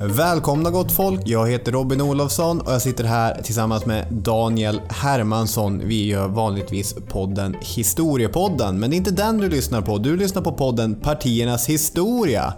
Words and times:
Välkomna 0.00 0.70
gott 0.70 0.92
folk, 0.92 1.20
jag 1.24 1.50
heter 1.50 1.72
Robin 1.72 2.00
Olofsson 2.00 2.60
och 2.60 2.72
jag 2.72 2.82
sitter 2.82 3.04
här 3.04 3.42
tillsammans 3.42 3.86
med 3.86 4.06
Daniel 4.10 4.80
Hermansson. 4.88 5.82
Vi 5.84 6.06
gör 6.06 6.28
vanligtvis 6.28 6.94
podden 7.08 7.56
Historiepodden, 7.60 8.80
men 8.80 8.90
det 8.90 8.96
är 8.96 8.98
inte 8.98 9.10
den 9.10 9.38
du 9.38 9.48
lyssnar 9.48 9.82
på. 9.82 9.98
Du 9.98 10.16
lyssnar 10.16 10.42
på 10.42 10.52
podden 10.52 10.94
Partiernas 10.94 11.68
historia. 11.68 12.54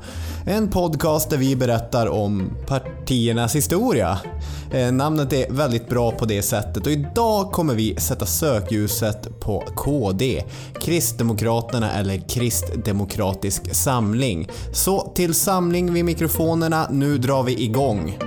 En 0.46 0.68
podcast 0.68 1.30
där 1.30 1.36
vi 1.36 1.56
berättar 1.56 2.06
om 2.06 2.52
partiernas 3.10 3.56
historia. 3.56 4.18
Eh, 4.70 4.92
namnet 4.92 5.32
är 5.32 5.50
väldigt 5.50 5.88
bra 5.88 6.12
på 6.12 6.24
det 6.24 6.42
sättet 6.42 6.86
och 6.86 6.92
idag 6.92 7.52
kommer 7.52 7.74
vi 7.74 7.96
sätta 7.96 8.26
sökljuset 8.26 9.40
på 9.40 9.60
KD, 9.76 10.44
Kristdemokraterna 10.80 11.92
eller 11.92 12.28
Kristdemokratisk 12.28 13.74
samling. 13.74 14.48
Så 14.72 15.12
till 15.14 15.34
samling 15.34 15.92
vid 15.92 16.04
mikrofonerna, 16.04 16.88
nu 16.90 17.18
drar 17.18 17.42
vi 17.42 17.62
igång. 17.64 18.18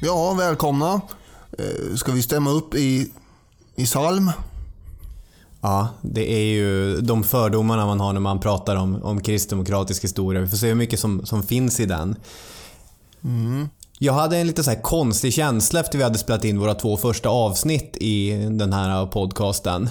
Ja, 0.00 0.34
välkomna. 0.38 1.00
Eh, 1.58 1.96
ska 1.96 2.12
vi 2.12 2.22
stämma 2.22 2.50
upp 2.50 2.74
i, 2.74 3.10
i 3.76 3.84
psalm? 3.84 4.30
Ja, 5.64 5.88
det 6.02 6.32
är 6.32 6.44
ju 6.44 7.00
de 7.00 7.24
fördomarna 7.24 7.86
man 7.86 8.00
har 8.00 8.12
när 8.12 8.20
man 8.20 8.40
pratar 8.40 8.76
om, 8.76 9.02
om 9.02 9.20
kristdemokratisk 9.20 10.04
historia. 10.04 10.40
Vi 10.40 10.48
får 10.48 10.56
se 10.56 10.68
hur 10.68 10.74
mycket 10.74 11.00
som, 11.00 11.26
som 11.26 11.42
finns 11.42 11.80
i 11.80 11.86
den. 11.86 12.16
Jag 13.98 14.12
hade 14.12 14.36
en 14.36 14.46
lite 14.46 14.64
så 14.64 14.70
här 14.70 14.82
konstig 14.82 15.32
känsla 15.34 15.80
efter 15.80 15.98
vi 15.98 16.04
hade 16.04 16.18
spelat 16.18 16.44
in 16.44 16.58
våra 16.58 16.74
två 16.74 16.96
första 16.96 17.28
avsnitt 17.28 17.96
i 18.00 18.48
den 18.50 18.72
här 18.72 19.06
podcasten. 19.06 19.88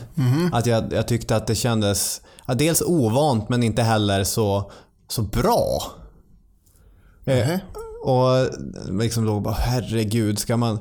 Att 0.52 0.66
jag, 0.66 0.94
jag 0.94 1.08
tyckte 1.08 1.36
att 1.36 1.48
det 1.48 1.56
kändes 1.56 2.22
ja, 2.46 2.54
dels 2.54 2.82
ovant 2.82 3.50
men 3.50 3.64
inte 3.64 3.84
heller 3.84 4.24
så, 4.24 4.72
så 5.08 5.22
bra. 5.22 5.84
Eh, 7.26 7.60
och 8.04 8.48
liksom 9.02 9.26
låg 9.26 9.42
bara 9.42 9.54
herregud, 9.54 10.40
ska 10.40 10.58
man, 10.58 10.80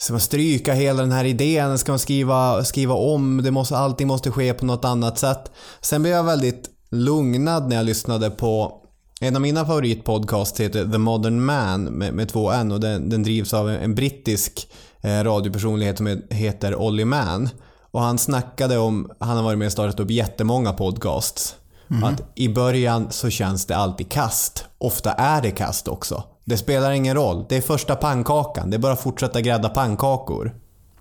ska 0.00 0.12
man 0.12 0.20
stryka 0.20 0.74
hela 0.74 1.02
den 1.02 1.12
här 1.12 1.24
idén? 1.24 1.78
Ska 1.78 1.92
man 1.92 1.98
skriva, 1.98 2.64
skriva 2.64 2.94
om? 2.94 3.42
Det 3.42 3.50
måste, 3.50 3.76
allting 3.76 4.08
måste 4.08 4.30
ske 4.30 4.54
på 4.54 4.66
något 4.66 4.84
annat 4.84 5.18
sätt. 5.18 5.50
Sen 5.80 6.02
blev 6.02 6.14
jag 6.14 6.24
väldigt 6.24 6.70
lugnad 6.90 7.68
när 7.68 7.76
jag 7.76 7.86
lyssnade 7.86 8.30
på 8.30 8.72
en 9.20 9.36
av 9.36 9.42
mina 9.42 9.66
favoritpodcasts 9.66 10.60
heter 10.60 10.84
The 10.92 10.98
Modern 10.98 11.40
Man 11.40 11.84
med, 11.84 12.14
med 12.14 12.28
två 12.28 12.50
N 12.50 12.72
och 12.72 12.80
den, 12.80 13.08
den 13.08 13.22
drivs 13.22 13.54
av 13.54 13.70
en, 13.70 13.76
en 13.76 13.94
brittisk 13.94 14.68
eh, 15.00 15.24
radiopersonlighet 15.24 15.96
som 15.96 16.22
heter 16.30 16.76
Olly 16.76 17.04
Mann. 17.04 17.48
Och 17.90 18.00
han 18.00 18.18
snackade 18.18 18.78
om, 18.78 19.10
han 19.18 19.36
har 19.36 19.44
varit 19.44 19.58
med 19.58 19.66
och 19.66 19.72
startat 19.72 20.00
upp 20.00 20.10
jättemånga 20.10 20.72
podcasts. 20.72 21.56
Att 22.04 22.22
i 22.34 22.48
början 22.48 23.06
så 23.10 23.30
känns 23.30 23.66
det 23.66 23.76
alltid 23.76 24.08
kast. 24.08 24.64
Ofta 24.78 25.12
är 25.12 25.42
det 25.42 25.50
kast 25.50 25.88
också. 25.88 26.24
Det 26.50 26.56
spelar 26.56 26.90
ingen 26.90 27.14
roll. 27.14 27.44
Det 27.48 27.56
är 27.56 27.60
första 27.60 27.96
pannkakan. 27.96 28.70
Det 28.70 28.76
är 28.76 28.78
bara 28.78 28.92
att 28.92 29.00
fortsätta 29.00 29.40
grädda 29.40 29.68
pannkakor. 29.68 30.54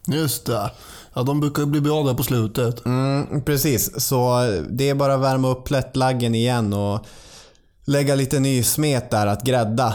Just 0.08 0.46
det. 0.46 0.72
Ja, 1.14 1.24
de 1.24 1.40
brukar 1.40 1.66
bli 1.66 1.82
bra 1.82 2.04
där 2.04 2.14
på 2.14 2.24
slutet. 2.24 2.86
Mm, 2.86 3.44
precis, 3.46 4.02
så 4.02 4.48
det 4.70 4.90
är 4.90 4.96
bara 4.96 5.14
att 5.14 5.22
värma 5.22 5.48
upp 5.48 5.66
plättlaggen 5.66 6.36
igen 6.36 6.74
och 6.74 7.06
lägga 7.86 8.16
lite 8.16 8.40
ny 8.40 8.64
smet 8.64 9.12
där 9.12 9.28
att 9.28 9.44
grädda. 9.44 9.94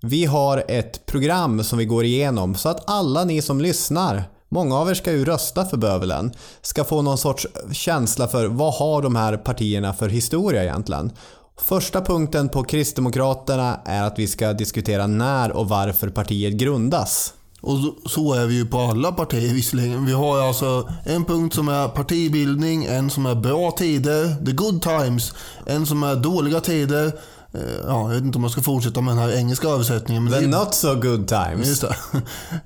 Vi 0.00 0.24
har 0.24 0.64
ett 0.68 1.06
program 1.06 1.64
som 1.64 1.78
vi 1.78 1.84
går 1.84 2.04
igenom 2.04 2.54
så 2.54 2.68
att 2.68 2.90
alla 2.90 3.24
ni 3.24 3.42
som 3.42 3.60
lyssnar, 3.60 4.24
många 4.48 4.78
av 4.78 4.90
er 4.90 4.94
ska 4.94 5.12
ju 5.12 5.24
rösta 5.24 5.64
för 5.64 5.76
bövelen, 5.76 6.32
ska 6.62 6.84
få 6.84 7.02
någon 7.02 7.18
sorts 7.18 7.46
känsla 7.72 8.28
för 8.28 8.46
vad 8.46 8.74
har 8.74 9.02
de 9.02 9.16
här 9.16 9.36
partierna 9.36 9.92
för 9.92 10.08
historia 10.08 10.62
egentligen. 10.62 11.12
Första 11.62 12.00
punkten 12.00 12.48
på 12.48 12.64
Kristdemokraterna 12.64 13.80
är 13.84 14.02
att 14.02 14.18
vi 14.18 14.26
ska 14.26 14.52
diskutera 14.52 15.06
när 15.06 15.52
och 15.52 15.68
varför 15.68 16.08
partiet 16.08 16.52
grundas. 16.54 17.34
Och 17.60 17.78
så- 18.10 18.34
är 18.34 18.46
vi 18.46 18.54
ju 18.54 18.66
på 18.66 18.78
alla 18.78 19.12
partier 19.12 19.54
visserligen. 19.54 20.06
Vi 20.06 20.12
har 20.12 20.40
alltså 20.40 20.88
en 21.04 21.24
punkt 21.24 21.54
som 21.54 21.68
är 21.68 21.88
partibildning, 21.88 22.84
en 22.84 23.10
som 23.10 23.26
är 23.26 23.34
bra 23.34 23.70
tider, 23.70 24.44
the 24.46 24.52
good 24.52 24.82
times, 24.82 25.32
en 25.66 25.86
som 25.86 26.02
är 26.02 26.16
dåliga 26.16 26.60
tider. 26.60 27.06
Eh, 27.54 27.60
Ja, 27.86 28.02
jag 28.02 28.08
vet 28.08 28.22
inte 28.24 28.38
om 28.38 28.42
jag 28.44 28.52
ska 28.52 28.62
fortsätta 28.62 29.00
med 29.00 29.16
den 29.16 29.22
här 29.22 29.36
engelska 29.36 29.68
översättningen. 29.68 30.24
Men 30.24 30.32
The 30.32 30.38
det 30.38 30.44
är 30.44 30.48
not 30.64 30.74
so 30.74 30.94
good 30.94 31.28
times. 31.28 31.68
Just 31.68 31.84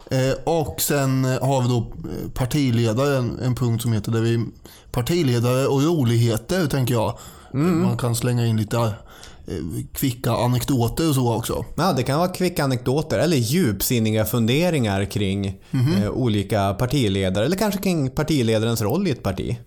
det. 0.09 0.26
Eh, 0.28 0.34
Och 0.44 0.80
sen 0.80 1.24
eh, 1.24 1.44
har 1.47 1.62
vi 1.62 1.69
då 1.69 1.76
eh, 1.78 2.30
partiledare, 2.34 3.16
en, 3.16 3.38
en 3.38 3.54
punkt 3.54 3.82
som 3.82 3.92
heter 3.92 4.12
där 4.12 4.20
vi 4.20 4.44
partiledare 4.92 5.66
och 5.66 5.82
roligheter 5.82 6.66
tänker 6.66 6.94
jag. 6.94 7.19
Man 7.52 7.96
kan 7.96 8.16
slänga 8.16 8.46
in 8.46 8.56
lite 8.56 8.76
eh, 8.76 9.84
kvicka 9.92 10.32
anekdoter 10.32 11.08
och 11.08 11.14
så 11.14 11.34
också. 11.34 11.64
Ja, 11.76 11.92
det 11.92 12.02
kan 12.02 12.18
vara 12.18 12.28
kvicka 12.28 12.64
anekdoter 12.64 13.18
eller 13.18 13.36
djupsinniga 13.36 14.24
funderingar 14.24 15.04
kring 15.04 15.46
eh, 15.72 16.10
olika 16.10 16.74
partiledare 16.74 17.44
eller 17.44 17.56
kanske 17.56 17.80
kring 17.80 18.10
partiledarens 18.10 18.82
roll 18.82 19.06
i 19.06 19.10
ett 19.10 19.22
parti. 19.22 19.58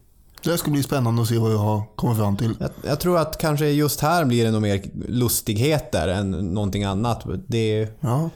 Det 0.43 0.57
ska 0.57 0.71
bli 0.71 0.83
spännande 0.83 1.21
att 1.21 1.27
se 1.27 1.37
vad 1.37 1.53
jag 1.53 1.57
har 1.57 1.83
kommit 1.95 2.17
fram 2.17 2.37
till. 2.37 2.55
Jag, 2.59 2.69
jag 2.83 2.99
tror 2.99 3.17
att 3.17 3.37
kanske 3.37 3.69
just 3.69 4.01
här 4.01 4.25
blir 4.25 4.45
det 4.45 4.51
nog 4.51 4.61
mer 4.61 4.81
lustigheter 5.07 6.07
än 6.07 6.31
någonting 6.31 6.83
annat. 6.83 7.25
Det, 7.47 7.87
Ja. 7.99 8.29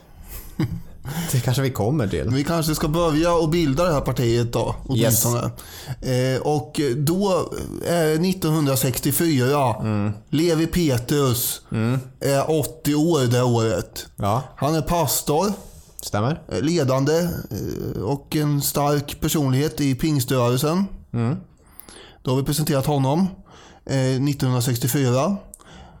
Det 1.32 1.40
kanske 1.40 1.62
vi 1.62 1.70
kommer 1.70 2.08
till. 2.08 2.28
Vi 2.30 2.44
kanske 2.44 2.74
ska 2.74 2.88
börja 2.88 3.34
och 3.34 3.48
bilda 3.48 3.84
det 3.84 3.92
här 3.92 4.00
partiet 4.00 4.52
då, 4.52 4.74
åtminstone. 4.88 5.50
Eh, 6.00 6.40
och 6.42 6.80
då 6.96 7.52
det 7.88 8.14
1964. 8.14 9.74
Levi 10.30 10.66
Petrus 10.66 11.62
är 12.20 12.50
80 12.60 12.94
år 12.94 13.22
det 13.26 13.42
året. 13.42 14.06
Ja, 14.16 14.42
Han 14.56 14.74
är 14.74 14.82
pastor. 14.82 15.52
stämmer. 16.02 16.42
Eh, 16.52 16.60
ledande 16.62 17.18
eh, 17.50 18.02
och 18.02 18.36
en 18.36 18.62
stark 18.62 19.20
personlighet 19.20 19.80
i 19.80 19.94
pingströrelsen. 19.94 20.84
Då 22.22 22.30
har 22.30 22.36
vi 22.36 22.42
presenterat 22.42 22.86
honom 22.86 23.20
eh, 23.86 23.96
1964. 23.96 25.36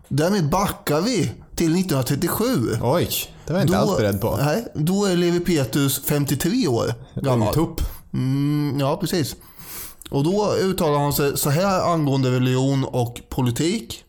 Därmed 0.08 0.50
backar 0.50 1.00
vi 1.00 1.32
till 1.60 1.74
1937. 1.74 2.78
Oj, 2.82 3.08
det 3.46 3.52
var 3.52 3.60
jag 3.60 3.66
inte 3.66 3.78
alls 3.78 3.96
beredd 3.96 4.20
på. 4.20 4.36
Nej, 4.36 4.66
då 4.74 5.04
är 5.04 5.16
Levi 5.16 5.40
Petrus 5.40 6.02
53 6.04 6.68
år 6.68 6.94
gammal. 7.14 7.48
Ungtupp. 7.48 7.80
Mm, 8.12 8.80
ja, 8.80 8.96
precis. 8.96 9.36
Och 10.10 10.24
då 10.24 10.54
uttalar 10.54 10.98
han 10.98 11.12
sig 11.12 11.38
så 11.38 11.50
här 11.50 11.92
angående 11.92 12.30
religion 12.30 12.84
och 12.84 13.20
politik. 13.28 14.04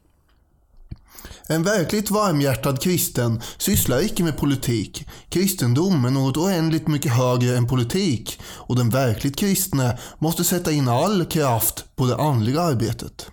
En 1.48 1.64
verkligt 1.64 2.12
varmhjärtad 2.12 2.82
kristen 2.82 3.42
sysslar 3.58 4.06
icke 4.06 4.24
med 4.24 4.38
politik. 4.38 5.08
Kristendom 5.30 6.06
är 6.06 6.10
något 6.10 6.38
oändligt 6.38 6.88
mycket 6.88 7.12
högre 7.12 7.58
än 7.58 7.68
politik 7.68 8.40
och 8.44 8.76
den 8.76 8.90
verkligt 8.90 9.36
kristne 9.36 9.98
måste 10.20 10.44
sätta 10.44 10.72
in 10.72 10.88
all 10.88 11.26
kraft 11.26 11.86
på 11.96 12.06
det 12.06 12.16
andliga 12.16 12.62
arbetet. 12.62 13.28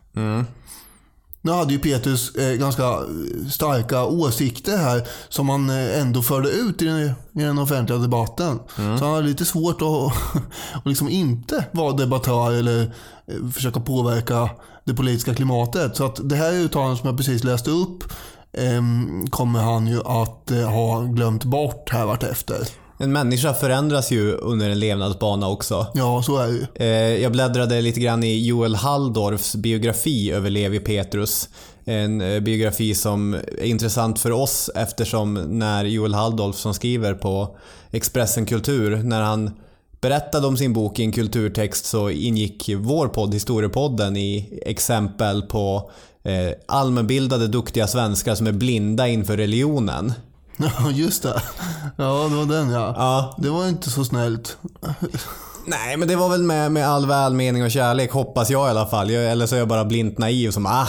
Nu 1.48 1.54
hade 1.54 1.72
ju 1.72 1.78
Petrus 1.78 2.34
eh, 2.34 2.54
ganska 2.54 2.82
eh, 2.82 3.48
starka 3.50 4.04
åsikter 4.04 4.76
här 4.76 5.09
som 5.28 5.48
han 5.48 5.70
eh, 5.70 6.00
ändå 6.00 6.22
förde 6.22 6.48
ut 6.50 6.82
i 6.82 6.84
den, 6.84 6.98
i 7.32 7.42
den 7.42 7.59
offentliga 7.59 7.98
debatten. 7.98 8.59
Så 8.76 9.04
han 9.04 9.14
hade 9.14 9.26
lite 9.26 9.44
svårt 9.44 9.82
att, 9.82 10.12
att 10.75 10.86
liksom 10.86 11.09
inte 11.09 11.64
vara 11.72 11.92
debattör 11.92 12.53
eller 12.53 12.82
eh, 13.26 13.50
försöka 13.54 13.81
påverka 13.81 14.50
det 14.84 14.94
politiska 14.94 15.34
klimatet. 15.34 15.97
Så 15.97 16.04
att 16.04 16.28
det 16.28 16.36
här 16.36 16.53
uttalandet 16.53 16.98
som 16.98 17.09
jag 17.09 17.16
precis 17.16 17.44
läste 17.44 17.70
upp 17.70 18.04
eh, 18.53 18.82
kommer 19.30 19.60
han 19.60 19.86
ju 19.86 20.00
att 20.00 20.50
eh, 20.50 20.70
ha 20.70 21.03
glömt 21.03 21.44
bort 21.44 21.91
här 21.91 22.06
vartefter. 22.06 22.69
En 23.00 23.12
människa 23.12 23.54
förändras 23.54 24.10
ju 24.10 24.32
under 24.32 24.70
en 24.70 24.78
levnadsbana 24.78 25.48
också. 25.48 25.86
Ja, 25.94 26.22
så 26.22 26.36
är 26.38 26.47
det 26.47 26.53
ju. 26.53 26.66
Eh, 26.75 27.22
Jag 27.22 27.32
bläddrade 27.32 27.81
lite 27.81 28.00
grann 28.00 28.25
i 28.25 28.47
Joel 28.47 28.75
Halldorfs 28.75 29.54
biografi 29.56 30.32
över 30.32 30.50
Levi 30.50 30.81
Petrus. 30.81 31.48
En 31.84 32.21
eh, 32.21 32.41
biografi 32.41 32.95
som 32.95 33.34
är 33.34 33.65
intressant 33.65 34.18
för 34.18 34.33
oss 34.33 34.71
eftersom 34.74 35.34
när 35.34 35.84
Joel 35.84 36.15
Halldorf 36.15 36.56
som 36.56 36.74
skriver 36.74 37.15
på 37.15 37.56
Expressen 37.91 38.47
Kultur, 38.47 38.97
när 38.97 39.22
han 39.22 39.50
berättade 40.00 40.47
om 40.47 40.56
sin 40.56 40.72
bok 40.72 40.98
i 40.98 41.03
en 41.04 41.12
kulturtext 41.12 41.86
så 41.86 42.10
ingick 42.10 42.71
vår 42.77 43.09
podd, 43.09 43.34
Historiepodden, 43.34 44.16
i 44.16 44.60
exempel 44.66 45.42
på 45.42 45.91
eh, 46.22 46.53
allmänbildade 46.68 47.47
duktiga 47.47 47.86
svenskar 47.86 48.34
som 48.34 48.47
är 48.47 48.53
blinda 48.53 49.09
inför 49.09 49.36
religionen. 49.36 50.12
Ja, 50.78 50.91
just 50.91 51.22
det. 51.22 51.43
Ja, 51.97 52.28
det 52.31 52.37
var 52.37 52.47
den 52.47 52.71
ja. 52.71 52.95
Ja, 52.97 53.37
Det 53.39 53.49
var 53.49 53.69
inte 53.69 53.91
så 53.91 54.05
snällt. 54.05 54.57
Nej, 55.66 55.97
men 55.97 56.09
det 56.09 56.16
var 56.16 56.28
väl 56.28 56.43
med, 56.43 56.72
med 56.72 56.89
all 56.89 57.07
välmening 57.07 57.65
och 57.65 57.71
kärlek, 57.71 58.13
hoppas 58.13 58.51
jag 58.51 58.66
i 58.66 58.71
alla 58.71 58.87
fall. 58.87 59.10
Jag, 59.10 59.31
eller 59.31 59.47
så 59.47 59.55
är 59.55 59.59
jag 59.59 59.69
bara 59.69 59.84
blint 59.84 60.19
naiv 60.19 60.51
som 60.51 60.66
ah, 60.66 60.89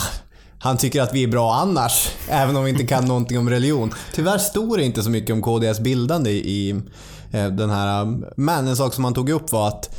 han 0.58 0.76
tycker 0.76 1.02
att 1.02 1.14
vi 1.14 1.22
är 1.22 1.28
bra 1.28 1.54
annars, 1.54 2.08
även 2.28 2.56
om 2.56 2.64
vi 2.64 2.70
inte 2.70 2.86
kan 2.86 3.04
någonting 3.04 3.38
om 3.38 3.50
religion. 3.50 3.94
Tyvärr 4.14 4.38
stod 4.38 4.78
det 4.78 4.84
inte 4.84 5.02
så 5.02 5.10
mycket 5.10 5.32
om 5.32 5.42
KDS 5.42 5.80
bildande 5.80 6.30
i 6.30 6.70
eh, 7.32 7.46
den 7.46 7.70
här... 7.70 8.18
Men 8.36 8.68
en 8.68 8.76
sak 8.76 8.94
som 8.94 9.04
han 9.04 9.14
tog 9.14 9.30
upp 9.30 9.52
var 9.52 9.68
att 9.68 9.96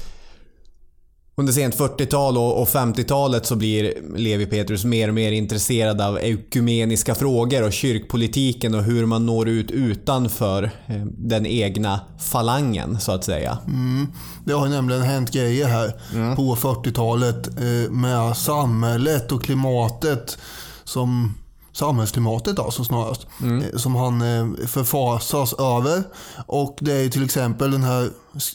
Under 1.36 1.54
sent 1.54 1.78
40-tal 1.78 2.38
och 2.38 2.68
50-talet 2.68 3.45
så 3.45 3.56
blir 3.56 3.94
Levi 4.16 4.45
Petrus 4.45 4.83
mer 4.83 5.07
och 5.07 5.13
mer 5.13 5.31
intresserad 5.31 6.01
av 6.01 6.19
ekumeniska 6.19 7.16
frågor 7.16 7.63
och 7.63 7.74
kyrkpolitiken 7.74 8.75
och 8.75 8.83
hur 8.83 9.06
man 9.06 9.25
når 9.25 9.50
ut 9.50 9.72
utanför 9.72 10.63
eh, 10.63 11.06
den 11.06 11.45
egna 11.45 12.00
falangen 12.19 13.00
så 13.00 13.12
att 13.12 13.24
säga. 13.24 13.57
Mm. 13.68 14.07
Det 14.45 14.54
har 14.54 14.68
nämligen 14.68 15.01
hänt 15.01 15.31
grejer 15.31 15.68
här 15.68 15.94
mm. 16.13 16.36
på 16.36 16.56
40-talet 16.56 17.48
eh, 17.48 17.92
med 17.92 18.38
samhället 18.38 19.31
och 19.31 19.44
klimatet 19.44 20.38
som 20.84 21.34
samhällsklimatet 21.74 22.60
alltså 22.60 22.84
snarast. 22.84 23.27
Mm. 23.42 23.62
Eh, 23.62 23.77
som 23.77 23.95
han 23.95 24.22
förfasas 24.68 25.54
över. 25.54 26.04
Och 26.45 26.77
det 26.81 26.94
är 26.94 27.10
till 27.10 27.24
exempel 27.24 27.72
den 27.72 27.84
här 27.84 28.10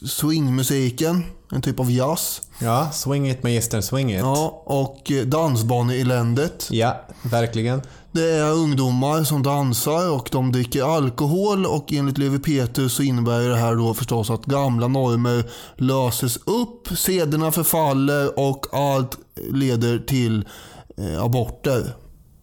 swingmusiken 0.07 1.23
en 1.53 1.63
typ 1.63 1.81
av 1.81 1.91
jazz. 1.91 2.43
Ja, 2.59 2.91
Swing 2.93 3.31
It 3.31 3.43
Magister 3.43 3.81
Swing 3.81 4.13
It. 4.13 4.19
Ja, 4.19 4.63
och 4.65 5.11
eh, 5.11 5.27
dansbaneeländet. 5.27 6.69
Ja, 6.71 7.01
verkligen. 7.23 7.83
Det 8.13 8.31
är 8.31 8.53
ungdomar 8.53 9.25
som 9.25 9.43
dansar 9.43 10.11
och 10.11 10.29
de 10.33 10.53
dricker 10.53 10.97
alkohol 10.97 11.67
och 11.67 11.93
enligt 11.93 12.19
Levi 12.19 12.39
Petrus 12.39 12.93
så 12.93 13.03
innebär 13.03 13.41
det 13.41 13.57
här 13.57 13.75
då 13.77 13.95
förstås 13.95 14.31
att 14.31 14.45
gamla 14.45 14.89
normer 14.89 15.51
löses 15.77 16.37
upp, 16.37 16.99
sederna 16.99 17.53
förfaller 17.53 18.39
och 18.39 18.67
allt 18.73 19.19
leder 19.53 19.99
till 19.99 20.49
eh, 20.97 21.23
aborter. 21.23 21.97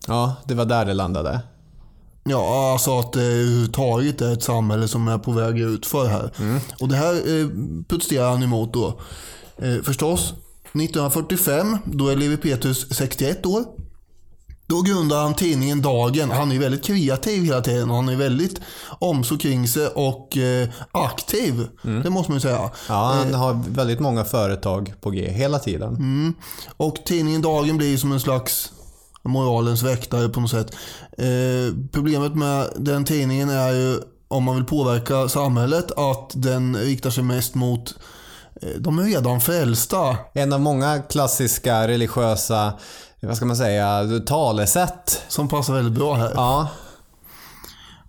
Ja, 0.07 0.35
det 0.45 0.53
var 0.53 0.65
där 0.65 0.85
det 0.85 0.94
landade. 0.94 1.41
Ja, 2.24 2.72
alltså 2.72 3.00
att 3.00 3.14
det 3.14 3.22
överhuvudtaget 3.24 4.22
är 4.22 4.34
ett 4.34 4.44
samhälle 4.44 4.88
som 4.88 5.08
är 5.08 5.18
på 5.18 5.31
väg 5.31 5.60
ut 5.60 5.86
för 5.86 6.08
här. 6.08 6.31
Mm. 6.40 6.60
Och 6.80 6.88
det 6.88 6.96
här 6.96 7.14
eh, 7.14 7.48
protesterar 7.88 8.30
han 8.30 8.44
emot 8.44 8.74
då. 8.74 9.00
Eh, 9.58 9.75
förstås, 9.84 10.34
1945, 10.64 11.78
då 11.86 12.08
är 12.08 12.16
Levi 12.16 12.38
Petrus 12.38 12.88
61 12.96 13.46
år. 13.46 13.64
Då 14.68 14.81
grundar 14.81 15.22
han 15.24 15.34
tidningen 15.34 15.81
Dagen. 15.81 16.31
Han 16.31 16.52
är 16.52 16.60
väldigt 16.60 16.84
kreativ 16.84 17.44
hela 17.44 17.62
tiden. 17.62 17.90
Han 17.90 18.10
är 18.10 18.16
väldigt 18.16 18.62
omsorg 19.00 19.40
kring 19.40 19.68
sig 19.68 19.88
och 19.88 20.38
eh, 20.38 20.70
aktiv. 20.92 21.68
Mm. 21.84 22.04
Det 22.04 22.10
måste 22.10 22.31
man 22.31 22.38
ju 22.38 22.42
säga. 22.42 22.70
Ja, 22.90 23.14
han 23.14 23.34
eh, 23.34 23.40
har 23.40 23.60
väldigt 23.70 24.00
många 24.00 24.25
företag 24.25 24.94
på 25.02 25.10
G 25.10 25.31
hela 25.31 25.60
tiden. 25.60 25.96
Mm. 25.96 26.34
Och 26.78 26.96
tidningen 27.06 27.42
Dagen 27.42 27.78
blir 27.78 27.98
som 27.98 28.12
en 28.12 28.20
slags 28.20 28.72
moralens 29.24 29.84
väktare 29.84 30.30
på 30.30 30.40
något 30.40 30.52
sätt. 30.52 30.75
Eh, 31.18 31.75
problemet 31.92 32.36
med 32.36 32.70
den 32.75 33.06
tidningen 33.06 33.50
är 33.50 33.72
ju 33.72 34.00
om 34.28 34.44
man 34.44 34.56
vill 34.56 34.66
påverka 34.66 35.30
samhället 35.30 35.92
att 35.92 36.31
den 36.34 36.75
riktar 36.75 37.10
sig 37.10 37.24
mest 37.24 37.56
mot 37.56 37.96
eh, 38.62 38.70
de 38.80 39.00
är 39.00 39.04
redan 39.04 39.42
frälsta. 39.42 40.18
En 40.34 40.54
av 40.54 40.62
många 40.62 41.02
klassiska 41.02 41.88
religiösa, 41.88 42.74
vad 43.22 43.38
ska 43.38 43.46
man 43.46 43.58
säga, 43.58 44.04
talesätt. 44.25 45.22
Som 45.28 45.48
passar 45.48 45.74
väldigt 45.74 45.94
bra 45.94 46.14
här. 46.14 46.31
Ja. 46.36 46.70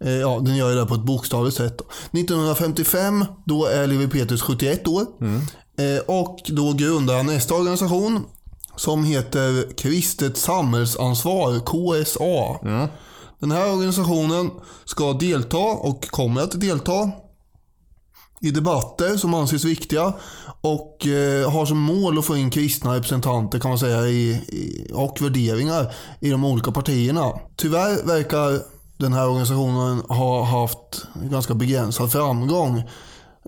Eh, 0.00 0.12
ja, 0.12 0.40
den 0.42 0.56
gör 0.56 0.74
det 0.74 0.86
på 0.86 0.94
ett 0.94 1.04
bokstavligt 1.04 1.56
sätt. 1.56 1.80
1955, 2.10 3.24
då 3.44 3.66
är 3.66 3.86
Levi 3.86 4.08
Petrus 4.08 4.42
71 4.42 4.88
år. 4.88 5.06
Mm. 5.20 5.40
Eh, 5.76 6.02
och 6.06 6.38
då 6.46 6.72
grundar 6.72 7.16
han 7.16 7.26
nästa 7.26 7.54
organisation 7.54 8.24
som 8.76 9.04
heter 9.04 9.76
Kristet 9.76 10.36
samhällsansvar, 10.36 11.60
KSA. 11.60 12.68
Mm. 12.68 12.88
Den 13.40 13.50
här 13.50 13.72
organisationen 13.72 14.50
ska 14.84 15.12
delta 15.12 15.58
och 15.58 16.10
kommer 16.10 16.40
att 16.40 16.60
delta 16.60 17.10
i 18.40 18.50
debatter 18.50 19.16
som 19.16 19.34
anses 19.34 19.64
viktiga 19.64 20.12
och 20.60 21.06
eh, 21.06 21.50
har 21.50 21.66
som 21.66 21.78
mål 21.78 22.18
att 22.18 22.24
få 22.24 22.36
in 22.36 22.50
kristna 22.50 22.96
representanter 22.96 23.58
kan 23.58 23.68
man 23.68 23.78
säga 23.78 24.06
i, 24.06 24.30
i, 24.30 24.90
och 24.94 25.22
värderingar 25.22 25.94
i 26.20 26.30
de 26.30 26.44
olika 26.44 26.72
partierna. 26.72 27.32
Tyvärr 27.56 28.06
verkar 28.06 28.60
den 28.98 29.12
här 29.12 29.28
organisationen 29.28 29.98
ha 29.98 30.44
haft 30.44 31.06
ganska 31.30 31.54
begränsad 31.54 32.12
framgång. 32.12 32.78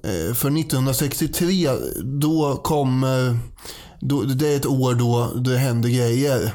Eh, 0.03 0.35
för 0.35 0.61
1963 0.61 1.69
då 2.21 2.57
kommer 2.57 3.39
då, 4.01 4.23
det 4.23 4.49
är 4.49 4.57
ett 4.57 4.67
år 4.67 4.95
då 4.95 5.33
det 5.35 5.59
händer 5.59 5.89
grejer. 5.89 6.55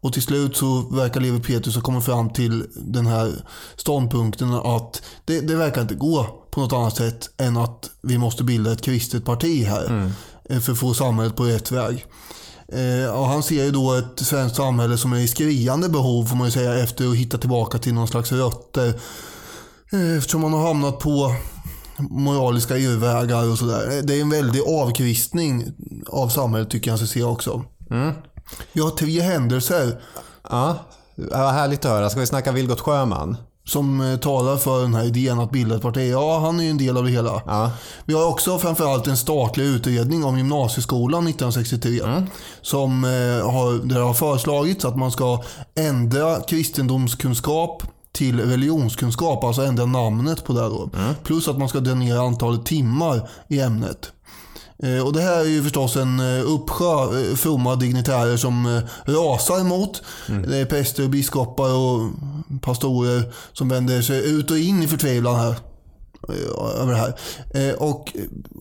Och 0.00 0.12
till 0.12 0.22
slut 0.22 0.56
så 0.56 0.80
verkar 0.80 1.20
Levi 1.20 1.40
Petrus 1.40 1.74
ha 1.74 1.82
kommit 1.82 2.04
fram 2.04 2.30
till 2.30 2.66
den 2.74 3.06
här 3.06 3.32
ståndpunkten 3.76 4.54
att 4.54 5.02
det, 5.24 5.40
det, 5.40 5.54
verkar 5.54 5.82
inte 5.82 5.94
gå 5.94 6.26
på 6.50 6.60
något 6.60 6.72
annat 6.72 6.96
sätt 6.96 7.30
än 7.36 7.56
att 7.56 7.90
vi 8.02 8.18
måste 8.18 8.44
bilda 8.44 8.72
ett 8.72 8.82
kristet 8.82 9.24
parti 9.24 9.64
här. 9.64 9.86
Mm. 9.86 10.12
För 10.60 10.72
att 10.72 10.78
få 10.78 10.94
samhället 10.94 11.36
på 11.36 11.44
rätt 11.44 11.70
väg. 11.70 12.06
Eh, 12.72 13.10
och 13.10 13.26
han 13.26 13.42
ser 13.42 13.64
ju 13.64 13.70
då 13.70 13.94
ett 13.94 14.18
svenskt 14.20 14.56
samhälle 14.56 14.98
som 14.98 15.12
är 15.12 15.18
i 15.18 15.28
skriande 15.28 15.88
behov 15.88 16.26
får 16.26 16.36
man 16.36 16.46
ju 16.46 16.50
säga 16.50 16.78
efter 16.78 17.10
att 17.10 17.16
hitta 17.16 17.38
tillbaka 17.38 17.78
till 17.78 17.94
någon 17.94 18.08
slags 18.08 18.32
rötter. 18.32 19.00
Eh, 19.92 20.16
eftersom 20.18 20.40
man 20.40 20.52
har 20.52 20.66
hamnat 20.66 20.98
på 20.98 21.34
moraliska 21.98 22.78
irrvägar 22.78 23.50
och 23.50 23.58
sådär. 23.58 24.02
Det 24.02 24.14
är 24.14 24.20
en 24.20 24.30
väldig 24.30 24.62
avkristning 24.62 25.64
av 26.06 26.28
samhället 26.28 26.70
tycker 26.70 26.90
jag 26.90 26.98
sig 26.98 27.08
se 27.08 27.22
också. 27.22 27.64
Mm. 27.90 28.12
Vi 28.72 28.80
har 28.80 28.90
tre 28.90 29.20
händelser. 29.20 30.00
Ja, 30.50 30.76
vad 31.14 31.52
härligt 31.52 31.84
att 31.84 31.90
höra. 31.90 32.10
Ska 32.10 32.20
vi 32.20 32.26
snacka 32.26 32.52
Vilgot 32.52 32.80
Sjöman? 32.80 33.36
Som 33.64 34.00
eh, 34.00 34.18
talar 34.18 34.56
för 34.56 34.82
den 34.82 34.94
här 34.94 35.04
idén 35.04 35.38
att 35.38 35.50
bilda 35.50 35.76
ett 35.76 35.82
parti. 35.82 36.12
Ja, 36.12 36.38
han 36.38 36.60
är 36.60 36.64
ju 36.64 36.70
en 36.70 36.78
del 36.78 36.96
av 36.96 37.04
det 37.04 37.10
hela. 37.10 37.42
Ja. 37.46 37.70
Vi 38.04 38.14
har 38.14 38.26
också 38.26 38.58
framförallt 38.58 39.06
en 39.06 39.16
statlig 39.16 39.64
utredning 39.64 40.24
om 40.24 40.38
gymnasieskolan 40.38 41.26
1963. 41.26 42.00
Mm. 42.00 42.26
Som 42.62 43.04
eh, 43.04 43.50
har, 43.50 43.88
där 43.88 44.00
har 44.00 44.14
föreslagits 44.14 44.84
att 44.84 44.96
man 44.96 45.12
ska 45.12 45.42
ändra 45.74 46.40
kristendomskunskap 46.40 47.82
till 48.12 48.40
religionskunskap, 48.40 49.44
alltså 49.44 49.62
ändra 49.62 49.86
namnet 49.86 50.44
på 50.44 50.52
det 50.52 50.60
då. 50.60 50.90
Mm. 50.94 51.14
Plus 51.24 51.48
att 51.48 51.58
man 51.58 51.68
ska 51.68 51.80
dra 51.80 51.94
ner 51.94 52.16
antalet 52.16 52.66
timmar 52.66 53.28
i 53.48 53.60
ämnet. 53.60 54.12
Eh, 54.82 55.06
och 55.06 55.12
det 55.12 55.20
här 55.20 55.40
är 55.40 55.44
ju 55.44 55.62
förstås 55.62 55.96
en 55.96 56.20
eh, 56.20 56.50
uppsjö 56.50 57.02
eh, 57.02 57.34
fromma 57.34 57.76
dignitärer 57.76 58.36
som 58.36 58.82
rasar 59.04 59.60
emot. 59.60 60.02
Mm. 60.28 60.50
Det 60.50 60.56
är 60.56 60.64
präster 60.64 61.02
och 61.02 61.10
biskopar 61.10 61.74
och 61.74 62.10
pastorer 62.60 63.32
som 63.52 63.68
vänder 63.68 64.02
sig 64.02 64.30
ut 64.30 64.50
och 64.50 64.58
in 64.58 64.82
i 64.82 64.88
förtvivlan 64.88 65.36
här. 65.36 65.56
Över 66.80 66.92
det 66.92 66.98
här. 66.98 67.82
Och 67.82 68.12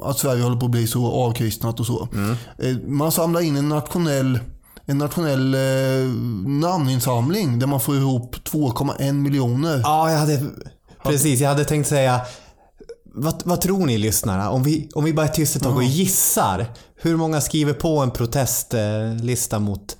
att 0.03 0.19
Sverige 0.19 0.43
håller 0.43 0.57
på 0.57 0.65
att 0.65 0.71
bli 0.71 0.87
så 0.87 1.11
avkristnat 1.11 1.79
och 1.79 1.85
så. 1.85 2.07
Mm. 2.13 2.97
Man 2.97 3.11
samlar 3.11 3.41
in 3.41 3.55
en 3.55 3.69
nationell 3.69 4.39
en 4.89 4.97
nationell 4.97 5.53
eh, 5.53 6.09
namninsamling 6.45 7.59
där 7.59 7.67
man 7.67 7.79
får 7.79 7.95
ihop 7.95 8.35
2,1 8.35 9.13
miljoner. 9.13 9.81
Ja, 9.83 10.11
jag 10.11 10.19
hade... 10.19 10.43
Precis, 11.03 11.39
jag 11.39 11.49
hade 11.49 11.65
tänkt 11.65 11.87
säga 11.87 12.21
vad, 13.19 13.41
vad, 13.45 13.61
tror 13.61 13.85
ni 13.85 13.97
lyssnarna? 13.97 14.49
Om 14.49 14.63
vi, 14.63 14.89
om 14.93 15.03
vi 15.03 15.13
bara 15.13 15.27
är 15.27 15.31
tysta 15.31 15.57
ett 15.57 15.63
tag 15.63 15.75
och 15.75 15.83
gissar. 15.83 16.65
Hur 16.95 17.15
många 17.17 17.41
skriver 17.41 17.73
på 17.73 17.99
en 17.99 18.11
protestlista 18.11 19.59
mot 19.59 19.97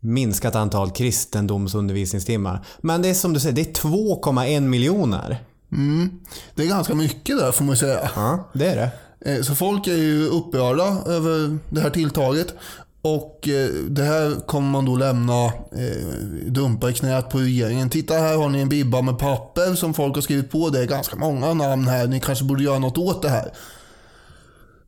minskat 0.00 0.54
antal 0.54 0.90
kristendomsundervisningstimmar? 0.90 2.64
Men 2.80 3.02
det 3.02 3.08
är 3.08 3.14
som 3.14 3.32
du 3.32 3.40
säger, 3.40 3.54
det 3.54 3.60
är 3.60 3.88
2,1 3.88 4.60
miljoner. 4.60 5.44
Mm. 5.72 6.10
Det 6.54 6.62
är 6.62 6.66
ganska 6.66 6.94
mycket 6.94 7.38
där 7.38 7.52
får 7.52 7.64
man 7.64 7.76
säga. 7.76 8.10
Ja, 8.16 8.50
det 8.54 8.66
är 8.66 8.76
det. 8.76 8.90
Eh, 9.32 9.42
så 9.42 9.54
folk 9.54 9.86
är 9.86 9.96
ju 9.96 10.26
upprörda 10.26 11.02
över 11.06 11.58
det 11.70 11.80
här 11.80 11.90
tilltaget. 11.90 12.54
Och 13.02 13.48
eh, 13.48 13.68
det 13.70 14.02
här 14.02 14.46
kommer 14.46 14.70
man 14.70 14.84
då 14.84 14.96
lämna, 14.96 15.44
eh, 15.44 16.08
dumpa 16.46 16.90
i 16.90 16.94
knät 16.94 17.30
på 17.30 17.38
regeringen. 17.38 17.90
Titta 17.90 18.14
här 18.14 18.36
har 18.36 18.48
ni 18.48 18.60
en 18.60 18.68
bibba 18.68 19.02
med 19.02 19.18
papper 19.18 19.74
som 19.74 19.94
folk 19.94 20.14
har 20.14 20.22
skrivit 20.22 20.50
på. 20.50 20.70
Det 20.70 20.80
är 20.80 20.86
ganska 20.86 21.16
många 21.16 21.54
namn 21.54 21.88
här. 21.88 22.06
Ni 22.06 22.20
kanske 22.20 22.44
borde 22.44 22.62
göra 22.62 22.78
något 22.78 22.98
åt 22.98 23.22
det 23.22 23.28
här. 23.28 23.52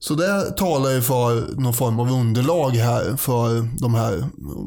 Så 0.02 0.14
det 0.14 0.50
talar 0.50 0.90
ju 0.90 1.02
för 1.02 1.60
någon 1.60 1.74
form 1.74 2.00
av 2.00 2.12
underlag 2.12 2.70
här 2.70 3.16
för 3.16 3.68
de 3.80 3.94
här 3.94 4.24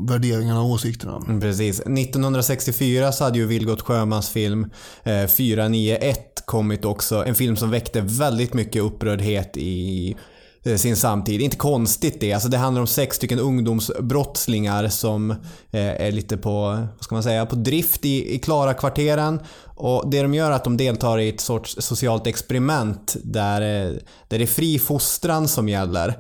värderingarna 0.08 0.62
och 0.62 0.70
åsikterna. 0.70 1.22
Mm, 1.28 1.42
precis. 1.42 1.80
1964 1.80 3.12
så 3.12 3.24
hade 3.24 3.38
ju 3.40 3.46
Vilgot 3.46 3.82
Sjömans 3.82 4.30
film 4.30 4.70
eh, 5.04 5.28
491 5.28 6.44
kommit 6.46 6.86
också. 6.86 7.26
En 7.26 7.36
film 7.36 7.56
som 7.56 7.72
väckte 7.72 8.02
väldigt 8.02 8.54
mycket 8.54 8.82
upprördhet 8.82 9.58
i 9.58 10.16
Eh, 10.66 10.78
sin 10.78 10.96
samtid. 10.96 11.42
Inte 11.42 11.58
konstigt 11.58 12.22
det. 12.22 12.34
Alltså 12.34 12.50
det 12.50 12.58
handlar 12.58 12.82
om 12.82 12.88
sex 12.88 13.16
stycken 13.16 13.40
ungdomsbrottslingar 13.40 14.88
som 14.88 15.32
eh, 15.72 16.02
är 16.02 16.12
lite 16.12 16.38
på, 16.38 16.62
vad 16.96 17.04
ska 17.04 17.16
man 17.16 17.24
säga, 17.24 17.46
på 17.46 17.56
drift 17.56 18.06
i, 18.06 18.36
i 18.36 18.40
Klara-kvarteren. 18.40 19.40
Och 19.66 20.10
det 20.10 20.22
de 20.22 20.34
gör 20.34 20.52
är 20.52 20.56
att 20.56 20.64
de 20.64 20.78
deltar 20.78 21.20
i 21.20 21.30
ett 21.30 21.42
sorts 21.42 21.76
socialt 21.80 22.28
experiment 22.28 23.16
där, 23.24 23.62
eh, 23.62 23.92
där 24.28 24.38
det 24.38 24.44
är 24.44 24.48
fri 24.48 24.80
fostran 24.80 25.48
som 25.48 25.70
gäller. 25.70 26.18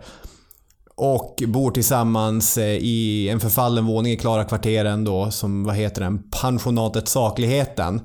Och 0.96 1.44
bor 1.48 1.72
tillsammans 1.72 2.58
i 2.58 3.30
en 3.30 3.40
förfallen 3.40 3.86
våning 3.86 4.12
i 4.14 4.18
Klara-kvarteren 4.18 5.04
då 5.04 5.32
som, 5.32 5.64
vad 5.64 5.76
heter 5.76 6.02
den, 6.02 6.24
pensionatet 6.42 7.08
Sakligheten. 7.08 8.02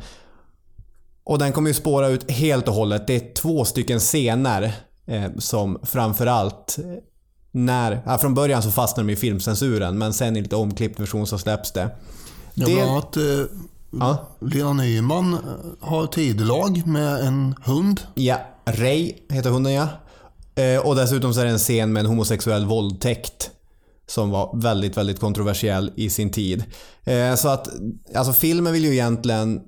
Och 1.25 1.39
den 1.39 1.53
kommer 1.53 1.71
ju 1.71 1.75
spåra 1.75 2.09
ut 2.09 2.31
helt 2.31 2.69
och 2.69 2.75
hållet. 2.75 3.07
Det 3.07 3.17
är 3.17 3.35
två 3.35 3.65
stycken 3.65 3.99
scener 3.99 4.75
eh, 5.09 5.25
som 5.39 5.79
framförallt 5.83 6.79
när, 7.53 8.03
ja, 8.07 8.19
från 8.19 8.35
början 8.35 8.63
så 8.63 8.71
fastnar 8.71 9.05
de 9.05 9.13
i 9.13 9.17
filmcensuren 9.17 9.99
men 9.99 10.13
sen 10.13 10.37
i 10.37 10.41
lite 10.41 10.57
omklippt 10.57 11.01
version 11.01 11.27
så 11.27 11.39
släpps 11.39 11.73
det. 11.73 11.91
Ja, 12.55 12.67
Det- 12.67 12.75
bland 12.75 12.91
annat 12.91 13.17
eh, 13.17 13.23
Ja. 14.01 14.29
Lena 14.41 14.73
Nyman 14.73 15.35
eh, 15.35 15.39
har 15.81 16.07
tidelag 16.07 16.87
med 16.87 17.21
en 17.21 17.55
hund. 17.65 18.01
Ja, 18.15 18.41
Ray 18.67 19.13
heter 19.29 19.51
hunden 19.51 19.73
ja. 19.73 19.89
Eh, 20.55 20.81
och 20.87 20.97
dessutom 20.97 21.35
så 21.35 21.41
är 21.41 21.45
det 21.45 21.51
en 21.51 21.59
scen 21.59 21.93
med 21.93 22.01
en 22.01 22.07
homosexuell 22.07 22.67
våldtäkt. 22.67 23.51
Som 24.07 24.31
var 24.31 24.51
väldigt, 24.61 24.97
väldigt 24.97 25.21
kontroversiell 25.21 25.93
i 25.97 26.11
sin 26.11 26.31
tid. 26.31 26.65
Eh, 27.05 27.35
så 27.35 27.49
att, 27.49 27.69
alltså 28.15 28.33
filmen 28.33 28.73
vill 28.73 28.85
ju 28.85 28.93
egentligen 28.93 29.61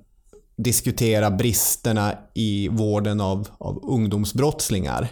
diskutera 0.57 1.31
bristerna 1.31 2.13
i 2.33 2.67
vården 2.67 3.21
av, 3.21 3.47
av 3.57 3.79
ungdomsbrottslingar. 3.83 5.07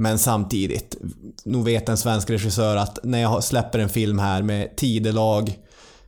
Men 0.00 0.18
samtidigt, 0.18 0.96
nog 1.44 1.64
vet 1.64 1.88
en 1.88 1.96
svensk 1.96 2.30
regissör 2.30 2.76
att 2.76 2.98
när 3.02 3.20
jag 3.20 3.44
släpper 3.44 3.78
en 3.78 3.88
film 3.88 4.18
här 4.18 4.42
med 4.42 4.76
tidelag, 4.76 5.58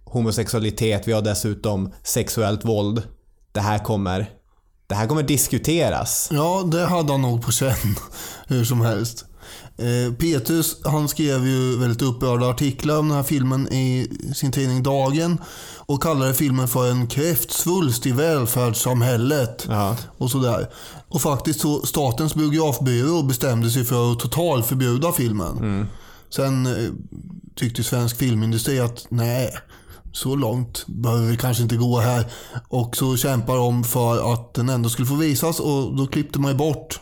homosexualitet, 0.04 1.08
vi 1.08 1.12
har 1.12 1.22
dessutom 1.22 1.92
sexuellt 2.02 2.64
våld. 2.64 3.02
Det 3.52 3.60
här 3.60 3.78
kommer, 3.78 4.30
det 4.86 4.94
här 4.94 5.06
kommer 5.06 5.22
diskuteras. 5.22 6.28
Ja, 6.32 6.62
det 6.72 6.86
hade 6.86 7.12
han 7.12 7.22
nog 7.22 7.42
på 7.42 7.52
känn. 7.52 7.96
Hur 8.46 8.64
som 8.64 8.80
helst. 8.80 9.24
Eh, 9.76 10.12
Petrus 10.12 10.76
han 10.84 11.08
skrev 11.08 11.46
ju 11.46 11.78
väldigt 11.78 12.02
upprörda 12.02 12.46
artiklar 12.46 12.98
om 12.98 13.08
den 13.08 13.16
här 13.16 13.24
filmen 13.24 13.68
i 13.72 14.10
sin 14.34 14.52
tidning 14.52 14.82
Dagen 14.82 15.38
och 15.76 16.02
kallade 16.02 16.34
filmen 16.34 16.68
för 16.68 16.90
en 16.90 17.06
kräftsvulst 17.06 18.06
i 18.06 18.12
välfärdssamhället. 18.12 19.66
Ja. 19.68 19.96
Och 20.18 20.30
sådär. 20.30 20.68
Och 21.08 21.22
faktiskt 21.22 21.60
så 21.60 21.86
Statens 21.86 22.34
biografbyrå 22.34 23.22
bestämde 23.22 23.70
sig 23.70 23.84
för 23.84 24.12
att 24.12 24.20
totalförbjuda 24.20 25.12
filmen. 25.12 25.86
Sen 26.30 26.66
eh, 26.66 26.92
tyckte 27.56 27.82
svensk 27.82 28.16
filmindustri 28.16 28.80
att 28.80 29.06
nej, 29.08 29.50
så 30.12 30.36
långt 30.36 30.84
behöver 30.86 31.26
vi 31.26 31.36
kanske 31.36 31.62
inte 31.62 31.76
gå 31.76 31.98
här. 31.98 32.24
Och 32.68 32.96
så 32.96 33.16
kämpar 33.16 33.56
de 33.56 33.84
för 33.84 34.32
att 34.32 34.54
den 34.54 34.68
ändå 34.68 34.88
skulle 34.88 35.08
få 35.08 35.14
visas 35.14 35.60
och 35.60 35.96
då 35.96 36.06
klippte 36.06 36.40
man 36.40 36.50
ju 36.50 36.56
bort 36.56 37.00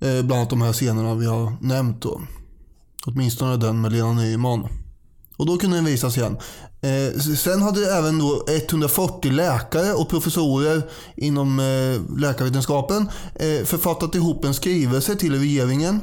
eh, 0.00 0.22
bland 0.22 0.32
annat 0.32 0.50
de 0.50 0.62
här 0.62 0.72
scenerna 0.72 1.14
vi 1.14 1.26
har 1.26 1.52
nämnt 1.60 2.02
då. 2.02 2.20
Åtminstone 3.06 3.56
den 3.56 3.80
med 3.80 3.92
Lena 3.92 4.12
Nyman. 4.12 4.68
Och 5.36 5.46
då 5.46 5.56
kunde 5.56 5.76
den 5.76 5.84
visas 5.84 6.16
igen. 6.16 6.36
Eh, 6.80 7.20
sen 7.20 7.62
hade 7.62 7.96
även 7.96 8.18
då 8.18 8.44
140 8.48 9.30
läkare 9.30 9.92
och 9.92 10.08
professorer 10.08 10.82
inom 11.16 11.60
eh, 11.60 12.18
läkarvetenskapen 12.18 13.08
eh, 13.34 13.64
författat 13.64 14.14
ihop 14.14 14.44
en 14.44 14.54
skrivelse 14.54 15.16
till 15.16 15.38
regeringen. 15.38 16.00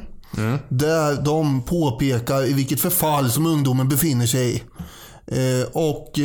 Där 0.69 1.21
de 1.21 1.61
påpekar 1.61 2.45
i 2.45 2.53
vilket 2.53 2.79
förfall 2.79 3.31
som 3.31 3.45
ungdomen 3.45 3.89
befinner 3.89 4.27
sig 4.27 4.55
i. 4.55 4.63
Eh, 5.27 5.67
och 5.73 6.19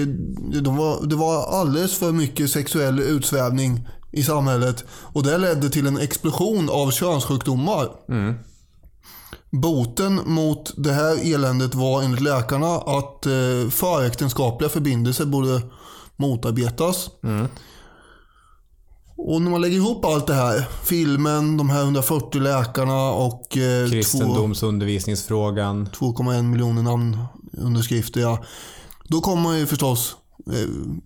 de 0.63 0.77
var, 0.77 1.07
det 1.07 1.17
var 1.17 1.61
alldeles 1.61 1.99
för 1.99 2.13
mycket 2.13 2.51
sexuell 2.51 3.01
utsvävning 3.01 3.89
i 4.13 4.23
samhället. 4.23 4.85
Och 4.91 5.23
det 5.23 5.39
ledde 5.39 5.71
till 5.71 5.87
en 5.87 5.99
explosion 5.99 6.71
av 6.71 6.91
könssjukdomar. 6.91 7.89
Boten 9.51 10.21
mot 10.25 10.73
det 10.77 10.93
här 10.93 11.35
eländet 11.35 11.75
var 11.75 12.03
enligt 12.03 12.21
läkarna 12.21 12.77
att 12.77 13.27
eh, 13.27 13.71
föräktenskapliga 13.71 14.69
förbindelser 14.71 15.27
borde 15.27 15.63
motarbetas. 16.17 17.11
Och 19.17 19.43
när 19.43 19.51
man 19.51 19.61
lägger 19.61 19.77
ihop 19.77 20.05
allt 20.05 20.27
det 20.27 20.35
här, 20.35 20.69
filmen, 20.85 21.57
de 21.57 21.71
här 21.71 21.83
140 21.83 22.41
läkarna 22.41 23.11
och 23.11 23.57
eh, 23.57 23.91
Kristendomsundervisningsfrågan. 23.91 25.87
2,1 25.89 26.43
miljoner 26.43 26.83
namnunderskrifter. 26.83 28.21
Ja. 28.21 28.45
Då 29.05 29.21
kommer 29.21 29.43
man 29.43 29.59
ju 29.59 29.67
förstås 29.67 30.17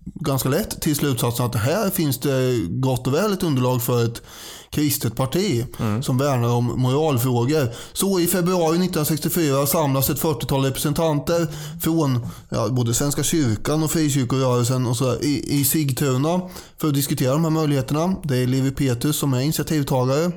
ganska 0.03 0.49
lätt 0.49 0.81
till 0.81 0.95
slutsatsen 0.95 1.45
att 1.45 1.55
här 1.55 1.89
finns 1.89 2.19
det 2.19 2.65
gott 2.69 3.07
och 3.07 3.13
väl 3.13 3.33
ett 3.33 3.43
underlag 3.43 3.83
för 3.83 4.05
ett 4.05 4.21
kristet 4.69 5.15
parti 5.15 5.65
som 6.01 6.17
värnar 6.17 6.49
om 6.49 6.65
moralfrågor. 6.65 7.67
Så 7.93 8.19
i 8.19 8.27
februari 8.27 8.75
1964 8.75 9.67
samlas 9.67 10.09
ett 10.09 10.21
40-tal 10.21 10.65
representanter 10.65 11.47
från 11.81 12.27
ja, 12.49 12.67
både 12.69 12.93
Svenska 12.93 13.23
kyrkan 13.23 13.83
och 13.83 13.91
frikyrkorörelsen 13.91 14.85
och 14.85 14.97
så 14.97 15.05
där, 15.05 15.23
i, 15.23 15.59
i 15.59 15.65
Sigtuna 15.65 16.41
för 16.77 16.87
att 16.87 16.93
diskutera 16.93 17.31
de 17.31 17.43
här 17.43 17.51
möjligheterna. 17.51 18.15
Det 18.23 18.37
är 18.37 18.47
Levi 18.47 18.71
Petrus 18.71 19.17
som 19.17 19.33
är 19.33 19.41
initiativtagare. 19.41 20.31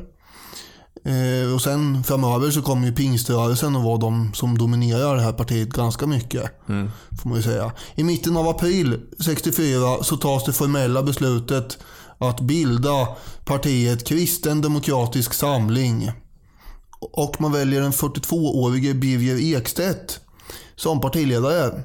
Eh, 1.04 1.54
och 1.54 1.62
sen 1.62 2.04
framöver 2.04 2.50
så 2.50 2.62
kommer 2.62 2.86
ju 2.86 2.92
pingströrelsen 2.92 3.76
att 3.76 3.84
vara 3.84 3.98
de 3.98 4.32
som 4.34 4.58
dominerar 4.58 5.16
det 5.16 5.22
här 5.22 5.32
partiet 5.32 5.68
ganska 5.68 6.06
mycket. 6.06 6.42
Får 7.22 7.28
man 7.30 7.42
säga. 7.42 7.72
I 7.94 8.04
mitten 8.04 8.36
av 8.36 8.48
april 8.48 9.00
64 9.24 10.02
så 10.02 10.16
tas 10.16 10.44
det 10.44 10.52
formella 10.52 11.02
beslutet 11.02 11.78
att 12.18 12.40
bilda 12.40 13.08
partiet 13.44 14.06
Kristen 14.06 14.60
Demokratisk 14.60 15.34
Samling. 15.34 16.10
Och 17.00 17.40
man 17.40 17.52
väljer 17.52 17.80
den 17.80 17.92
42-årige 17.92 18.94
Birger 18.94 19.56
Ekstedt 19.56 20.20
som 20.76 21.00
partiledare. 21.00 21.82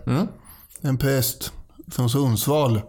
En 0.81 0.97
präst 0.97 1.51
från 1.91 2.09
Sundsvall 2.09 2.81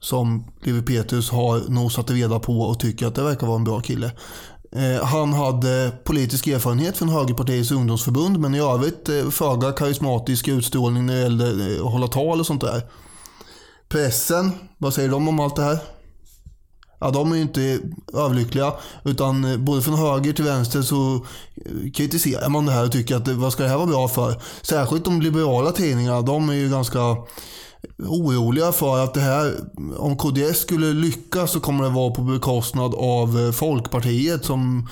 som 0.00 0.44
Levi 0.62 0.82
Petrus 0.82 1.30
har 1.30 1.68
nosat 1.68 2.10
reda 2.10 2.38
på 2.38 2.60
och 2.60 2.80
tycker 2.80 3.06
att 3.06 3.14
det 3.14 3.22
verkar 3.22 3.46
vara 3.46 3.56
en 3.56 3.64
bra 3.64 3.80
kille. 3.80 4.12
Eh, 4.76 5.04
han 5.04 5.32
hade 5.32 5.92
politisk 6.04 6.46
erfarenhet 6.46 6.96
från 6.96 7.08
Högerpartiets 7.08 7.70
ungdomsförbund 7.70 8.38
men 8.38 8.54
i 8.54 8.60
övrigt 8.60 9.08
eh, 9.08 9.30
föga 9.30 9.72
karismatisk 9.72 10.48
utstrålning 10.48 11.06
när 11.06 11.14
det 11.14 11.20
gällde 11.20 11.74
eh, 11.74 11.86
att 11.86 11.92
hålla 11.92 12.06
tal 12.06 12.40
och 12.40 12.46
sånt 12.46 12.60
där. 12.60 12.82
Pressen, 13.88 14.52
vad 14.78 14.94
säger 14.94 15.08
de 15.08 15.28
om 15.28 15.40
allt 15.40 15.56
det 15.56 15.62
här? 15.62 15.78
Ja, 17.00 17.10
de 17.10 17.32
är 17.32 17.36
ju 17.36 17.42
inte 17.42 17.80
överlyckliga. 18.14 18.72
Utan 19.04 19.64
både 19.64 19.82
från 19.82 19.94
höger 19.94 20.32
till 20.32 20.44
vänster 20.44 20.82
så 20.82 21.26
kritiserar 21.94 22.48
man 22.48 22.66
det 22.66 22.72
här 22.72 22.84
och 22.84 22.92
tycker 22.92 23.16
att 23.16 23.28
vad 23.28 23.52
ska 23.52 23.62
det 23.62 23.68
här 23.68 23.76
vara 23.76 23.86
bra 23.86 24.08
för? 24.08 24.42
Särskilt 24.62 25.04
de 25.04 25.22
liberala 25.22 25.72
tidningarna, 25.72 26.22
de 26.22 26.48
är 26.48 26.54
ju 26.54 26.70
ganska 26.70 27.16
oroliga 27.98 28.72
för 28.72 29.04
att 29.04 29.14
det 29.14 29.20
här, 29.20 29.54
om 29.96 30.16
KDS 30.16 30.58
skulle 30.58 30.92
lyckas 30.92 31.50
så 31.50 31.60
kommer 31.60 31.84
det 31.84 31.90
vara 31.90 32.10
på 32.10 32.22
bekostnad 32.22 32.94
av 32.94 33.38
eh, 33.38 33.52
Folkpartiet 33.52 34.44
som 34.44 34.88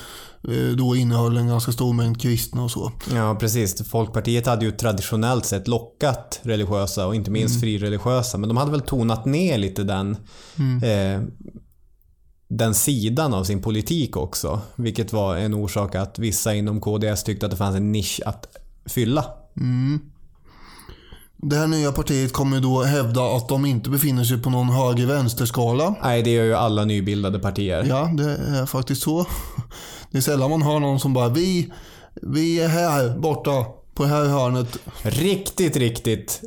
eh, 0.47 0.75
då 0.77 0.95
innehöll 0.95 1.37
en 1.37 1.47
ganska 1.47 1.71
stor 1.71 1.93
mängd 1.93 2.21
kristna 2.21 2.63
och 2.63 2.71
så. 2.71 2.91
Ja, 3.13 3.35
precis. 3.39 3.89
Folkpartiet 3.89 4.45
hade 4.45 4.65
ju 4.65 4.71
traditionellt 4.71 5.45
sett 5.45 5.67
lockat 5.67 6.39
religiösa 6.43 7.07
och 7.07 7.15
inte 7.15 7.31
minst 7.31 7.59
frireligiösa. 7.59 8.37
Men 8.37 8.49
de 8.49 8.57
hade 8.57 8.71
väl 8.71 8.81
tonat 8.81 9.25
ner 9.25 9.57
lite 9.57 9.83
den, 9.83 10.17
eh, 10.83 11.21
den 12.47 12.75
sidan 12.75 13.33
av 13.33 13.43
sin 13.43 13.61
politik 13.61 14.17
också. 14.17 14.61
Vilket 14.75 15.13
var 15.13 15.37
en 15.37 15.53
orsak 15.53 15.95
att 15.95 16.19
vissa 16.19 16.55
inom 16.55 16.81
KDS 16.81 17.23
tyckte 17.23 17.45
att 17.45 17.51
det 17.51 17.57
fanns 17.57 17.75
en 17.75 17.91
nisch 17.91 18.21
att 18.25 18.47
fylla. 18.85 19.25
Det 21.41 21.55
här 21.55 21.67
nya 21.67 21.91
partiet 21.91 22.33
kommer 22.33 22.57
ju 22.57 22.61
då 22.61 22.83
hävda 22.83 23.35
att 23.35 23.49
de 23.49 23.65
inte 23.65 23.89
befinner 23.89 24.23
sig 24.23 24.41
på 24.41 24.49
någon 24.49 24.69
höger-vänster-skala. 24.69 25.95
Nej, 26.03 26.23
det 26.23 26.29
gör 26.29 26.43
ju 26.43 26.55
alla 26.55 26.85
nybildade 26.85 27.39
partier. 27.39 27.85
Ja, 27.89 28.11
det 28.17 28.31
är 28.31 28.65
faktiskt 28.65 29.01
så. 29.01 29.25
Det 30.11 30.17
är 30.17 30.21
sällan 30.21 30.49
man 30.49 30.61
hör 30.61 30.79
någon 30.79 30.99
som 30.99 31.13
bara 31.13 31.29
vi, 31.29 31.73
vi 32.21 32.59
är 32.59 32.67
här 32.67 33.17
borta 33.17 33.65
på 33.93 34.03
det 34.03 34.09
här 34.09 34.25
hörnet. 34.25 34.77
Riktigt, 35.01 35.75
riktigt 35.75 36.41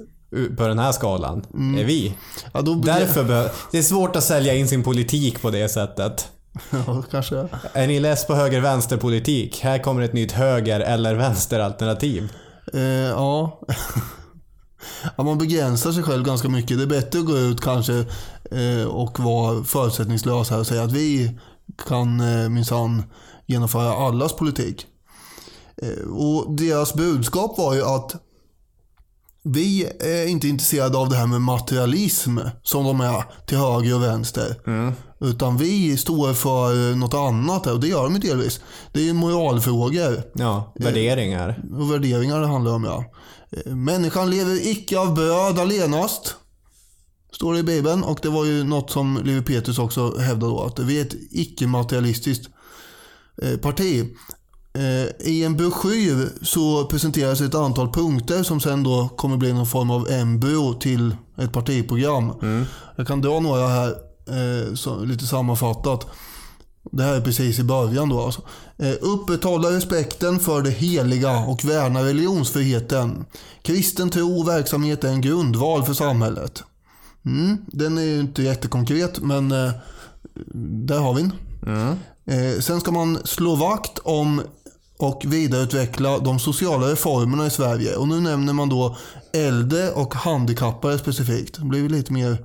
på 0.57 0.67
den 0.67 0.79
här 0.79 0.93
skalan 0.93 1.47
är 1.79 1.85
vi. 1.85 2.15
Ja, 2.53 2.61
Därför 2.61 3.25
bör, 3.25 3.51
det 3.73 3.79
är 3.79 3.83
svårt 3.83 4.17
att 4.17 4.25
sälja 4.25 4.55
in 4.55 4.69
sin 4.69 4.83
politik 4.83 5.43
på 5.43 5.51
det 5.51 5.69
sättet. 5.69 6.29
Ja, 6.87 7.03
kanske. 7.11 7.49
Är 7.73 7.87
ni 7.87 8.01
less 8.01 8.27
på 8.27 8.35
höger-vänster-politik? 8.35 9.61
Här 9.63 9.79
kommer 9.79 10.03
ett 10.03 10.13
nytt 10.13 10.33
höger 10.33 10.81
eller 10.81 11.15
vänster-alternativ. 11.15 12.33
Eh, 12.75 12.81
ja 12.83 13.61
ja. 15.17 15.23
Man 15.23 15.39
begränsar 15.39 15.93
sig 15.93 16.03
själv 16.03 16.25
ganska 16.25 16.49
mycket. 16.49 16.77
Det 16.79 16.83
är 16.83 16.87
bättre 16.87 17.19
att 17.19 17.27
gå 17.27 17.39
ut 17.39 17.61
kanske 17.61 18.05
eh, 18.51 18.85
och 18.87 19.21
vara 19.21 19.65
förutsättningslös 19.65 20.51
här 20.51 20.59
och 20.59 20.67
säga 20.67 20.83
att 20.83 20.93
vi 20.93 21.39
kan 21.89 22.21
eh, 22.21 22.49
minsann 22.49 23.03
genomföra 23.47 23.93
allas 23.93 24.37
politik. 24.37 24.87
Eh, 25.77 26.09
och 26.11 26.57
deras 26.57 26.95
budskap 26.95 27.59
var 27.59 27.75
ju 27.75 27.83
att 27.83 28.15
vi 29.45 29.85
är 30.01 30.27
inte 30.27 30.49
intresserade 30.49 30.99
av 30.99 31.09
det 31.09 31.17
här 31.17 31.27
med 31.27 31.41
materialism 31.41 32.39
som 32.63 32.85
de 32.85 33.01
är 33.01 33.25
till 33.47 33.59
höger 33.59 33.95
och 33.95 34.03
vänster. 34.03 34.57
Mm. 34.67 34.93
Utan 35.23 35.57
vi 35.57 35.97
står 35.97 36.33
för 36.35 36.95
något 36.95 37.15
annat 37.15 37.67
här, 37.67 37.73
och 37.73 37.81
det 37.81 37.89
gör 37.89 38.03
de 38.05 38.13
ju 38.15 38.19
delvis. 38.21 38.61
Det 38.93 39.01
är 39.01 39.05
ju 39.05 39.13
moralfrågor 39.13 40.23
Ja, 40.35 40.73
värderingar. 40.79 41.63
och 41.79 41.93
värderingar 41.93 42.41
det 42.41 42.47
handlar 42.47 42.73
om. 42.73 42.85
Ja. 42.85 43.05
Eh, 43.51 43.73
Människan 43.75 44.31
lever 44.31 44.67
icke 44.69 44.99
av 44.99 45.15
bröd 45.15 45.59
allenast. 45.59 46.35
Står 47.33 47.53
det 47.55 47.59
i 47.59 47.63
Bibeln. 47.63 48.05
Och 48.05 48.19
det 48.23 48.29
var 48.29 48.45
ju 48.45 48.65
något 48.65 48.91
som 48.91 49.21
Levi 49.25 49.43
Petrus 49.43 49.79
också 49.79 50.19
hävdade 50.19 50.53
då. 50.53 50.61
Att 50.65 50.79
vi 50.79 50.99
är 51.01 51.03
ett 51.05 51.15
icke-materialistiskt 51.31 52.49
eh, 53.43 53.57
parti. 53.59 54.05
Eh, 54.75 55.27
I 55.29 55.45
en 55.45 55.57
broschyr 55.57 56.29
så 56.43 56.85
presenteras 56.85 57.41
ett 57.41 57.55
antal 57.55 57.93
punkter 57.93 58.43
som 58.43 58.61
sen 58.61 58.83
då 58.83 59.09
kommer 59.17 59.37
bli 59.37 59.53
någon 59.53 59.67
form 59.67 59.91
av 59.91 60.09
embryo 60.11 60.75
till 60.75 61.17
ett 61.39 61.53
partiprogram. 61.53 62.33
Jag 62.97 63.07
kan 63.07 63.21
dra 63.21 63.41
några 63.41 63.69
här, 63.69 63.95
eh, 64.27 64.75
så, 64.75 65.05
lite 65.05 65.27
sammanfattat. 65.27 66.07
Det 66.93 67.03
här 67.03 67.15
är 67.15 67.21
precis 67.21 67.59
i 67.59 67.65
början 67.65 68.09
då 68.09 68.21
alltså. 68.21 68.43
Eh, 68.79 68.95
upprätthålla 69.01 69.71
respekten 69.71 70.41
för 70.41 70.63
det 70.63 70.71
heliga 70.71 71.39
och 71.39 71.65
värna 71.65 72.05
religionsfriheten. 72.05 73.25
Kristen 73.63 74.11
tro 74.11 74.41
och 74.41 74.49
verksamhet 74.49 75.05
är 75.05 75.09
en 75.09 75.21
grundval 75.21 75.85
för 75.85 75.95
samhället. 75.95 76.63
Mm, 77.25 77.59
den 77.67 77.99
är 77.99 78.03
ju 78.03 78.21
inte 78.21 78.43
jättekonkret 78.43 79.21
men 79.21 79.53
eh, 79.53 79.71
där 80.87 80.99
har 80.99 81.15
vi 81.15 81.23
den. 81.23 81.33
Eh, 82.27 82.61
sen 82.61 82.81
ska 82.81 82.91
man 82.91 83.19
slå 83.25 83.55
vakt 83.55 83.99
om 83.99 84.43
och 85.03 85.23
vidareutveckla 85.27 86.19
de 86.19 86.39
sociala 86.39 86.87
reformerna 86.87 87.47
i 87.47 87.51
Sverige. 87.51 87.97
Och 87.97 88.09
nu 88.09 88.21
nämner 88.21 88.53
man 88.53 88.69
då 88.69 88.97
äldre 89.33 89.91
och 89.91 90.15
handikappade 90.15 90.99
specifikt. 90.99 91.59
Det 91.59 91.65
blir 91.65 91.89
lite 91.89 92.13
mer, 92.13 92.45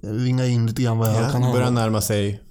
ringa 0.00 0.46
in 0.46 0.66
lite 0.66 0.82
grann 0.82 0.98
vad 0.98 1.08
här 1.08 1.22
Ja, 1.22 1.30
kan 1.30 1.42
handla 1.42 1.52
börjar 1.52 1.70
närma 1.70 2.00
sig 2.00 2.42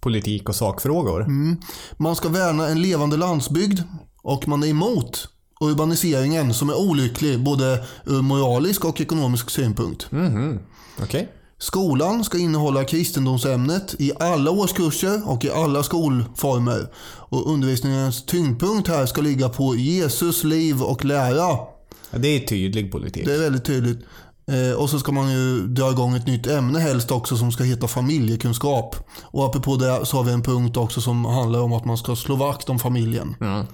politik 0.00 0.48
och 0.48 0.56
sakfrågor. 0.56 1.22
Mm. 1.22 1.56
Man 1.96 2.16
ska 2.16 2.28
värna 2.28 2.68
en 2.68 2.82
levande 2.82 3.16
landsbygd 3.16 3.80
och 4.22 4.48
man 4.48 4.62
är 4.62 4.66
emot 4.66 5.28
urbaniseringen 5.60 6.54
som 6.54 6.70
är 6.70 6.78
olycklig 6.78 7.44
både 7.44 7.84
ur 8.04 8.22
moralisk 8.22 8.84
och 8.84 9.00
ekonomisk 9.00 9.50
synpunkt. 9.50 10.12
Mhm. 10.12 10.58
Okej. 11.02 11.32
Skolan 11.58 12.24
ska 12.24 12.38
innehålla 12.38 12.84
kristendomsämnet 12.84 13.94
i 13.98 14.12
alla 14.20 14.50
årskurser 14.50 15.28
och 15.28 15.44
i 15.44 15.50
alla 15.50 15.82
skolformer. 15.82 16.88
Och 17.28 17.52
undervisningens 17.52 18.26
tyngdpunkt 18.26 18.88
här 18.88 19.06
ska 19.06 19.20
ligga 19.20 19.48
på 19.48 19.76
Jesus 19.76 20.44
liv 20.44 20.82
och 20.82 21.04
lära. 21.04 21.36
Ja, 21.36 22.18
det 22.18 22.28
är 22.28 22.40
tydlig 22.46 22.92
politik. 22.92 23.24
Det 23.26 23.34
är 23.34 23.40
väldigt 23.40 23.64
tydligt. 23.64 23.98
Eh, 24.50 24.76
och 24.76 24.90
så 24.90 24.98
ska 24.98 25.12
man 25.12 25.32
ju 25.32 25.66
dra 25.66 25.90
igång 25.90 26.16
ett 26.16 26.26
nytt 26.26 26.46
ämne 26.46 26.78
helst 26.78 27.10
också 27.10 27.36
som 27.36 27.52
ska 27.52 27.64
heta 27.64 27.88
familjekunskap. 27.88 28.96
Och 29.22 29.46
apropå 29.46 29.76
det 29.76 30.06
så 30.06 30.16
har 30.16 30.24
vi 30.24 30.32
en 30.32 30.42
punkt 30.42 30.76
också 30.76 31.00
som 31.00 31.24
handlar 31.24 31.60
om 31.60 31.72
att 31.72 31.84
man 31.84 31.98
ska 31.98 32.16
slå 32.16 32.36
vakt 32.36 32.68
om 32.68 32.78
familjen. 32.78 33.36
Ja. 33.40 33.66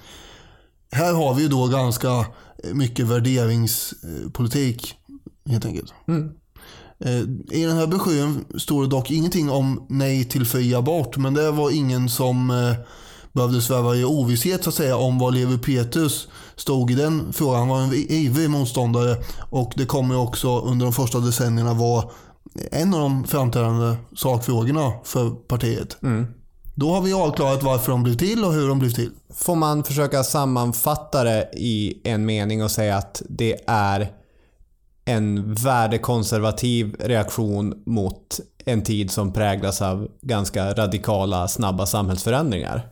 Här 0.92 1.12
har 1.14 1.34
vi 1.34 1.42
ju 1.42 1.48
då 1.48 1.66
ganska 1.66 2.26
mycket 2.72 3.06
värderingspolitik 3.06 4.94
helt 5.46 5.64
enkelt. 5.66 5.92
Eh, 7.04 7.20
I 7.50 7.64
den 7.64 7.76
här 7.76 7.86
broschyren 7.86 8.44
står 8.58 8.82
det 8.82 8.88
dock 8.88 9.10
ingenting 9.10 9.50
om 9.50 9.86
nej 9.88 10.24
till 10.24 10.46
fri 10.46 10.74
abort 10.74 11.16
men 11.16 11.34
det 11.34 11.50
var 11.50 11.70
ingen 11.70 12.08
som 12.08 12.50
eh, 12.50 12.74
behövde 13.32 13.60
sväva 13.60 13.96
i 13.96 14.04
ovisshet 14.04 14.64
så 14.64 14.68
att 14.68 14.74
säga 14.74 14.96
om 14.96 15.18
vad 15.18 15.34
Levi 15.34 15.58
Petrus 15.58 16.28
stod 16.56 16.90
i 16.90 16.94
den 16.94 17.32
frågan. 17.32 17.58
Han 17.58 17.68
var 17.68 17.80
en 17.80 17.94
ivrig 17.94 18.50
motståndare 18.50 19.16
och 19.50 19.72
det 19.76 19.86
kommer 19.86 20.18
också 20.18 20.60
under 20.60 20.86
de 20.86 20.92
första 20.92 21.18
decennierna 21.18 21.74
vara 21.74 22.04
en 22.72 22.94
av 22.94 23.00
de 23.00 23.24
framträdande 23.24 23.96
sakfrågorna 24.16 24.92
för 25.04 25.30
partiet. 25.30 25.96
Då 26.74 26.92
har 26.94 27.00
vi 27.00 27.12
avklarat 27.12 27.62
varför 27.62 27.92
de 27.92 28.02
blev 28.02 28.14
till 28.14 28.44
och 28.44 28.52
hur 28.52 28.68
de 28.68 28.78
blev 28.78 28.90
till. 28.90 29.10
Får 29.34 29.56
man 29.56 29.84
försöka 29.84 30.22
sammanfatta 30.22 31.24
det 31.24 31.50
i 31.52 32.00
en 32.04 32.26
mening 32.26 32.64
och 32.64 32.70
säga 32.70 32.96
att 32.96 33.22
det 33.28 33.56
är 33.66 34.12
en 35.04 35.54
värdekonservativ 35.54 36.96
reaktion 36.98 37.82
mot 37.86 38.40
en 38.64 38.82
tid 38.82 39.10
som 39.10 39.32
präglas 39.32 39.82
av 39.82 40.08
ganska 40.20 40.74
radikala, 40.74 41.48
snabba 41.48 41.86
samhällsförändringar. 41.86 42.91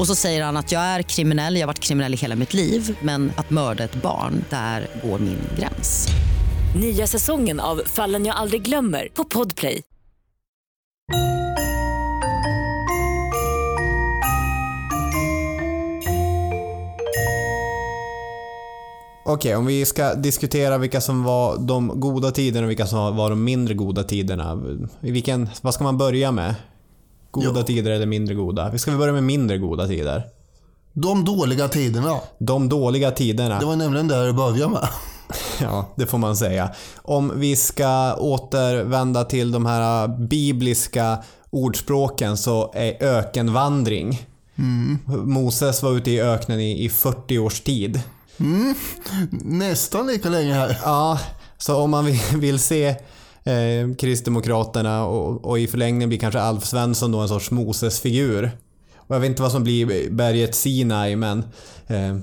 Och 0.00 0.06
så 0.06 0.14
säger 0.14 0.44
han 0.44 0.56
att 0.56 0.72
jag 0.72 0.82
är 0.82 1.02
kriminell, 1.02 1.54
jag 1.54 1.62
har 1.62 1.66
varit 1.66 1.80
kriminell 1.80 2.14
i 2.14 2.16
hela 2.16 2.36
mitt 2.36 2.54
liv 2.54 2.98
men 3.02 3.32
att 3.36 3.50
mörda 3.50 3.84
ett 3.84 4.02
barn, 4.02 4.44
där 4.50 4.86
går 5.04 5.18
min 5.18 5.38
gräns. 5.58 6.08
Nya 6.80 7.06
säsongen 7.06 7.60
av 7.60 7.82
Fallen 7.86 8.26
jag 8.26 8.36
aldrig 8.36 8.62
glömmer 8.62 9.08
på 9.14 9.24
Podplay. 9.24 9.82
Okej, 19.26 19.56
om 19.56 19.66
vi 19.66 19.86
ska 19.86 20.14
diskutera 20.14 20.78
vilka 20.78 21.00
som 21.00 21.24
var 21.24 21.58
de 21.58 22.00
goda 22.00 22.30
tiderna 22.30 22.64
och 22.64 22.70
vilka 22.70 22.86
som 22.86 23.16
var 23.16 23.30
de 23.30 23.44
mindre 23.44 23.74
goda 23.74 24.04
tiderna. 24.04 24.62
Vilken, 25.00 25.48
vad 25.62 25.74
ska 25.74 25.84
man 25.84 25.98
börja 25.98 26.32
med? 26.32 26.54
Goda 27.30 27.60
Ja. 27.60 27.62
tider 27.66 27.90
eller 27.90 28.06
mindre 28.06 28.34
goda? 28.34 28.70
Vi 28.70 28.78
ska 28.78 28.90
vi 28.90 28.96
börja 28.96 29.12
med 29.12 29.22
mindre 29.22 29.58
goda 29.58 29.86
tider. 29.86 30.24
De 30.92 31.24
dåliga 31.24 31.68
tiderna. 31.68 32.20
De 32.38 32.68
dåliga 32.68 33.10
tiderna. 33.10 33.58
Det 33.58 33.66
var 33.66 33.76
nämligen 33.76 34.08
där 34.08 34.26
det 34.26 34.32
började 34.32 34.72
med. 34.72 34.88
Ja, 35.60 35.86
det 35.96 36.06
får 36.06 36.18
man 36.18 36.36
säga. 36.36 36.70
Om 36.96 37.32
vi 37.36 37.56
ska 37.56 38.14
återvända 38.14 39.24
till 39.24 39.52
de 39.52 39.66
här 39.66 40.08
bibliska 40.08 41.18
ordspråken 41.50 42.36
så 42.36 42.72
är 42.74 43.02
ökenvandring. 43.04 44.26
Moses 45.24 45.82
var 45.82 45.92
ute 45.92 46.10
i 46.10 46.20
öknen 46.20 46.60
i, 46.60 46.84
i 46.84 46.88
40 46.88 47.38
års 47.38 47.60
tid. 47.60 48.02
Nästan 49.30 50.06
lika 50.06 50.28
länge 50.28 50.54
här. 50.54 50.78
Ja, 50.84 51.18
så 51.58 51.76
om 51.76 51.90
man 51.90 52.06
vill 52.34 52.58
se 52.58 52.94
eh, 53.44 53.94
Kristdemokraterna 53.98 55.06
och, 55.06 55.44
och 55.44 55.58
i 55.58 55.66
förlängningen 55.66 56.08
blir 56.08 56.18
kanske 56.18 56.40
Alf 56.40 56.64
Svensson 56.64 57.12
då 57.12 57.18
en 57.18 57.28
sorts 57.28 57.50
Moses-figur. 57.50 58.50
Och 58.96 59.14
jag 59.14 59.20
vet 59.20 59.30
inte 59.30 59.42
vad 59.42 59.52
som 59.52 59.64
blir 59.64 60.10
berget 60.10 60.54
Sinai 60.54 61.16
men 61.16 61.38
eh, 61.86 62.16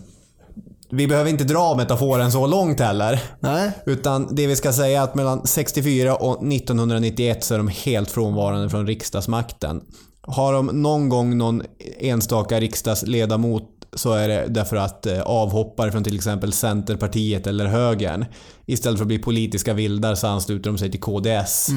vi 0.90 1.08
behöver 1.08 1.30
inte 1.30 1.44
dra 1.44 1.76
metaforen 1.76 2.32
så 2.32 2.48
långt 2.48 2.80
heller. 2.80 3.24
Nej, 3.40 3.72
Utan 3.86 4.36
det 4.36 4.48
vi 4.48 4.56
ska 4.56 4.74
säga 4.74 5.00
är 5.00 5.04
att 5.04 5.16
mellan 5.16 5.48
64 5.48 6.16
och 6.16 6.54
1991 6.54 7.44
så 7.44 7.54
är 7.54 7.58
de 7.58 7.68
helt 7.68 8.12
frånvarande 8.12 8.70
från 8.70 8.88
riksdagsmakten. 8.88 9.82
Har 10.22 10.54
de 10.54 10.66
någon 10.66 11.10
gång 11.10 11.38
någon 11.38 11.64
enstaka 12.00 12.60
riksdagsledamot 12.60 13.70
så 13.98 14.14
är 14.14 14.28
det 14.28 14.46
därför 14.48 14.76
att 14.76 15.06
eh, 15.06 15.22
avhoppare 15.22 15.92
från 15.92 16.04
till 16.04 16.16
exempel 16.16 16.54
Centerpartiet 16.54 17.48
eller 17.48 17.66
högern 17.66 18.26
istället 18.66 18.98
för 18.98 19.04
att 19.04 19.08
bli 19.08 19.20
politiska 19.20 19.74
vildar 19.74 20.16
så 20.16 20.28
ansluter 20.28 20.70
de 20.70 20.78
sig 20.78 20.92
till 20.92 21.00
KDS. 21.00 21.70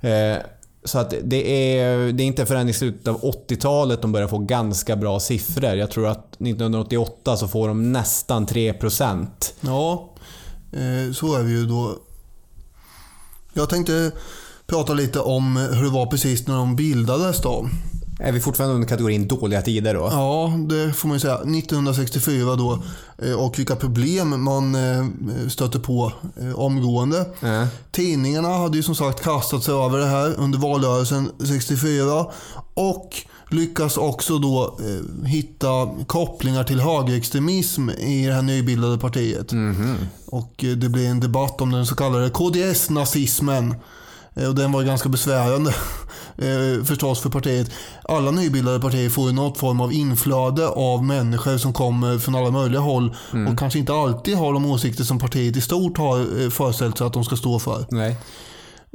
Eh, 0.00 0.36
så 0.84 0.98
att 0.98 1.14
det 1.22 1.76
är, 1.78 2.12
det 2.12 2.22
är 2.22 2.26
inte 2.26 2.46
förrän 2.46 2.68
i 2.68 2.72
slutet 2.72 3.08
av 3.08 3.20
80-talet 3.20 4.02
de 4.02 4.12
börjar 4.12 4.28
få 4.28 4.38
ganska 4.38 4.96
bra 4.96 5.20
siffror. 5.20 5.74
Jag 5.74 5.90
tror 5.90 6.06
att 6.06 6.34
1988 6.34 7.36
så 7.36 7.48
får 7.48 7.68
de 7.68 7.92
nästan 7.92 8.46
3%. 8.46 9.26
ja. 9.60 10.08
Eh, 10.72 11.12
så 11.12 11.36
är 11.36 11.42
vi 11.42 11.52
ju 11.52 11.66
då. 11.66 11.94
Jag 13.52 13.68
tänkte 13.68 14.12
prata 14.66 14.94
lite 14.94 15.20
om 15.20 15.56
hur 15.56 15.84
det 15.84 15.90
var 15.90 16.06
precis 16.06 16.46
när 16.46 16.56
de 16.56 16.76
bildades 16.76 17.42
då. 17.42 17.68
Är 18.24 18.32
vi 18.32 18.40
fortfarande 18.40 18.74
under 18.74 18.88
kategorin 18.88 19.28
dåliga 19.28 19.62
tider 19.62 19.94
då? 19.94 20.08
Ja, 20.12 20.52
det 20.68 20.92
får 20.92 21.08
man 21.08 21.16
ju 21.16 21.20
säga. 21.20 21.34
1964 21.34 22.56
då. 22.56 22.82
eh, 23.22 23.32
Och 23.32 23.58
vilka 23.58 23.76
problem 23.76 24.44
man 24.44 24.74
eh, 24.74 25.06
stötte 25.48 25.78
på 25.78 26.12
eh, 26.40 26.58
omgående. 26.58 27.26
Ja. 27.40 27.66
Tidningarna 27.90 28.48
hade 28.48 28.76
ju 28.76 28.82
som 28.82 28.94
sagt 28.94 29.22
kastat 29.22 29.64
sig 29.64 29.74
över 29.74 29.98
det 29.98 30.06
här 30.06 30.34
under 30.38 30.58
valrörelsen 30.58 31.30
64. 31.44 32.26
Och 32.74 33.16
lyckas 33.50 33.96
också 33.96 34.38
då 34.38 34.78
hitta 35.26 35.88
kopplingar 36.06 36.64
till 36.64 36.80
högerextremism 36.80 37.90
i 37.90 38.26
det 38.26 38.32
här 38.34 38.42
nybildade 38.42 38.98
partiet. 38.98 39.52
Och 40.26 40.64
eh, 40.64 40.70
det 40.76 40.88
blev 40.88 41.04
en 41.06 41.20
debatt 41.20 41.60
om 41.60 41.70
den 41.72 41.86
så 41.86 41.94
kallade 41.94 42.28
KDS-nazismen. 42.30 43.74
Eh, 44.36 44.48
Och 44.48 44.54
den 44.54 44.72
var 44.72 44.82
ganska 44.82 45.08
besvärande 45.08 45.70
eh, 46.38 46.84
förstås 46.84 47.20
för 47.20 47.30
partiet. 47.30 47.70
Alla 48.04 48.30
nybildade 48.30 48.80
partier 48.80 49.10
får 49.10 49.26
ju 49.28 49.32
något 49.32 49.58
form 49.58 49.80
av 49.80 49.92
inflöde 49.92 50.68
av 50.68 51.04
människor 51.04 51.58
som 51.58 51.72
kommer 51.72 52.18
från 52.18 52.34
alla 52.34 52.50
möjliga 52.50 52.80
håll 52.80 53.16
och 53.52 53.58
kanske 53.58 53.78
inte 53.78 53.92
alltid 53.94 54.36
har 54.36 54.52
de 54.52 54.66
åsikter 54.66 55.04
som 55.04 55.18
partiet 55.18 55.56
i 55.56 55.60
stort 55.60 55.98
har 55.98 56.42
eh, 56.42 56.50
föreställt 56.50 56.98
sig 56.98 57.06
att 57.06 57.12
de 57.12 57.24
ska 57.24 57.36
stå 57.36 57.58
för. 57.58 57.86
Nej. 57.90 58.16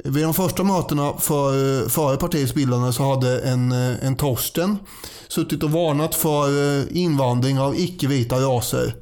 Vid 0.04 0.24
de 0.24 0.34
första 0.34 0.62
mötena 0.64 1.12
för, 1.18 1.88
före 1.88 2.16
partiets 2.16 2.54
bildande 2.54 2.92
så 2.92 3.14
hade 3.14 3.40
en, 3.40 3.72
en 3.72 4.16
Torsten 4.16 4.78
suttit 5.28 5.62
och 5.62 5.70
varnat 5.70 6.14
för 6.14 6.48
invandring 6.96 7.58
av 7.60 7.76
icke-vita 7.76 8.36
raser. 8.36 8.94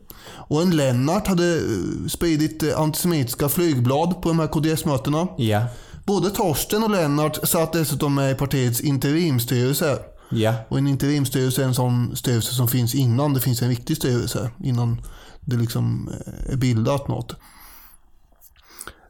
Och 0.49 0.63
en 0.63 0.77
Lennart 0.77 1.27
hade 1.27 1.61
spridit 2.09 2.75
antisemitiska 2.77 3.49
flygblad 3.49 4.23
på 4.23 4.29
de 4.29 4.39
här 4.39 4.47
KDS-mötena. 4.47 5.29
Ja. 5.37 5.63
Både 6.07 6.31
Torsten 6.31 6.83
och 6.83 6.91
Lennart 6.91 7.49
satt 7.49 7.73
dessutom 7.73 8.15
med 8.15 8.31
i 8.31 8.35
partiets 8.35 8.81
interimstyrelse. 8.81 9.99
Ja. 10.31 10.55
Och 10.69 10.79
en 10.79 10.87
interimstyrelse 10.87 11.63
är 11.63 11.67
en 11.67 11.75
sån 11.75 12.17
styrelse 12.17 12.55
som 12.55 12.69
finns 12.69 12.95
innan 12.95 13.35
det 13.35 13.41
finns 13.41 13.63
en 13.63 13.69
riktig 13.69 13.97
styrelse. 13.97 14.51
Innan 14.65 15.01
det 15.41 15.57
liksom 15.57 16.11
eh, 16.27 16.53
är 16.53 16.57
bildat 16.57 17.09
något. 17.09 17.37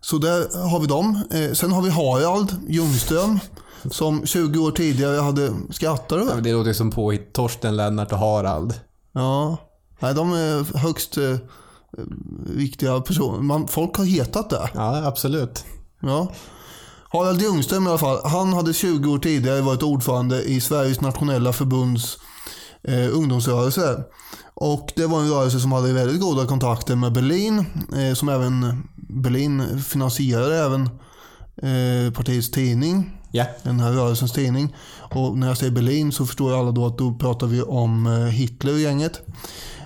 Så 0.01 0.19
där 0.19 0.69
har 0.69 0.81
vi 0.81 0.87
dem. 0.87 1.23
Eh, 1.31 1.53
Sen 1.53 1.73
har 1.73 1.83
vi 1.83 1.91
Harald 1.91 2.57
Ljungström. 2.69 3.39
Som 3.91 4.27
20 4.27 4.59
år 4.61 4.71
tidigare 4.71 5.21
hade 5.21 5.53
skrattat 5.71 6.09
du? 6.09 6.41
Det 6.41 6.53
låter 6.53 6.73
som 6.73 6.91
påhitt. 6.91 7.33
Torsten, 7.33 7.77
Lennart 7.77 8.13
och 8.13 8.19
Harald. 8.19 8.75
Ja. 9.13 9.57
Nej, 10.01 10.15
de 10.15 10.33
är 10.33 10.77
högst 10.79 11.17
eh, 11.19 11.37
viktiga 12.47 13.01
personer. 13.01 13.39
Man, 13.41 13.69
folk 13.69 13.97
har 13.97 14.05
hetat 14.05 14.51
det. 14.51 14.71
Ja, 14.75 15.07
absolut. 15.07 15.65
Ja. 16.01 16.33
Harald 17.17 17.43
Ljungström 17.43 17.87
i 17.87 17.89
alla 17.89 17.99
fall. 17.99 18.21
Han 18.25 18.53
hade 18.53 18.73
20 18.73 19.13
år 19.13 19.19
tidigare 19.19 19.61
varit 19.61 19.83
ordförande 19.83 20.43
i 20.43 20.61
Sveriges 20.61 21.01
nationella 21.01 21.53
förbunds 21.53 22.19
eh, 22.83 23.17
ungdomsrörelse. 23.17 24.05
Och 24.55 24.93
det 24.97 25.07
var 25.07 25.21
en 25.21 25.31
rörelse 25.31 25.61
som 25.61 25.73
hade 25.73 25.93
väldigt 25.93 26.21
goda 26.21 26.47
kontakter 26.47 26.97
med 26.97 27.13
Berlin. 27.13 27.65
Eh, 27.97 28.15
som 28.15 28.29
även 28.29 28.83
Berlin 28.97 29.83
finansierade 29.83 30.57
även 30.57 30.83
eh, 31.63 32.13
partiets 32.13 32.51
tidning. 32.51 33.19
Ja. 33.31 33.45
Den 33.63 33.81
här 33.81 33.93
rörelsens 33.93 34.33
tidning. 34.33 34.77
Och 34.99 35.39
när 35.39 35.47
jag 35.49 35.57
säger 35.57 35.73
Berlin 35.73 36.13
så 36.13 36.27
förstår 36.27 36.61
alla 36.61 36.71
då 36.71 36.87
att 36.87 36.99
då 36.99 37.15
pratar 37.15 37.47
vi 37.47 37.63
om 37.63 38.07
eh, 38.07 38.13
Hitler 38.13 38.73
och 38.73 38.81
gänget. 38.81 39.21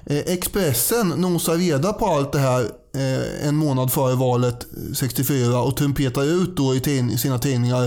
Eh, 0.07 0.19
Expressen 0.19 1.09
nosar 1.09 1.55
reda 1.55 1.93
på 1.93 2.07
allt 2.07 2.33
det 2.33 2.39
här 2.39 2.71
eh, 2.95 3.49
en 3.49 3.57
månad 3.57 3.93
före 3.93 4.15
valet 4.15 4.67
eh, 4.77 4.95
64 4.95 5.63
och 5.63 5.77
trumpetar 5.77 6.23
ut 6.25 6.57
då 6.57 6.75
i 6.75 6.81
tin- 6.81 7.19
sina 7.19 7.39
tidningar 7.39 7.85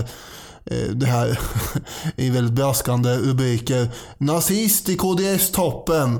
eh, 0.64 0.88
det 0.94 1.06
här 1.06 1.38
i 2.16 2.30
väldigt 2.30 2.54
braskande 2.54 3.16
rubriker. 3.16 3.88
Nazist 4.18 4.88
i 4.88 4.96
KDS-toppen. 4.96 6.18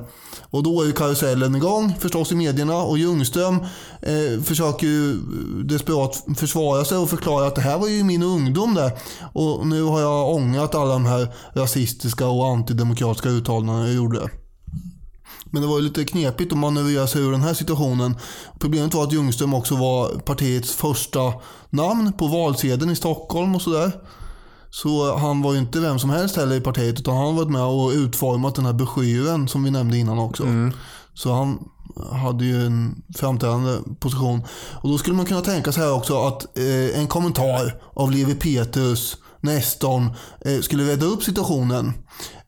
Och 0.51 0.63
då 0.63 0.83
är 0.83 0.87
ju 0.87 0.93
karusellen 0.93 1.55
igång 1.55 1.95
förstås 2.01 2.33
i 2.33 2.35
medierna 2.35 2.77
och 2.77 2.99
Ljungström 2.99 3.57
eh, 4.03 4.43
försöker 4.43 4.87
ju 4.87 5.17
desperat 5.65 6.25
försvara 6.37 6.85
sig 6.85 6.99
och 6.99 7.11
förklara 7.11 7.47
att 7.47 7.55
det 7.55 7.61
här 7.61 7.79
var 7.79 7.89
ju 7.89 8.05
min 8.05 8.23
ungdom 8.23 8.75
där. 8.75 8.91
Och 9.33 9.67
nu 9.67 9.83
har 9.83 10.01
jag 10.01 10.31
ångrat 10.31 10.75
alla 10.75 10.93
de 10.93 11.07
här 11.07 11.29
rasistiska 11.55 12.27
och 12.27 12.47
antidemokratiska 12.49 13.29
uttalandena 13.29 13.87
jag 13.87 13.95
gjorde. 13.95 14.29
Men 15.55 15.63
det 15.63 15.69
var 15.69 15.79
ju 15.79 15.85
lite 15.85 16.05
knepigt 16.05 16.53
att 16.53 16.59
manövrera 16.59 17.07
sig 17.07 17.23
ur 17.23 17.33
den 17.33 17.43
här 17.43 17.55
situationen. 17.55 18.17
Problemet 18.59 18.95
var 18.95 19.05
att 19.05 19.13
Ljungström 19.13 19.55
också 19.55 19.77
var 19.77 20.09
partiets 20.09 20.73
första 20.73 21.33
namn 21.71 22.13
på 22.13 22.27
valsedeln 22.27 22.91
i 22.91 22.97
Stockholm 22.97 23.55
och 23.55 23.63
sådär. 23.63 23.93
Så 24.71 25.17
han 25.17 25.43
var 25.43 25.53
ju 25.53 25.59
inte 25.59 25.81
vem 25.81 25.99
som 25.99 26.11
helst 26.11 26.37
heller 26.37 26.57
i 26.57 26.61
partiet 26.61 27.01
utan 27.01 27.17
han 27.17 27.27
har 27.27 27.33
varit 27.33 27.51
med 27.51 27.63
och 27.63 27.91
utformat 27.91 28.55
den 28.55 28.67
här 28.67 28.73
broschyren 28.73 29.49
som 29.49 29.65
vi 29.65 29.71
nämnde 29.71 29.99
innan 29.99 30.19
också. 30.19 30.43
Så 31.15 31.33
han 31.33 31.59
hade 32.13 32.45
ju 32.45 32.67
en 32.67 33.03
framträdande 33.17 33.79
position. 34.01 34.43
Och 34.73 34.89
då 34.89 34.99
skulle 34.99 35.17
man 35.17 35.27
kunna 35.27 35.41
tänka 35.41 35.73
sig 35.73 35.83
här 35.83 35.95
också 35.95 36.23
att 36.27 36.59
eh, 36.59 36.99
en 36.99 37.07
kommentar 37.07 37.83
av 37.95 38.11
Levi 38.11 38.35
Petrus, 38.35 39.17
Nestorn, 39.41 40.11
eh, 40.45 40.61
skulle 40.61 40.93
rädda 40.93 41.07
upp 41.07 41.23
situationen. 41.23 41.93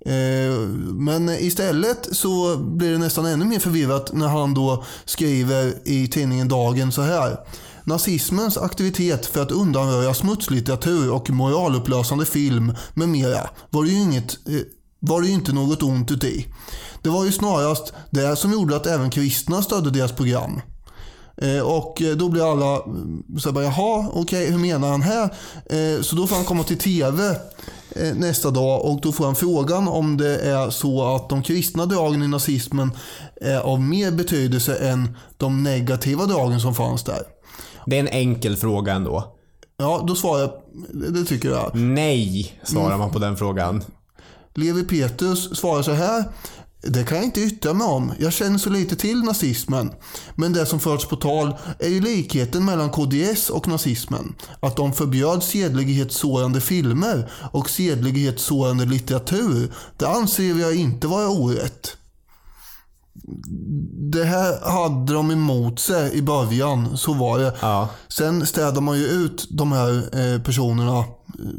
Eh, 0.07 0.59
men 0.95 1.29
istället 1.29 2.09
så 2.13 2.57
blir 2.57 2.93
det 2.93 2.99
nästan 2.99 3.27
ännu 3.27 3.45
mer 3.45 3.59
förvirrat 3.59 4.13
när 4.13 4.29
han 4.29 4.55
då 4.55 4.85
skriver 5.05 5.75
i 5.85 6.09
tidningen 6.09 6.49
Dagen 6.49 6.93
så 6.93 7.03
här. 7.03 7.37
Nazismens 7.85 8.59
aktivitet 8.59 9.27
för 9.27 9.43
att 9.43 9.51
undanröja 9.53 10.15
smutslitteratur 10.15 11.13
och 11.13 11.31
moralupplösande 11.31 12.27
film 12.27 12.75
med 12.95 13.09
mera 13.09 13.51
var 13.71 13.85
det 13.85 13.91
ju, 13.91 14.03
inget, 14.03 14.31
eh, 14.49 14.61
var 15.01 15.21
det 15.21 15.27
ju 15.29 15.35
inte 15.35 15.53
något 15.53 15.83
ont 15.83 16.11
uti. 16.11 16.47
Det 17.03 17.09
var 17.09 17.25
ju 17.25 17.33
snarast 17.33 17.93
det 18.11 18.37
som 18.37 18.53
gjorde 18.53 18.77
att 18.77 18.87
även 18.87 19.11
kristna 19.11 19.63
stödde 19.63 19.91
deras 19.91 20.13
program. 20.13 20.61
Eh, 21.37 21.61
Och 21.61 22.03
då 22.17 22.29
blir 22.29 22.53
alla 22.53 22.75
eh, 22.75 22.81
så 23.39 23.49
här, 23.49 23.53
bara, 23.53 23.65
jaha, 23.65 24.11
okej, 24.13 24.51
hur 24.51 24.59
menar 24.59 24.89
han 24.91 25.03
här? 25.03 25.25
Eh, 25.71 26.03
Så 26.03 26.17
då 26.17 26.27
får 26.27 26.37
han 26.37 26.45
komma 26.45 26.65
till 26.65 26.79
TV 26.79 27.37
nästa 28.15 28.51
dag 28.51 28.85
och 28.85 29.01
då 29.01 29.13
får 29.13 29.25
han 29.25 29.35
frågan 29.35 29.89
om 29.89 30.17
det 30.17 30.39
är 30.39 30.71
så 30.71 31.15
att 31.15 31.29
de 31.29 31.43
kristna 31.43 31.87
dragen 31.87 32.23
i 32.23 32.29
nazismen 32.29 32.91
är 33.41 33.61
av 33.61 33.81
mer 33.81 34.11
betydelse 34.11 34.77
än 34.77 35.17
de 35.37 35.63
negativa 35.63 36.27
dragen 36.27 36.61
som 36.61 36.75
fanns 36.75 37.05
där. 37.05 37.23
Det 37.87 37.97
är 37.97 38.01
en 38.01 38.09
enkel 38.09 38.57
fråga 38.57 38.93
ändå. 38.93 39.37
Ja, 39.77 40.05
då 40.09 40.15
svarar 40.15 40.41
jag, 40.41 40.53
det 41.15 41.25
tycker 41.25 41.49
jag. 41.49 41.71
Nej, 41.75 42.61
svarar 42.63 42.99
man 42.99 43.11
på 43.11 43.19
den 43.19 43.37
frågan. 43.37 43.85
Levi 44.55 44.85
Petrus 44.85 45.57
svarar 45.57 45.83
så 45.83 45.93
här. 45.93 46.25
Det 46.89 47.05
kan 47.05 47.17
jag 47.17 47.25
inte 47.25 47.41
yttra 47.41 47.75
mig 47.75 47.87
om. 47.87 48.13
Jag 48.19 48.33
känner 48.33 48.59
så 48.59 48.71
lite 48.71 48.97
till 48.97 49.23
nazismen. 49.23 49.91
Men 50.35 50.53
det 50.53 50.67
som 50.67 50.81
förts 50.81 51.07
på 51.07 51.17
tal 51.17 51.57
är 51.79 51.89
ju 51.89 52.01
likheten 52.01 52.65
mellan 52.65 52.91
KDS 52.91 53.51
och 53.51 53.69
nazismen. 53.69 54.35
Att 54.61 54.77
de 54.77 54.93
förbjöd 54.93 55.43
sedlighetssårande 55.43 56.61
filmer 56.61 57.31
och 57.53 57.71
sedlighetssårande 57.71 58.85
litteratur. 58.85 59.73
Det 59.97 60.07
anser 60.07 60.61
jag 60.61 60.75
inte 60.77 61.07
vara 61.07 61.29
orätt. 61.29 61.97
Det 64.13 64.25
här 64.25 64.71
hade 64.71 65.13
de 65.13 65.31
emot 65.31 65.81
sig 65.81 66.15
i 66.15 66.23
början, 66.23 66.97
så 66.97 67.15
var 67.15 67.39
det. 67.39 67.57
Ja. 67.61 67.89
Sen 68.09 68.47
städade 68.47 68.81
man 68.81 68.99
ju 68.99 69.05
ut 69.05 69.49
de 69.51 69.73
här 69.73 69.93
eh, 69.95 70.43
personerna 70.43 71.05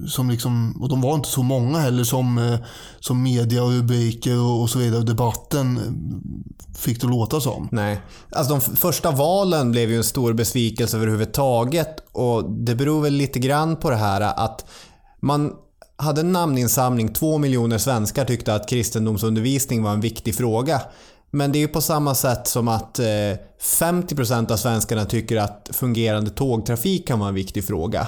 som 0.08 0.30
liksom, 0.30 0.78
och 0.82 0.90
de 0.90 1.02
var 1.02 1.16
inte 1.16 1.30
så 1.30 1.44
många 1.44 1.80
heller 1.80 2.04
som, 2.04 2.38
eh, 2.38 2.60
som 3.00 3.24
media 3.24 3.64
och 3.64 3.72
rubriker 3.72 4.40
och, 4.40 4.62
och 4.62 4.70
så 4.70 4.80
vidare, 4.80 5.04
debatten 5.04 5.78
eh, 5.78 6.76
fick 6.76 7.02
det 7.02 7.08
låta 7.08 7.40
som. 7.42 7.70
Nej. 7.72 8.02
Alltså 8.32 8.54
de 8.54 8.62
första 8.62 9.12
valen 9.12 9.72
blev 9.72 9.90
ju 9.90 9.98
en 9.98 10.04
stor 10.04 10.34
besvikelse 10.34 10.98
överhuvudtaget 10.98 11.96
och 12.12 12.52
det 12.52 12.76
beror 12.76 13.02
väl 13.02 13.14
lite 13.14 13.40
grann 13.40 13.76
på 13.76 13.90
det 13.90 13.96
här 13.96 14.22
att 14.22 14.66
man 15.20 15.54
hade 15.98 16.22
en 16.22 16.32
namninsamling, 16.32 17.14
två 17.14 17.38
miljoner 17.38 17.78
svenskar 17.78 18.26
tyckte 18.26 18.56
att 18.56 18.70
kristendomsundervisning 18.70 19.84
var 19.84 19.92
en 19.92 20.02
viktig 20.02 20.36
fråga. 20.36 20.82
Men 21.38 21.52
det 21.52 21.58
är 21.58 21.62
ju 21.62 21.68
på 21.68 21.82
samma 21.82 22.16
sätt 22.16 22.48
som 22.48 22.68
att 22.68 23.00
eh, 23.00 23.06
50% 23.62 24.52
av 24.52 24.58
svenskarna 24.58 25.06
tycker 25.06 25.38
att 25.38 25.70
fungerande 25.74 26.30
tågtrafik 26.30 27.08
kan 27.08 27.20
vara 27.20 27.30
en 27.30 27.36
viktig 27.36 27.68
fråga. 27.68 28.08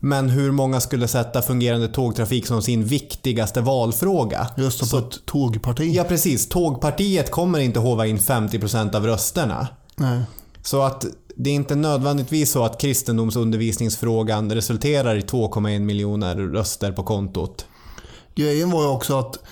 Men 0.00 0.28
hur 0.28 0.50
många 0.50 0.80
skulle 0.80 1.08
sätta 1.08 1.42
fungerande 1.42 1.88
tågtrafik 1.88 2.46
som 2.46 2.62
sin 2.62 2.84
viktigaste 2.84 3.60
valfråga? 3.60 4.46
Rösta 4.56 4.86
på 4.86 5.06
ett 5.06 5.26
tågparti. 5.26 5.94
Ja 5.94 6.04
precis, 6.04 6.48
tågpartiet 6.48 7.30
kommer 7.30 7.58
inte 7.58 7.80
hova 7.80 8.06
in 8.06 8.18
50% 8.18 8.96
av 8.96 9.06
rösterna. 9.06 9.68
Nej. 9.96 10.22
Så 10.62 10.82
att 10.82 11.06
det 11.36 11.50
är 11.50 11.54
inte 11.54 11.74
nödvändigtvis 11.74 12.50
så 12.50 12.64
att 12.64 12.80
kristendomsundervisningsfrågan 12.80 14.52
resulterar 14.52 15.16
i 15.16 15.20
2,1 15.20 15.78
miljoner 15.78 16.36
röster 16.36 16.92
på 16.92 17.02
kontot. 17.02 17.66
Grejen 18.34 18.70
var 18.70 18.82
ju 18.82 18.88
också 18.88 19.18
att 19.18 19.36
eh, 19.36 19.42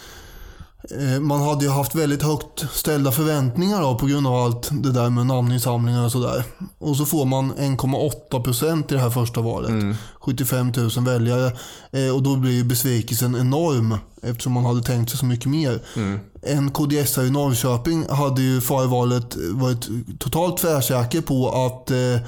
man 1.20 1.42
hade 1.42 1.64
ju 1.64 1.70
haft 1.70 1.94
väldigt 1.94 2.22
högt 2.22 2.64
ställda 2.72 3.12
förväntningar 3.12 3.80
då, 3.80 3.98
på 3.98 4.06
grund 4.06 4.26
av 4.26 4.34
allt 4.34 4.68
det 4.72 4.92
där 4.92 5.10
med 5.10 5.26
namninsamlingar 5.26 6.04
och 6.04 6.12
sådär. 6.12 6.44
Och 6.78 6.96
så 6.96 7.06
får 7.06 7.24
man 7.24 7.52
1,8% 7.52 8.92
i 8.92 8.94
det 8.94 9.00
här 9.00 9.10
första 9.10 9.40
valet. 9.40 9.96
75 10.20 10.72
000 10.76 10.90
väljare. 11.04 11.52
Eh, 11.92 12.14
och 12.14 12.22
då 12.22 12.36
blir 12.36 12.52
ju 12.52 12.64
besvikelsen 12.64 13.36
enorm 13.36 13.98
eftersom 14.22 14.52
man 14.52 14.64
hade 14.64 14.82
tänkt 14.82 15.10
sig 15.10 15.18
så 15.18 15.26
mycket 15.26 15.46
mer. 15.46 15.80
En 16.42 16.70
kds 16.70 17.18
i 17.18 17.30
Norrköping 17.30 18.06
hade 18.08 18.42
ju 18.42 18.60
före 18.60 18.86
valet 18.86 19.36
varit 19.52 19.88
totalt 20.18 20.56
tvärsäker 20.56 21.20
på 21.20 21.50
att 21.50 21.90
eh, 21.90 22.26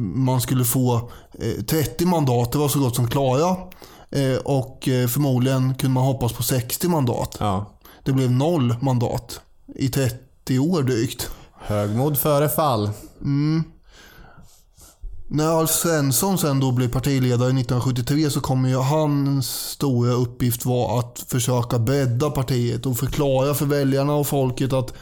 man 0.00 0.40
skulle 0.40 0.64
få 0.64 1.10
eh, 1.38 1.64
30 1.64 2.06
mandat. 2.06 2.52
Det 2.52 2.58
var 2.58 2.68
så 2.68 2.78
gott 2.78 2.96
som 2.96 3.10
klara. 3.10 3.56
Eh, 4.10 4.38
och 4.44 4.88
eh, 4.88 5.08
förmodligen 5.08 5.74
kunde 5.74 5.94
man 5.94 6.04
hoppas 6.04 6.32
på 6.32 6.42
60 6.42 6.88
mandat. 6.88 7.36
Ja. 7.40 7.77
Det 8.08 8.12
blev 8.12 8.30
noll 8.30 8.74
mandat 8.80 9.40
i 9.74 9.88
30 9.88 10.58
år 10.58 10.82
drygt. 10.82 11.30
Högmod 11.60 12.18
före 12.18 12.48
fall. 12.48 12.90
När 15.28 15.58
Alf 15.58 15.70
Svensson 15.70 16.38
sen 16.38 16.60
då 16.60 16.72
blev 16.72 16.88
partiledare 16.88 17.48
1973 17.48 18.30
så 18.30 18.40
kommer 18.40 18.68
ju 18.68 18.76
hans 18.76 19.48
stora 19.48 20.12
uppgift 20.12 20.64
vara 20.64 20.98
att 20.98 21.24
försöka 21.28 21.78
bredda 21.78 22.30
partiet 22.30 22.86
och 22.86 22.98
förklara 22.98 23.54
för 23.54 23.66
väljarna 23.66 24.14
och 24.14 24.26
folket 24.26 24.72
att 24.72 24.94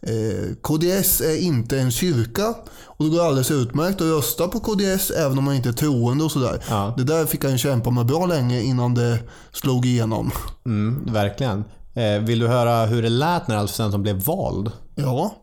eh, 0.00 0.54
KDS 0.60 1.20
är 1.20 1.42
inte 1.42 1.78
en 1.78 1.90
kyrka 1.90 2.54
och 2.86 3.04
det 3.04 3.10
går 3.10 3.26
alldeles 3.26 3.50
utmärkt 3.50 4.00
att 4.00 4.06
rösta 4.06 4.48
på 4.48 4.60
KDS 4.60 5.10
även 5.10 5.38
om 5.38 5.44
man 5.44 5.54
inte 5.54 5.68
är 5.68 5.72
troende 5.72 6.24
och 6.24 6.32
sådär. 6.32 6.64
Ja. 6.68 6.94
Det 6.96 7.04
där 7.04 7.26
fick 7.26 7.44
han 7.44 7.58
kämpa 7.58 7.90
med 7.90 8.06
bra 8.06 8.26
länge 8.26 8.62
innan 8.62 8.94
det 8.94 9.18
slog 9.52 9.86
igenom. 9.86 10.30
Mm, 10.66 11.12
verkligen. 11.12 11.64
Eh, 11.96 12.20
vill 12.20 12.38
du 12.38 12.46
höra 12.46 12.86
hur 12.86 13.02
det 13.02 13.08
lät 13.08 13.48
när 13.48 13.56
Alf 13.56 13.70
Svensson 13.70 14.02
blev 14.02 14.16
vald? 14.16 14.70
Ja, 14.94 15.34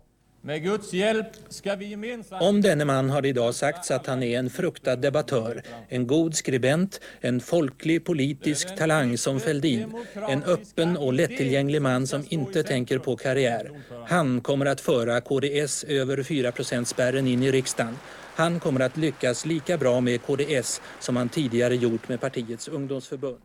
Med 0.41 0.63
Guds 0.63 0.93
hjälp 0.93 1.27
ska 1.49 1.75
vi 1.75 1.85
gemensamt... 1.85 2.41
Om 2.41 2.61
denne 2.61 2.85
man 2.85 3.09
har 3.09 3.25
idag 3.25 3.55
sagts 3.55 3.91
att 3.91 4.07
han 4.07 4.23
är 4.23 4.39
en 4.39 4.49
fruktad 4.49 4.95
debattör, 4.95 5.63
en 5.89 6.07
god 6.07 6.35
skribent, 6.35 6.99
en 7.21 7.39
folklig 7.39 8.05
politisk 8.05 8.75
talang 8.75 9.17
som 9.17 9.39
Fälldin, 9.39 9.93
en 10.29 10.43
öppen 10.43 10.97
och 10.97 11.13
lättillgänglig 11.13 11.81
man 11.81 12.07
som 12.07 12.25
inte 12.29 12.63
tänker 12.63 12.99
på 12.99 13.15
karriär. 13.15 13.71
Han 14.07 14.41
kommer 14.41 14.65
att 14.65 14.81
föra 14.81 15.21
KDS 15.21 15.83
över 15.83 16.23
4 16.23 16.85
spärren 16.85 17.27
in 17.27 17.43
i 17.43 17.51
riksdagen. 17.51 17.97
Han 18.35 18.59
kommer 18.59 18.79
att 18.79 18.97
lyckas 18.97 19.45
lika 19.45 19.77
bra 19.77 20.01
med 20.01 20.21
KDS 20.21 20.81
som 20.99 21.15
han 21.15 21.29
tidigare 21.29 21.75
gjort 21.75 22.09
med 22.09 22.21
partiets 22.21 22.67
ungdomsförbund. 22.67 23.37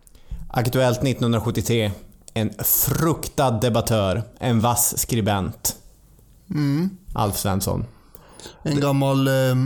Aktuellt 0.49 0.99
1973. 0.99 1.91
En 2.37 2.51
fruktad 2.65 3.51
debattör. 3.51 4.23
En 4.39 4.61
vass 4.61 4.99
skribent. 4.99 5.77
Alf 7.13 7.37
Svensson. 7.37 7.85
En 8.63 8.81
gammal, 8.81 9.29
eh, 9.29 9.57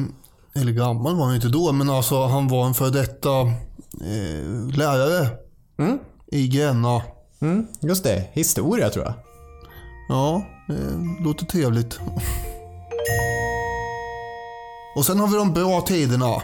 eller 0.55 0.73
gammal 0.73 1.17
var 1.17 1.25
han 1.25 1.35
inte 1.35 1.49
då, 1.49 1.73
men 1.73 1.91
alltså 1.91 2.27
han 2.27 2.49
var 2.49 2.67
en 2.67 2.75
före 2.75 2.91
detta 2.91 3.41
eh, 3.41 4.77
lärare 4.77 5.29
i 6.27 6.49
Gränna. 6.49 7.03
Mm, 7.41 7.67
just 7.81 8.05
det. 8.05 8.29
Historia 8.33 8.91
tror 8.91 9.05
jag. 9.05 9.15
Ja, 10.09 10.43
det 10.69 11.25
låter 11.25 11.47
trevligt. 11.47 12.01
Och 14.97 15.07
sen 15.07 15.21
har 15.21 15.27
vi 15.27 15.37
de 15.37 15.53
bra 15.53 15.81
tiderna. 15.81 16.43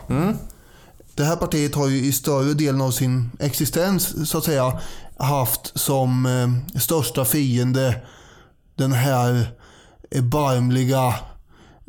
Det 1.15 1.25
här 1.25 1.37
partiet 1.37 1.75
har 1.75 1.89
ju 1.89 1.97
i 1.97 2.13
större 2.13 2.55
delen 2.55 2.81
av 2.81 2.91
sin 2.91 3.31
existens 3.41 4.31
så 4.31 4.39
att 4.39 4.45
säga 4.45 4.81
haft 5.17 5.79
som 5.79 6.27
eh, 6.27 6.79
största 6.81 7.25
fiende 7.25 8.03
den 8.75 8.93
här 8.93 9.49
erbarmliga, 10.11 11.07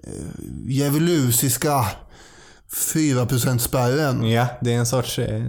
eh, 0.03 0.43
djävulusiska 0.65 1.85
4%-spärren. 2.93 4.29
Ja, 4.29 4.47
det 4.61 4.73
är 4.73 4.77
en 4.77 4.85
sorts 4.85 5.19
eh, 5.19 5.43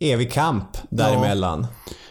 evig 0.00 0.32
kamp 0.32 0.68
däremellan. 0.90 1.66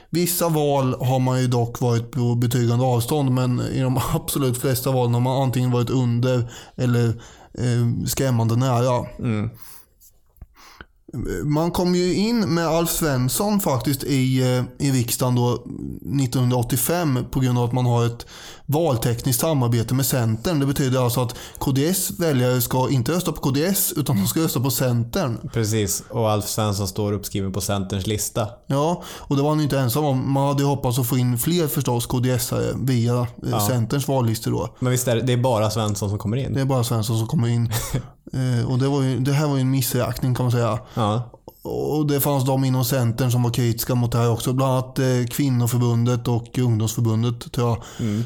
Vissa 0.09 0.49
val 0.49 0.95
har 1.01 1.19
man 1.19 1.41
ju 1.41 1.47
dock 1.47 1.81
varit 1.81 2.11
på 2.11 2.35
betryggande 2.35 2.85
avstånd 2.85 3.31
men 3.31 3.61
i 3.61 3.81
de 3.81 3.97
absolut 4.13 4.57
flesta 4.57 4.91
valen 4.91 5.13
har 5.13 5.21
man 5.21 5.41
antingen 5.41 5.71
varit 5.71 5.89
under 5.89 6.51
eller 6.75 7.07
eh, 7.53 8.05
skrämmande 8.05 8.55
nära. 8.55 9.05
Man 11.43 11.71
kom 11.71 11.95
ju 11.95 12.13
in 12.13 12.53
med 12.53 12.67
Alf 12.67 12.89
Svensson 12.89 13.59
faktiskt 13.59 14.03
i, 14.03 14.41
eh, 14.41 14.87
i 14.87 14.91
riksdagen 14.91 15.35
då 15.35 15.53
1985 15.53 17.25
på 17.31 17.39
grund 17.39 17.57
av 17.57 17.63
att 17.65 17.73
man 17.73 17.85
har 17.85 18.05
ett 18.05 18.25
valtekniskt 18.65 19.41
samarbete 19.41 19.93
med 19.93 20.05
Centern. 20.05 20.59
Det 20.59 20.65
betyder 20.65 21.03
alltså 21.03 21.21
att 21.21 21.35
KDS 21.59 22.11
väljare 22.19 22.61
ska 22.61 22.89
inte 22.89 23.11
rösta 23.11 23.31
på 23.31 23.41
KDS 23.41 23.93
utan 23.97 24.15
de 24.17 24.27
ska 24.27 24.39
rösta 24.39 24.59
på 24.59 24.71
Centern. 24.71 25.49
Precis. 25.53 26.03
Och 26.09 26.31
Alf 26.31 26.45
Svensson 26.45 26.87
står 26.87 27.13
uppskriven 27.13 27.53
på 27.53 27.61
Centerns 27.61 28.07
lista. 28.07 28.47
Ja, 28.67 29.03
och 29.17 29.35
det 29.35 29.41
var 29.41 29.49
han 29.49 29.61
inte 29.61 29.79
ensam 29.79 30.05
om. 30.05 30.33
Man 30.33 30.47
hade 30.47 30.63
hoppats 30.63 30.99
att 30.99 31.07
få 31.07 31.17
in 31.17 31.37
fler 31.37 31.67
förstås 31.67 32.07
KDS-are 32.07 32.85
via 32.85 33.27
eh, 33.51 33.67
Centerns 33.67 34.07
vallistor 34.07 34.51
då. 34.51 34.69
Men 34.79 34.91
visst 34.91 35.07
är 35.07 35.15
det, 35.15 35.21
det 35.21 35.33
är 35.33 35.37
bara 35.37 35.71
Svensson 35.71 36.09
som 36.09 36.17
kommer 36.17 36.37
in? 36.37 36.53
Det 36.53 36.61
är 36.61 36.65
bara 36.65 36.83
Svensson 36.83 37.17
som 37.17 37.27
kommer 37.27 37.47
in. 37.47 37.71
eh, 38.33 38.71
och 38.71 38.79
det, 38.79 38.87
var 38.87 39.01
ju, 39.01 39.19
det 39.19 39.33
här 39.33 39.47
var 39.47 39.55
ju 39.55 39.61
en 39.61 39.71
missräkning 39.71 40.35
kan 40.35 40.43
man 40.43 40.51
säga. 40.51 40.79
Ja. 40.93 41.31
Och 41.67 42.07
det 42.07 42.19
fanns 42.19 42.45
de 42.45 42.63
inom 42.65 42.85
Centern 42.85 43.31
som 43.31 43.43
var 43.43 43.51
kritiska 43.51 43.95
mot 43.95 44.11
det 44.11 44.17
här 44.17 44.29
också. 44.29 44.53
Bland 44.53 44.73
annat 44.73 44.99
eh, 44.99 45.25
Kvinnoförbundet 45.29 46.27
och 46.27 46.59
Ungdomsförbundet 46.59 47.51
tror 47.51 47.69
jag. 47.69 47.83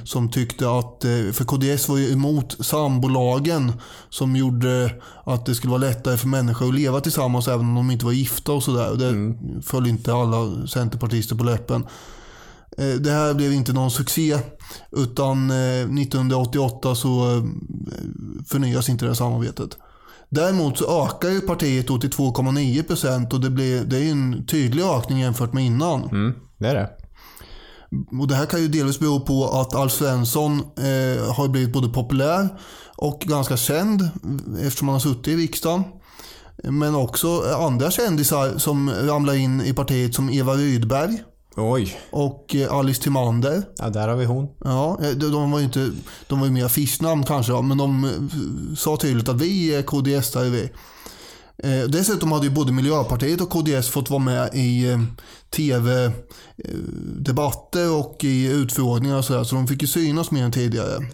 Som 0.07 0.31
tyckte 0.31 0.69
att, 0.69 1.05
eh, 1.05 1.31
för 1.31 1.43
KDS 1.43 1.89
var 1.89 1.97
ju 1.97 2.11
emot 2.11 2.65
sambolagen 2.65 3.73
som 4.09 4.35
gjorde 4.35 4.93
att 5.23 5.45
det 5.45 5.55
skulle 5.55 5.71
vara 5.71 5.81
lättare 5.81 6.17
för 6.17 6.27
människor 6.27 6.67
att 6.67 6.75
leva 6.75 7.01
tillsammans 7.01 7.47
även 7.47 7.65
om 7.65 7.75
de 7.75 7.91
inte 7.91 8.05
var 8.05 8.11
gifta 8.11 8.51
och 8.51 8.63
sådär. 8.63 8.95
Det 8.95 9.35
föll 9.61 9.87
inte 9.87 10.13
alla 10.13 10.67
centerpartister 10.67 11.35
på 11.35 11.43
läppen. 11.43 11.85
Det 12.77 13.11
här 13.11 13.33
blev 13.33 13.53
inte 13.53 13.73
någon 13.73 13.91
succé. 13.91 14.39
Utan 14.91 15.51
eh, 15.51 15.81
1988 15.81 16.95
så 16.95 17.41
förnyas 18.47 18.89
inte 18.89 19.05
det 19.05 19.09
här 19.09 19.15
samarbetet. 19.15 19.77
Däremot 20.29 20.77
så 20.77 21.05
ökar 21.05 21.29
ju 21.29 21.41
partiet 21.41 21.87
då 21.87 21.97
till 21.97 22.09
2,9% 22.09 23.33
och 23.33 23.41
det, 23.41 23.49
blir, 23.49 23.83
det 23.83 23.97
är 23.97 24.11
en 24.11 24.45
tydlig 24.45 24.83
ökning 24.83 25.19
jämfört 25.19 25.53
med 25.53 25.65
innan. 25.65 26.03
Mm, 26.03 26.33
det 26.57 26.67
är 26.67 26.75
det. 26.75 26.89
Och 28.21 28.27
det 28.27 28.35
här 28.35 28.45
kan 28.45 28.61
ju 28.61 28.67
delvis 28.67 28.99
bero 28.99 29.19
på 29.19 29.59
att 29.59 29.75
Alf 29.75 29.91
Svensson 29.91 30.59
eh, 30.59 31.33
har 31.33 31.47
blivit 31.47 31.73
både 31.73 31.89
populär 31.89 32.49
och 32.97 33.19
ganska 33.19 33.57
känd 33.57 34.09
eftersom 34.61 34.87
han 34.87 34.95
har 34.95 34.99
suttit 34.99 35.27
i 35.27 35.35
riksdagen. 35.35 35.83
Men 36.63 36.95
också 36.95 37.41
andra 37.57 37.91
kändisar 37.91 38.57
som 38.57 38.89
ramlar 38.89 39.33
in 39.33 39.61
i 39.61 39.73
partiet 39.73 40.15
som 40.15 40.29
Eva 40.29 40.53
Rydberg 40.53 41.23
Oj. 41.59 41.99
och 42.11 42.55
eh, 42.55 42.73
Alice 42.73 43.01
Timander. 43.01 43.63
Ja, 43.77 43.89
där 43.89 44.07
har 44.07 44.15
vi 44.15 44.25
hon. 44.25 44.47
Ja, 44.63 44.99
eh, 45.03 45.09
de, 45.09 45.51
var 45.51 45.59
ju 45.59 45.65
inte, 45.65 45.91
de 46.27 46.39
var 46.39 46.47
ju 46.47 46.53
mer 46.53 46.65
affischnamn 46.65 47.23
kanske, 47.23 47.61
men 47.61 47.77
de 47.77 48.03
eh, 48.03 48.11
sa 48.77 48.97
tydligt 48.97 49.29
att 49.29 49.41
vi 49.41 49.75
är 49.75 49.81
kds 49.81 50.35
är 50.35 50.49
vi. 50.49 50.69
Eh, 51.63 51.83
dessutom 51.89 52.31
hade 52.31 52.45
ju 52.45 52.51
både 52.51 52.71
Miljöpartiet 52.71 53.41
och 53.41 53.49
KDS 53.49 53.89
fått 53.89 54.09
vara 54.09 54.19
med 54.19 54.49
i 54.53 54.89
eh, 54.89 54.99
tv-debatter 55.55 57.93
och 57.93 58.17
i 58.23 58.47
utfrågningar 58.47 59.17
och 59.17 59.25
sådär, 59.25 59.43
så 59.43 59.55
de 59.55 59.67
fick 59.67 59.81
ju 59.81 59.87
synas 59.87 60.31
mer 60.31 60.43
än 60.43 60.51
tidigare. 60.51 61.05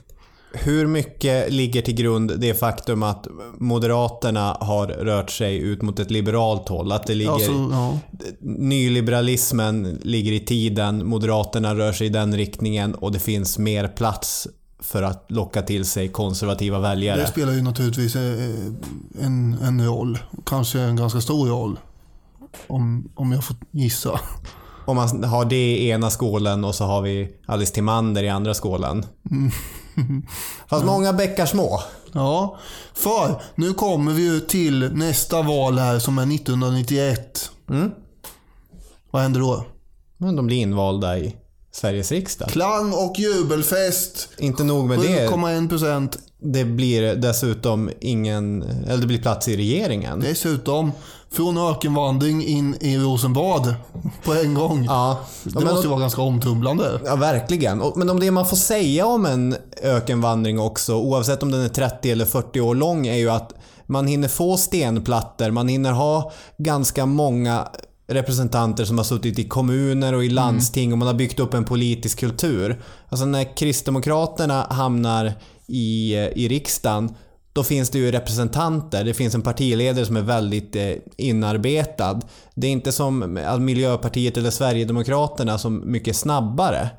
Hur 0.64 0.88
mycket 0.88 1.54
ligger 1.54 1.82
till 1.82 1.96
grund 1.96 2.40
det 2.40 2.54
faktum 2.54 3.04
att 3.04 3.28
Moderaterna 3.60 4.58
har 4.60 4.88
rört 4.88 5.32
sig 5.32 5.58
ut 5.58 5.82
mot 5.82 6.00
ett 6.00 6.12
liberalt 6.12 6.70
håll? 6.70 6.92
Att 6.92 7.08
det 7.08 7.16
ligger... 7.16 7.32
Alltså, 7.32 7.70
ja. 7.72 8.00
Nyliberalismen 8.40 10.00
ligger 10.04 10.32
i 10.32 10.40
tiden, 10.40 11.08
Moderaterna 11.08 11.76
rör 11.76 11.92
sig 11.92 12.08
i 12.08 12.10
den 12.10 12.38
riktningen 12.38 12.96
och 12.96 13.12
det 13.12 13.20
finns 13.20 13.58
mer 13.58 13.88
plats 13.88 14.48
för 14.80 15.04
att 15.04 15.26
locka 15.32 15.62
till 15.62 15.86
sig 15.86 16.08
konservativa 16.08 16.80
väljare. 16.80 17.22
Det 17.22 17.28
spelar 17.28 17.54
ju 17.54 17.62
naturligtvis 17.62 18.16
eh, 18.16 18.22
en, 19.22 19.58
en 19.64 19.86
roll, 19.86 20.20
kanske 20.46 20.80
en 20.80 20.96
ganska 20.96 21.22
stor 21.22 21.48
roll. 21.48 21.80
Om, 22.68 23.10
om 23.16 23.32
jag 23.32 23.44
får 23.44 23.56
gissa. 23.72 24.20
Om 24.86 24.96
man 24.96 25.24
har 25.24 25.46
det 25.46 25.78
i 25.78 25.90
ena 25.90 26.10
skålen 26.10 26.64
och 26.64 26.76
så 26.76 26.86
har 26.86 27.02
vi 27.02 27.30
Alice 27.46 27.74
Timander 27.74 28.24
i 28.24 28.30
andra 28.30 28.54
skålen. 28.54 29.06
Fast 30.70 30.86
många 30.86 31.14
bäckar 31.14 31.46
små. 31.46 31.82
Ja, 32.12 32.60
för 32.94 33.42
nu 33.56 33.74
kommer 33.74 34.14
vi 34.14 34.24
ju 34.24 34.40
till 34.40 34.94
nästa 34.94 35.42
val 35.42 35.80
här 35.80 36.00
som 36.00 36.18
är 36.18 36.36
1991. 36.36 37.52
Vad 39.12 39.22
händer 39.22 39.40
då? 39.40 39.66
Men 40.18 40.36
de 40.36 40.46
blir 40.48 40.58
invalda 40.58 41.18
i 41.18 41.36
Sveriges 41.72 42.12
riksdag. 42.12 42.50
Klang 42.50 42.94
och 42.94 43.20
jubelfest. 43.20 44.30
Inte 44.38 44.64
nog 44.64 44.86
med 44.86 45.00
det. 45.00 45.28
7,1 45.28 45.70
procent. 45.70 46.18
Det 46.40 46.66
blir 46.66 47.16
dessutom 47.16 47.92
ingen... 48.02 48.62
Eller 48.62 48.98
det 48.98 49.08
blir 49.08 49.22
plats 49.22 49.48
i 49.48 49.58
regeringen. 49.58 50.20
Dessutom 50.20 50.92
från 51.36 51.58
ökenvandring 51.58 52.44
in 52.46 52.76
i 52.82 52.98
Rosenbad 52.98 53.76
på 54.24 54.34
en 54.34 54.54
gång. 54.54 54.86
Ja, 54.86 55.20
Det 55.44 55.54
men- 55.56 55.64
måste 55.64 55.82
ju 55.84 55.90
vara 55.90 56.00
ganska 56.00 56.22
omtumlande. 56.22 57.00
Ja, 57.06 57.16
verkligen. 57.16 57.82
Men 57.96 58.10
om 58.10 58.20
det 58.20 58.32
man 58.32 58.48
får 58.48 58.58
säga 58.58 59.06
om 59.06 59.26
en 59.26 59.56
ökenvandring 59.84 60.60
också, 60.60 60.96
oavsett 60.96 61.44
om 61.44 61.52
den 61.52 61.62
är 61.62 61.70
30 61.70 62.12
eller 62.12 62.26
40 62.26 62.62
år 62.62 62.76
lång, 62.76 63.08
är 63.08 63.16
ju 63.16 63.30
att 63.30 63.54
man 63.88 64.08
hinner 64.08 64.28
få 64.28 64.58
stenplattor, 64.58 65.52
man 65.52 65.68
hinner 65.68 65.92
ha 65.92 66.32
ganska 66.58 67.06
många 67.06 67.68
representanter 68.08 68.86
som 68.86 68.98
har 68.98 69.06
suttit 69.06 69.40
i 69.40 69.44
kommuner 69.44 70.14
och 70.14 70.26
i 70.26 70.30
landsting 70.30 70.92
och 70.92 70.98
man 70.98 71.08
har 71.08 71.16
byggt 71.16 71.40
upp 71.40 71.54
en 71.54 71.64
politisk 71.66 72.20
kultur. 72.20 72.82
Alltså 73.10 73.26
när 73.26 73.58
Kristdemokraterna 73.58 74.68
hamnar 74.70 75.34
i, 75.68 76.14
i 76.16 76.48
riksdagen 76.48 77.16
då 77.56 77.64
finns 77.64 77.90
det 77.90 78.00
ju 78.00 78.12
representanter. 78.12 79.04
Det 79.04 79.14
finns 79.14 79.36
en 79.36 79.42
partiledare 79.42 80.06
som 80.06 80.18
är 80.18 80.22
väldigt 80.22 80.76
eh, 80.76 80.92
inarbetad. 81.18 82.22
Det 82.56 82.68
är 82.68 82.72
inte 82.72 82.92
som 82.92 83.38
att 83.46 83.62
Miljöpartiet 83.62 84.38
eller 84.38 84.50
Sverigedemokraterna 84.50 85.58
som 85.58 85.92
mycket 85.92 86.16
snabbare 86.16 86.90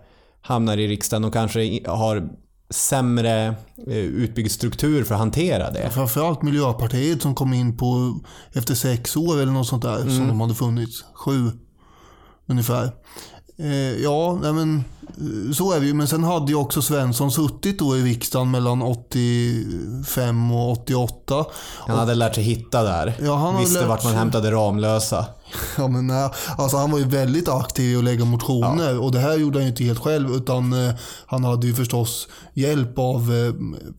hamnar 0.41 0.79
i 0.79 0.89
riksdagen 0.89 1.25
och 1.25 1.33
kanske 1.33 1.81
har 1.87 2.29
sämre 2.71 3.47
eh, 3.87 3.97
utbyggd 3.97 4.51
struktur 4.51 5.05
för 5.05 5.15
att 5.15 5.21
hantera 5.21 5.71
det. 5.71 5.91
Framförallt 5.91 6.43
Miljöpartiet 6.43 7.23
som 7.23 7.35
kom 7.35 7.53
in 7.53 7.77
på 7.77 8.21
efter 8.53 8.75
sex 8.75 9.17
år 9.17 9.41
eller 9.41 9.53
något 9.53 9.69
sånt 9.69 9.83
där 9.83 9.99
som 9.99 10.29
de 10.29 10.41
hade 10.41 10.55
funnits. 10.55 11.05
Sju 11.15 11.51
ungefär. 12.47 12.91
Eh, 13.59 14.03
ja, 14.03 14.39
nej 14.43 14.53
men 14.53 14.85
Så 15.55 15.73
är 15.73 15.81
det 15.81 15.87
ju, 15.87 15.95
men 15.95 16.09
sen 16.09 16.25
hade 16.25 16.53
ju 16.53 16.59
också 16.59 16.83
Svensson 16.83 17.31
suttit 17.31 17.79
då 17.79 17.97
i 17.97 18.03
riksdagen 18.03 18.51
mellan 18.51 18.83
85 18.83 20.53
och 20.53 20.73
88. 20.73 21.45
Han 21.87 21.99
hade 21.99 22.15
lärt 22.15 22.35
sig 22.35 22.45
hitta 22.45 22.83
där. 22.83 23.15
Ja, 23.23 23.37
han 23.37 23.61
Visste 23.61 23.87
vart 23.87 24.05
man 24.05 24.15
hämtade 24.15 24.51
Ramlösa. 24.51 25.27
Ja, 25.77 25.89
men, 25.89 26.07
nej, 26.07 26.31
alltså 26.59 26.77
han 26.77 26.91
var 26.91 26.99
ju 26.99 27.05
väldigt 27.05 27.49
aktiv 27.49 27.93
i 27.93 27.97
att 27.97 28.05
lägga 28.05 28.25
motioner 28.25 28.99
och 28.99 29.13
det 29.13 29.19
här 29.19 29.37
gjorde 29.37 29.59
han 29.59 29.65
ju 29.65 29.71
inte 29.71 29.85
helt 29.85 29.99
själv 29.99 30.31
utan 30.31 30.73
eh, 30.87 30.95
han 31.27 31.45
hade 31.45 31.67
ju 31.67 31.75
förstås 31.75 32.29
hjälp 32.55 32.99
av 32.99 33.35
eh, 33.35 33.53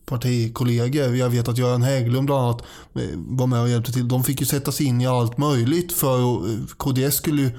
partikollegor. 0.06 1.16
Jag 1.16 1.28
vet 1.28 1.48
att 1.48 1.58
Göran 1.58 1.82
Hägglund 1.82 2.26
bland 2.26 2.44
annat 2.44 2.62
eh, 2.94 3.02
var 3.14 3.46
med 3.46 3.60
och 3.60 3.68
hjälpte 3.68 3.92
till. 3.92 4.08
De 4.08 4.24
fick 4.24 4.40
ju 4.40 4.46
sätta 4.46 4.72
sig 4.72 4.86
in 4.86 5.00
i 5.00 5.06
allt 5.06 5.38
möjligt 5.38 5.92
för 5.92 6.20
eh, 6.20 6.58
KDS 6.76 7.14
skulle 7.14 7.42
ju 7.42 7.50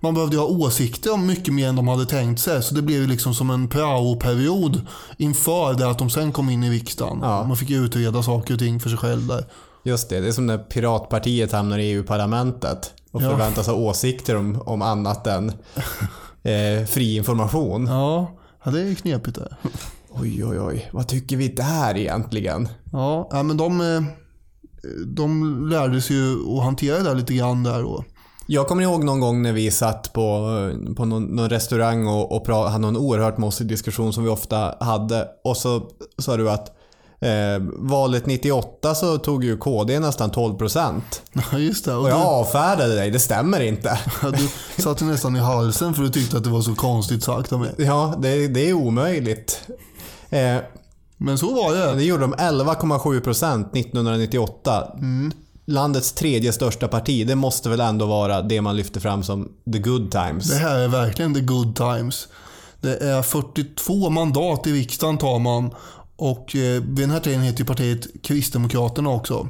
man 0.00 0.14
behövde 0.14 0.36
ju 0.36 0.40
ha 0.40 0.48
åsikter 0.48 1.12
om 1.12 1.26
mycket 1.26 1.54
mer 1.54 1.68
än 1.68 1.76
de 1.76 1.88
hade 1.88 2.06
tänkt 2.06 2.40
sig. 2.40 2.62
Så 2.62 2.74
det 2.74 2.82
blev 2.82 2.95
ju 2.96 3.06
liksom 3.06 3.34
som 3.34 3.50
en 3.50 3.68
prao-period 3.68 4.80
inför 5.18 5.74
det 5.74 5.90
att 5.90 5.98
de 5.98 6.10
sen 6.10 6.32
kom 6.32 6.50
in 6.50 6.64
i 6.64 6.70
riksdagen. 6.70 7.18
Ja. 7.22 7.44
Man 7.44 7.56
fick 7.56 7.70
ju 7.70 7.84
utreda 7.84 8.22
saker 8.22 8.54
och 8.54 8.60
ting 8.60 8.80
för 8.80 8.88
sig 8.88 8.98
själv 8.98 9.26
där. 9.26 9.44
Just 9.84 10.08
det, 10.08 10.20
det 10.20 10.28
är 10.28 10.32
som 10.32 10.46
när 10.46 10.58
Piratpartiet 10.58 11.52
hamnar 11.52 11.78
i 11.78 11.90
EU-parlamentet 11.92 12.92
och 13.10 13.22
Ja. 13.22 13.30
förväntas 13.30 13.66
ha 13.66 13.74
åsikter 13.74 14.36
om, 14.36 14.62
om 14.66 14.82
annat 14.82 15.26
än 15.26 15.48
eh, 16.42 16.86
fri 16.86 17.16
information. 17.16 17.86
Ja, 17.86 18.30
ja 18.64 18.70
det 18.70 18.80
är 18.80 18.94
knepigt 18.94 19.36
det. 19.38 19.56
Oj, 20.10 20.44
oj, 20.44 20.60
oj. 20.60 20.88
Vad 20.92 21.08
tycker 21.08 21.36
vi 21.36 21.48
där 21.48 21.96
egentligen? 21.96 22.68
Ja, 22.92 23.28
ja, 23.32 23.42
men 23.42 23.56
de, 23.56 23.80
eh, 23.80 24.02
de 25.06 25.60
lärde 25.70 26.00
sig 26.02 26.16
ju 26.16 26.56
att 26.56 26.64
hantera 26.64 26.98
det 26.98 27.04
där 27.04 27.14
lite 27.14 27.34
grann 27.34 27.62
där. 27.62 27.84
Och, 27.84 28.04
Jag 28.48 28.66
kommer 28.66 28.82
ihåg 28.82 29.04
någon 29.04 29.20
gång 29.20 29.42
när 29.42 29.52
vi 29.52 29.70
satt 29.70 30.12
på, 30.12 30.22
på 30.96 31.04
någon, 31.04 31.24
någon 31.24 31.48
restaurang 31.48 32.06
och, 32.06 32.36
och 32.36 32.44
pra, 32.44 32.68
hade 32.68 32.78
någon 32.78 32.96
oerhört 32.96 33.38
mossig 33.38 33.66
diskussion 33.66 34.12
som 34.12 34.24
vi 34.24 34.30
ofta 34.30 34.74
hade. 34.80 35.28
Och 35.44 35.56
så 35.56 35.82
sa 36.18 36.36
du 36.36 36.50
att 36.50 36.68
eh, 37.20 37.62
valet 37.76 38.26
98 38.26 38.94
så 38.94 39.18
tog 39.18 39.44
ju 39.44 39.56
KD 39.56 40.00
nästan 40.00 40.30
12%. 40.30 41.00
ja, 41.52 41.58
just 41.58 41.84
det. 41.84 41.94
Och 41.94 42.02
Och 42.02 42.10
jag 42.10 42.20
du, 42.20 42.24
avfärdade 42.24 42.94
dig, 42.94 43.10
det 43.10 43.18
stämmer 43.18 43.60
inte. 43.60 43.98
ja, 44.22 44.30
du 44.30 44.82
satt 44.82 45.02
ju 45.02 45.06
nästan 45.06 45.36
i 45.36 45.40
halsen 45.40 45.94
för 45.94 46.02
du 46.02 46.08
tyckte 46.08 46.36
att 46.36 46.44
det 46.44 46.50
var 46.50 46.62
så 46.62 46.74
konstigt 46.74 47.24
sagt 47.24 47.52
av 47.52 47.60
mig. 47.60 47.74
Ja, 47.78 48.14
det, 48.18 48.48
det 48.48 48.68
är 48.68 48.72
omöjligt. 48.72 49.60
Eh, 50.30 50.56
Men 51.16 51.38
så 51.38 51.54
var 51.54 51.74
det. 51.74 51.94
det 51.94 52.04
gjorde 52.04 52.22
de 52.22 52.34
11,7% 52.34 53.78
1998. 53.78 54.92
Landets 55.68 56.12
tredje 56.12 56.52
största 56.52 56.88
parti, 56.88 57.26
det 57.26 57.34
måste 57.34 57.68
väl 57.68 57.80
ändå 57.80 58.06
vara 58.06 58.42
det 58.42 58.60
man 58.60 58.76
lyfter 58.76 59.00
fram 59.00 59.22
som 59.22 59.48
the 59.72 59.78
good 59.78 60.10
times. 60.10 60.48
Det 60.50 60.56
här 60.56 60.78
är 60.78 60.88
verkligen 60.88 61.34
the 61.34 61.40
good 61.40 61.76
times. 61.76 62.28
Det 62.80 62.96
är 62.96 63.22
42 63.22 64.10
mandat 64.10 64.66
i 64.66 64.72
riksdagen 64.72 65.18
tar 65.18 65.38
man 65.38 65.70
och 66.16 66.56
eh, 66.56 66.82
vid 66.82 66.96
den 66.96 67.10
här 67.10 67.20
tiden 67.20 67.40
heter 67.42 67.58
ju 67.58 67.64
partiet 67.64 68.06
Kristdemokraterna 68.22 69.10
också. 69.10 69.48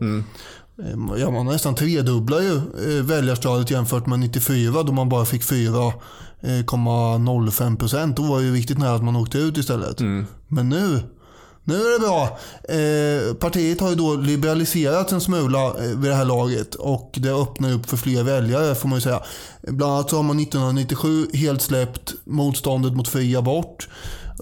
Eh, 0.83 1.21
Ja, 1.21 1.31
man 1.31 1.47
nästan 1.47 1.75
tredubblar 1.75 2.41
ju 2.41 2.57
eh, 2.57 3.05
väljarstödet 3.05 3.71
jämfört 3.71 4.07
med 4.07 4.19
94 4.19 4.83
då 4.83 4.93
man 4.93 5.09
bara 5.09 5.25
fick 5.25 5.43
4,05 5.43 7.77
procent. 7.77 8.17
Då 8.17 8.23
var 8.23 8.39
det 8.39 8.45
ju 8.45 8.55
riktigt 8.55 8.79
nära 8.79 8.95
att 8.95 9.05
man 9.05 9.17
åkte 9.17 9.39
ut 9.39 9.59
istället. 9.59 10.01
Men 10.49 10.69
nu, 10.69 11.01
nu 11.69 11.75
är 11.75 11.93
det 11.93 12.07
bra. 12.07 12.39
Eh, 12.69 13.35
partiet 13.35 13.81
har 13.81 13.91
ju 13.91 13.95
då 13.95 14.15
liberaliserats 14.15 15.13
en 15.13 15.21
smula 15.21 15.67
eh, 15.67 15.99
vid 15.99 16.11
det 16.11 16.15
här 16.15 16.25
laget 16.25 16.75
och 16.75 17.11
det 17.15 17.31
öppnar 17.31 17.73
upp 17.73 17.87
för 17.87 17.97
fler 17.97 18.23
väljare 18.23 18.75
får 18.75 18.89
man 18.89 18.97
ju 18.97 19.01
säga. 19.01 19.23
Bland 19.63 19.93
annat 19.93 20.11
så 20.11 20.17
har 20.17 20.23
man 20.23 20.41
1997 20.41 21.27
helt 21.33 21.63
släppt 21.63 22.15
motståndet 22.25 22.93
mot 22.93 23.09
fri 23.09 23.37
abort. 23.37 23.89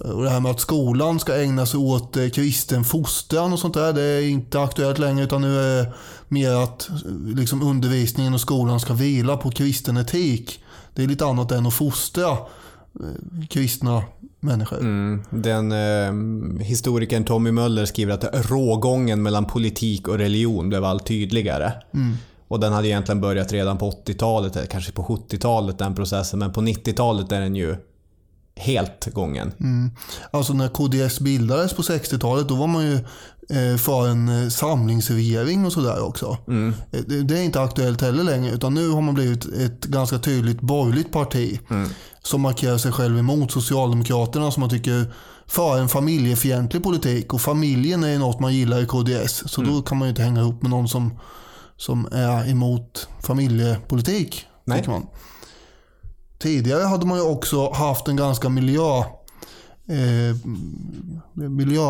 Eh, 0.03 0.09
och 0.11 0.23
det 0.23 0.29
här 0.29 0.39
med 0.39 0.51
att 0.51 0.59
skolan 0.59 1.19
ska 1.19 1.41
ägna 1.41 1.65
sig 1.65 1.79
åt 1.79 2.17
eh, 2.17 2.29
kristen 2.29 2.83
fostran 2.83 3.53
och 3.53 3.59
sånt 3.59 3.73
där, 3.73 3.93
det 3.93 4.03
är 4.03 4.21
inte 4.21 4.61
aktuellt 4.61 4.99
längre 4.99 5.23
utan 5.23 5.41
nu 5.41 5.59
är 5.59 5.83
det 5.83 5.93
mer 6.27 6.51
att 6.51 6.89
eh, 6.89 6.95
liksom, 7.35 7.61
undervisningen 7.61 8.33
och 8.33 8.41
skolan 8.41 8.79
ska 8.79 8.93
vila 8.93 9.37
på 9.37 9.51
kristen 9.51 9.97
etik. 9.97 10.63
Det 10.93 11.03
är 11.03 11.07
lite 11.07 11.25
annat 11.25 11.51
än 11.51 11.65
att 11.65 11.73
fostra 11.73 12.31
eh, 12.31 13.47
kristna 13.49 14.03
människor. 14.45 14.79
Mm. 14.79 15.23
Den 15.29 15.71
eh, 15.71 16.63
historikern 16.65 17.23
Tommy 17.23 17.51
Möller 17.51 17.85
skriver 17.85 18.13
att 18.13 18.49
rågången 18.51 19.23
mellan 19.23 19.45
politik 19.45 20.07
och 20.07 20.17
religion 20.17 20.69
blev 20.69 20.85
allt 20.85 21.05
tydligare. 21.05 21.71
Och 22.47 22.59
den 22.59 22.73
hade 22.73 22.87
egentligen 22.87 23.21
börjat 23.21 23.51
redan 23.51 23.77
på 23.77 23.91
80-talet, 23.91 24.55
eller 24.55 24.67
kanske 24.67 24.91
på 24.91 25.03
70-talet 25.03 25.77
den 25.77 25.95
processen, 25.95 26.39
men 26.39 26.53
på 26.53 26.61
90-talet 26.61 27.31
är 27.31 27.41
den 27.41 27.55
ju 27.55 27.75
helt 28.55 29.05
gången. 29.13 29.51
Alltså 30.31 30.53
när 30.53 30.67
KDS 30.67 31.19
bildades 31.19 31.73
på 31.73 31.81
60-talet 31.81 32.47
då 32.47 32.55
var 32.55 32.67
man 32.67 32.85
ju 32.85 32.95
eh, 33.49 33.77
för 33.77 34.07
en 34.07 34.43
eh, 34.43 34.49
samlingsregering 34.49 35.65
och 35.65 35.73
sådär 35.73 36.03
också. 36.03 36.37
Eh, 36.91 36.99
Det, 37.23 37.37
är 37.39 37.43
inte 37.43 37.61
aktuellt 37.61 38.01
heller 38.01 38.23
längre 38.23 38.51
utan 38.51 38.73
nu 38.73 38.89
har 38.89 39.01
man 39.01 39.13
blivit 39.15 39.45
ett 39.45 39.85
ganska 39.85 40.17
tydligt 40.19 40.61
borgerligt 40.61 41.11
parti. 41.11 41.59
Som 42.23 42.41
markerar 42.41 42.77
sig 42.77 42.91
själv 42.91 43.17
emot 43.17 43.51
Socialdemokraterna 43.51 44.51
som 44.51 44.61
man 44.61 44.69
tycker 44.69 45.13
för 45.47 45.77
en 45.77 45.89
familjefientlig 45.89 46.83
politik. 46.83 47.33
Och 47.33 47.41
familjen 47.41 48.03
är 48.03 48.19
något 48.19 48.39
man 48.39 48.53
gillar 48.55 48.81
i 48.81 48.85
KDS. 48.85 49.43
Så 49.45 49.61
då 49.61 49.81
kan 49.81 49.97
man 49.97 50.07
ju 50.07 50.09
inte 50.09 50.21
hänga 50.21 50.41
ihop 50.41 50.61
med 50.61 50.71
någon 50.71 50.87
som, 50.87 51.19
som 51.77 52.07
är 52.11 52.49
emot 52.49 53.07
familjepolitik. 53.23 54.45
Nej. 54.65 54.83
Man. 54.87 55.07
Tidigare 56.39 56.83
hade 56.83 57.05
man 57.05 57.17
ju 57.17 57.23
också 57.23 57.71
haft 57.71 58.07
en 58.07 58.15
ganska 58.15 58.49
miljö 58.49 59.03
eh, 59.89 60.35
miljö, 61.33 61.81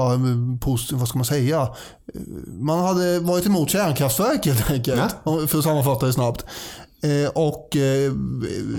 vad 0.92 1.08
ska 1.08 1.18
man 1.18 1.26
säga? 1.26 1.70
Man 2.48 2.86
hade 2.86 3.20
varit 3.20 3.46
emot 3.46 3.70
kärnkraftverk 3.70 4.46
helt 4.46 4.72
enkelt. 4.72 5.16
För 5.24 5.58
att 5.58 5.64
sammanfatta 5.64 6.06
det 6.06 6.14
snabbt. 6.14 6.46
Eh, 7.04 7.30
och 7.30 7.76
eh, 7.76 8.12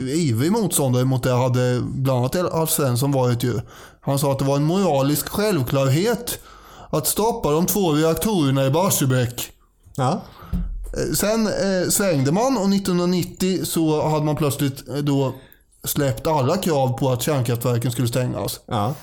ivrig 0.09 0.52
motståndare 0.52 1.05
mot 1.05 1.22
det 1.22 1.33
hade 1.33 1.81
bland 1.81 2.18
annat 2.18 2.37
Alf 2.37 2.70
Svensson 2.70 3.12
varit 3.12 3.42
ju. 3.44 3.61
Han 4.00 4.18
sa 4.18 4.33
att 4.33 4.38
det 4.38 4.44
var 4.44 4.57
en 4.57 4.64
moralisk 4.64 5.29
självklarhet 5.29 6.38
att 6.90 7.07
stoppa 7.07 7.50
de 7.50 7.66
två 7.66 7.92
reaktorerna 7.92 8.66
i 8.66 8.70
Barsebäck. 8.70 9.50
Ja. 9.96 10.22
Eh, 10.92 11.14
Sen 11.14 11.46
eh, 11.46 11.88
svängde 11.88 12.33
man 12.33 12.57
och 12.57 12.74
1990 12.74 13.64
så 13.64 14.09
hade 14.09 14.24
man 14.24 14.37
plötsligt 14.37 14.88
eh, 14.88 14.96
då 14.96 15.35
släppt 15.87 16.27
alla 16.27 16.57
krav 16.57 16.99
på 16.99 17.11
att 17.11 17.22
kärnkraftverken 17.22 17.90
skulle 17.90 18.09
stängas. 18.09 18.61
ja. 18.66 18.94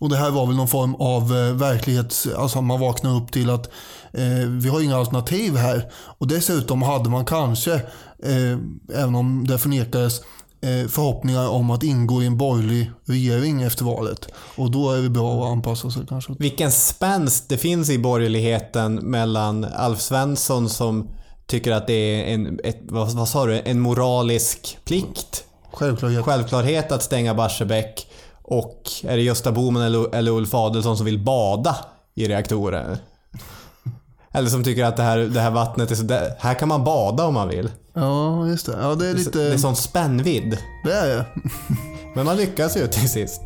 Och 0.00 0.08
det 0.10 0.16
här 0.16 0.30
var 0.30 0.46
väl 0.46 0.56
någon 0.56 0.68
form 0.68 0.94
av 0.94 1.22
eh, 1.22 1.54
verklighets... 1.54 2.26
Alltså 2.26 2.60
man 2.60 2.80
vaknade 2.80 3.16
upp 3.16 3.32
till 3.32 3.50
att 3.50 3.66
eh, 4.12 4.48
vi 4.48 4.68
har 4.68 4.80
inga 4.80 4.96
alternativ 4.96 5.56
här. 5.56 5.90
Och 6.18 6.28
dessutom 6.28 6.82
hade 6.82 7.10
man 7.10 7.24
kanske, 7.24 7.74
eh, 8.22 8.58
även 8.94 9.14
om 9.14 9.46
det 9.46 9.58
förnekades, 9.58 10.20
eh, 10.60 10.88
förhoppningar 10.88 11.48
om 11.48 11.70
att 11.70 11.82
ingå 11.82 12.22
i 12.22 12.26
en 12.26 12.38
borgerlig 12.38 12.90
regering 13.04 13.62
efter 13.62 13.84
valet. 13.84 14.28
Och 14.56 14.70
då 14.70 14.92
är 14.92 15.02
det 15.02 15.10
bra 15.10 15.44
att 15.44 15.52
anpassa 15.52 15.90
sig 15.90 16.02
kanske. 16.08 16.32
Vilken 16.38 16.72
spänst 16.72 17.48
det 17.48 17.58
finns 17.58 17.90
i 17.90 17.98
borgerligheten 17.98 18.94
mellan 18.94 19.64
Alf 19.64 20.00
Svensson 20.00 20.68
som 20.68 21.08
tycker 21.46 21.72
att 21.72 21.86
det 21.86 21.94
är 21.94 22.34
en, 22.34 22.60
ett, 22.64 22.80
vad, 22.82 23.10
vad 23.10 23.28
sa 23.28 23.46
du, 23.46 23.62
en 23.64 23.80
moralisk 23.80 24.78
plikt. 24.84 25.44
Självklarhet. 25.74 26.24
Självklarhet 26.24 26.92
att 26.92 27.02
stänga 27.02 27.34
Barsebäck. 27.34 28.06
Och 28.42 28.82
är 29.04 29.16
det 29.16 29.22
Gösta 29.22 29.52
Bohman 29.52 29.82
eller, 29.82 30.14
eller 30.14 30.30
Ulf 30.32 30.54
Adelsohn 30.54 30.96
som 30.96 31.06
vill 31.06 31.18
bada 31.18 31.76
i 32.14 32.28
reaktorer? 32.28 32.98
Eller 34.36 34.48
som 34.48 34.64
tycker 34.64 34.84
att 34.84 34.96
det 34.96 35.02
här, 35.02 35.18
det 35.18 35.40
här 35.40 35.50
vattnet 35.50 35.90
är 35.90 35.94
så... 35.94 36.02
Det, 36.02 36.36
här 36.38 36.54
kan 36.54 36.68
man 36.68 36.84
bada 36.84 37.24
om 37.24 37.34
man 37.34 37.48
vill. 37.48 37.70
Ja, 37.92 38.46
just 38.46 38.66
det. 38.66 38.76
Ja, 38.80 38.94
det 38.94 39.06
är 39.06 39.12
Det 39.12 39.18
lite... 39.18 39.42
är 39.42 39.56
sån 39.58 39.76
spännvidd. 39.76 40.58
Det 40.84 40.92
är 40.92 41.06
det. 41.06 41.24
Men 42.14 42.24
man 42.24 42.36
lyckas 42.36 42.76
ju 42.76 42.86
till 42.86 43.08
sist. 43.10 43.40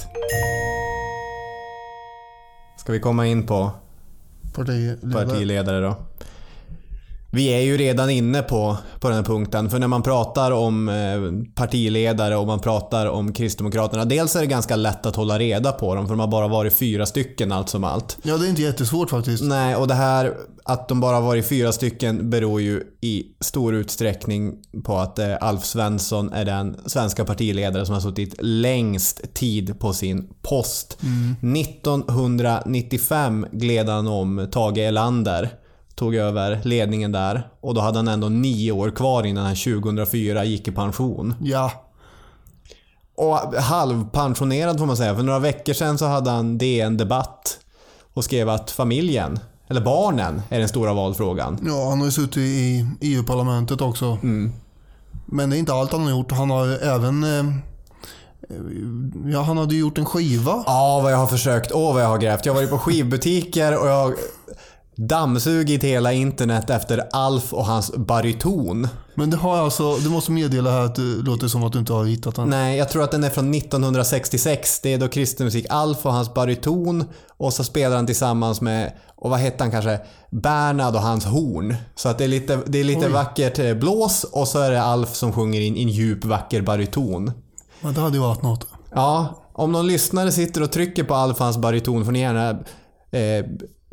Ska 2.79 2.93
vi 2.93 3.01
komma 3.01 3.27
in 3.27 3.47
på 3.47 3.71
Partiledare. 4.55 5.27
partiledare 5.27 5.81
då. 5.81 5.97
Vi 7.31 7.47
är 7.49 7.61
ju 7.61 7.77
redan 7.77 8.11
inne 8.11 8.43
på, 8.43 8.77
på 9.01 9.09
den 9.09 9.17
här 9.17 9.25
punkten. 9.25 9.71
För 9.71 9.79
när 9.79 9.89
man 9.89 10.03
pratar 10.03 10.51
om 10.51 10.89
eh, 10.89 10.95
partiledare 11.55 12.37
och 12.37 12.47
man 12.47 12.61
pratar 12.61 13.07
om 13.07 13.33
Kristdemokraterna. 13.33 14.05
Dels 14.05 14.37
är 14.37 14.41
det 14.41 14.47
ganska 14.47 14.77
lätt 14.77 15.07
att 15.07 15.17
hålla 15.17 15.39
reda 15.39 15.73
på 15.73 15.95
dem 15.95 16.07
för 16.07 16.15
de 16.15 16.21
har 16.21 16.27
bara 16.27 16.49
varit 16.49 16.75
fyra 16.75 17.07
stycken 17.07 17.53
allt 17.53 17.69
som 17.69 17.85
allt. 17.85 18.19
Ja, 18.23 18.37
det 18.37 18.47
är 18.47 18.51
inte 18.51 18.63
jättesvårt 18.63 19.11
faktiskt. 19.11 19.43
Nej, 19.43 19.77
och 19.77 19.89
det 19.89 19.95
här 19.95 20.35
att 20.65 20.89
de 20.89 21.01
bara 21.01 21.21
varit 21.21 21.49
fyra 21.49 21.73
stycken 21.73 22.31
beror 22.31 22.61
ju 22.61 22.83
i 23.01 23.25
stor 23.41 23.75
utsträckning 23.75 24.55
på 24.85 24.99
att 24.99 25.19
eh, 25.19 25.37
Alf 25.41 25.65
Svensson 25.65 26.33
är 26.33 26.45
den 26.45 26.77
svenska 26.87 27.25
partiledare 27.25 27.87
som 27.87 27.95
har 27.95 28.01
suttit 28.01 28.35
längst 28.39 29.35
tid 29.35 29.81
på 29.81 29.93
sin 29.93 30.29
post. 30.43 30.99
1995 31.57 33.47
gled 33.53 33.89
han 33.89 34.07
om 34.07 34.49
Tage 34.53 34.79
Erlander. 34.79 35.51
Tog 35.99 36.15
över 36.15 36.61
ledningen 36.65 37.13
där 37.13 37.49
och 37.61 37.75
då 37.75 37.81
hade 37.81 37.99
han 37.99 38.09
ändå 38.09 38.29
nio 38.29 38.73
år 38.73 38.91
kvar 38.91 39.25
innan 39.27 39.45
han 39.47 39.55
2004 39.57 40.45
gick 40.45 40.69
i 40.69 40.73
pension. 40.73 41.35
Ja. 41.43 41.73
och 43.17 43.37
halvpensionerad 43.63 44.79
får 44.79 44.87
man 44.87 44.97
säga. 44.97 45.15
För 45.17 45.23
några 45.23 45.39
veckor 45.39 45.73
sedan 45.73 45.99
så 45.99 46.07
hade 46.07 46.31
han 46.31 46.59
DN 46.59 46.97
Debatt 46.97 47.59
och 48.15 48.25
skrev 48.25 48.49
att 48.49 48.71
familjen, 48.71 49.39
eller 49.69 49.81
barnen, 49.81 50.43
är 50.49 50.59
den 50.59 50.69
stora 50.69 50.93
valfrågan. 50.95 51.59
Ja, 51.67 51.89
han 51.89 51.99
har 51.99 52.07
ju 52.07 52.13
suttit 52.13 52.37
i 52.37 52.87
EU-parlamentet 53.01 53.81
också. 53.81 54.19
Men 55.27 55.51
det 55.51 55.57
är 55.57 55.59
inte 55.59 55.73
allt 55.75 55.93
han 55.93 56.03
har 56.03 56.11
gjort. 56.11 56.33
Han 56.33 56.51
har 56.51 56.67
även... 56.83 57.25
eh, 57.25 57.55
Ja, 59.33 59.43
han 59.43 59.59
hade 59.59 59.75
ju 59.75 59.81
gjort 59.81 59.99
en 59.99 60.05
skiva. 60.07 60.63
Ja, 60.67 61.01
vad 61.03 61.13
jag 61.13 61.17
har 61.19 61.27
försökt. 61.27 61.73
Åh, 61.73 61.95
vad 61.95 62.03
jag 62.03 62.09
har 62.09 62.19
grävt. 62.19 62.47
Jag 62.47 62.53
har 62.53 62.61
varit 62.61 62.71
på 62.71 62.79
skivbutiker 62.79 63.81
och 63.83 63.89
jag 63.89 64.15
dammsugit 64.99 65.85
hela 65.85 66.13
internet 66.13 66.71
efter 66.71 67.09
Alf 67.13 67.53
och 67.53 67.65
hans 67.65 67.93
baryton. 67.97 68.89
Men 69.15 69.31
det 69.31 69.37
har 69.37 69.57
alltså, 69.57 69.97
du 69.97 70.11
måste 70.11 70.33
meddela 70.33 70.71
här 70.71 70.81
att 70.81 70.95
det 70.95 71.03
låter 71.03 71.49
som 71.49 71.65
att 71.65 71.73
du 71.73 71.79
inte 71.79 71.93
har 71.93 72.05
hittat 72.05 72.35
den. 72.35 72.49
Nej, 72.49 72.79
jag 72.79 72.89
tror 72.89 73.03
att 73.03 73.11
den 73.11 73.25
är 73.25 73.31
från 73.31 73.55
1966. 73.55 74.81
Det 74.81 74.93
är 74.93 74.99
då 74.99 75.09
kristen 75.09 75.45
musik. 75.45 75.67
Alf 75.71 76.07
och 76.07 76.13
hans 76.13 76.35
baryton 76.35 77.05
och 77.37 77.53
så 77.53 77.65
spelar 77.65 77.97
han 77.97 78.07
tillsammans 78.07 78.61
med, 78.61 78.93
och 79.17 79.31
vad 79.31 79.39
hette 79.39 79.65
han 79.65 79.71
kanske? 79.71 80.01
Bernhard 80.31 80.95
och 80.95 81.01
hans 81.01 81.25
horn. 81.25 81.75
Så 81.95 82.09
att 82.09 82.19
det 82.19 82.25
är 82.25 82.29
lite, 82.29 82.59
det 82.67 82.79
är 82.81 82.85
lite 82.85 83.07
Oj. 83.07 83.13
vackert 83.13 83.59
eh, 83.59 83.75
blås 83.75 84.25
och 84.25 84.49
så 84.49 84.59
är 84.59 84.71
det 84.71 84.83
Alf 84.83 85.15
som 85.15 85.33
sjunger 85.33 85.61
in 85.61 85.77
i 85.77 85.83
en 85.83 85.89
djup 85.89 86.25
vacker 86.25 86.63
baryton. 86.63 87.33
Men 87.81 87.95
det 87.95 88.01
hade 88.01 88.17
ju 88.17 88.23
varit 88.23 88.43
något. 88.43 88.67
Ja, 88.95 89.43
om 89.53 89.73
någon 89.73 89.87
lyssnare 89.87 90.33
sitter 90.33 90.63
och 90.63 90.73
trycker 90.73 91.05
på 91.05 91.15
Alf 91.15 91.39
och 91.39 91.45
hans 91.45 91.59
baryton 91.59 92.05
får 92.05 92.13
ni 92.13 92.21
gärna 92.21 92.51
eh, 93.11 93.45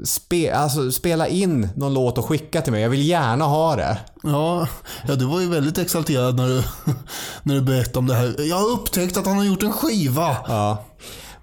spe, 0.04 0.54
alltså, 0.54 0.92
spela 0.92 1.28
in 1.28 1.70
någon 1.76 1.94
låt 1.94 2.18
och 2.18 2.26
skicka 2.26 2.62
till 2.62 2.72
mig. 2.72 2.82
Jag 2.82 2.90
vill 2.90 3.08
gärna 3.08 3.46
ha 3.46 3.76
det. 3.76 3.98
Ja, 4.24 4.68
ja 5.08 5.16
du 5.16 5.26
var 5.26 5.42
ju 5.42 5.50
väldigt 5.50 5.78
exalterad 5.78 6.36
när 6.36 6.48
du, 6.48 6.64
när 7.44 7.56
du 7.56 7.62
berättade 7.62 8.00
om 8.00 8.08
det 8.08 8.16
här. 8.16 8.36
Jag 8.50 8.56
har 8.56 8.70
upptäckt 8.70 9.18
att 9.18 9.26
han 9.26 9.38
har 9.38 9.46
gjort 9.46 9.64
en 9.64 9.74
skiva. 9.74 10.38
Ja. 10.48 10.86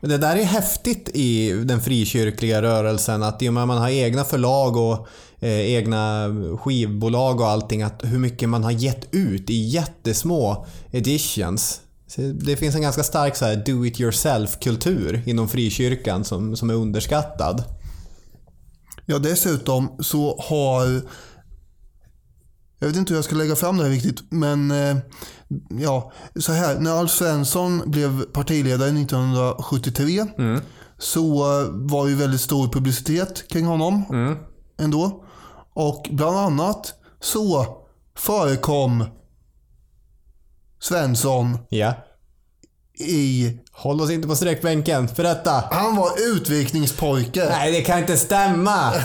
Men 0.00 0.10
det 0.10 0.18
där 0.18 0.36
är 0.36 0.44
häftigt 0.44 1.08
i 1.14 1.52
den 1.52 1.80
frikyrkliga 1.80 2.62
rörelsen 2.62 3.22
att 3.22 3.42
i 3.42 3.48
och 3.48 3.54
med 3.54 3.62
att 3.62 3.68
man 3.68 3.78
har 3.78 3.88
egna 3.88 4.24
förlag 4.24 4.76
och 4.76 5.08
eh, 5.40 5.60
egna 5.60 6.28
skivbolag 6.60 7.40
och 7.40 7.48
allting 7.48 7.82
att 7.82 8.00
hur 8.04 8.18
mycket 8.18 8.48
man 8.48 8.64
har 8.64 8.70
gett 8.70 9.14
ut 9.14 9.50
i 9.50 9.54
jättesmå 9.68 10.66
editions. 10.90 11.80
Det 12.32 12.56
finns 12.56 12.74
en 12.74 12.82
ganska 12.82 13.02
stark 13.02 13.36
så 13.36 13.44
här 13.44 13.56
do 13.56 13.86
it 13.86 14.00
yourself 14.00 14.58
kultur 14.60 15.22
inom 15.26 15.48
frikyrkan 15.48 16.24
som, 16.24 16.56
som 16.56 16.70
är 16.70 16.74
underskattad. 16.74 17.64
Ja, 19.06 19.18
dessutom 19.18 19.96
så 20.00 20.40
har... 20.40 21.02
Jag 22.78 22.88
vet 22.88 22.96
inte 22.96 23.12
hur 23.12 23.18
jag 23.18 23.24
ska 23.24 23.36
lägga 23.36 23.56
fram 23.56 23.76
det 23.76 23.84
här 23.84 23.90
riktigt, 23.90 24.22
men 24.30 24.70
eh, 24.70 24.96
ja, 25.80 26.12
så 26.36 26.52
här. 26.52 26.80
När 26.80 26.90
Alf 26.90 27.10
Svensson 27.10 27.82
blev 27.86 28.22
partiledare 28.24 28.88
1973 28.88 30.26
så 30.98 31.22
eh, 31.60 31.68
var 31.70 32.08
ju 32.08 32.14
väldigt 32.14 32.40
stor 32.40 32.68
publicitet 32.68 33.48
kring 33.48 33.66
honom 33.66 34.04
ändå. 34.78 35.24
Och 35.74 36.08
bland 36.10 36.36
annat 36.36 36.94
så 37.20 37.66
förekom 38.16 39.04
Svensson 40.80 41.58
Ja. 41.68 41.94
I... 42.98 43.52
Håll 43.72 44.00
oss 44.00 44.10
inte 44.10 44.28
på 44.28 44.36
sträckbänken. 44.36 45.08
Berätta. 45.16 45.64
Han 45.70 45.96
var 45.96 46.10
utvikningspojke. 46.36 47.46
Nej, 47.50 47.72
det 47.72 47.80
kan 47.80 47.98
inte 47.98 48.16
stämma. 48.16 48.92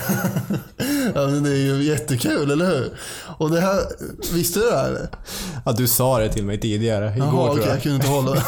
Ja, 1.16 1.28
men 1.28 1.44
det 1.44 1.50
är 1.50 1.56
ju 1.56 1.84
jättekul, 1.84 2.52
eller 2.52 2.66
hur? 2.66 2.92
Och 3.38 3.52
det 3.52 3.62
här, 3.62 3.80
visste 4.34 4.60
du 4.60 4.66
det 4.70 4.78
här? 4.78 5.10
Ja, 5.66 5.72
du 5.72 5.88
sa 5.88 6.20
det 6.20 6.30
till 6.34 6.46
mig 6.46 6.60
tidigare. 6.60 7.14
Igår 7.16 7.28
Jaha, 7.28 7.54
tror 7.54 7.66
jag. 7.66 7.76
jag 7.76 7.82
kunde 7.84 7.96
inte 7.96 8.08
hålla. 8.08 8.36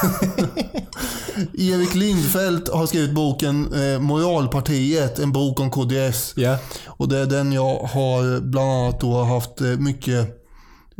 Erik 1.53 1.95
Lindfelt 1.95 2.69
har 2.69 2.85
skrivit 2.87 3.11
boken 3.15 3.73
eh, 3.73 3.99
Moralpartiet, 3.99 5.19
en 5.19 5.31
bok 5.31 5.59
om 5.59 5.71
KDS. 5.71 6.33
Ja. 6.35 6.57
Och 6.87 7.09
det 7.09 7.17
är 7.17 7.25
den 7.25 7.53
jag 7.53 7.79
har 7.79 8.39
bland 8.39 8.71
annat 8.71 8.99
då 9.01 9.23
haft 9.23 9.61
eh, 9.61 9.67
mycket 9.67 10.38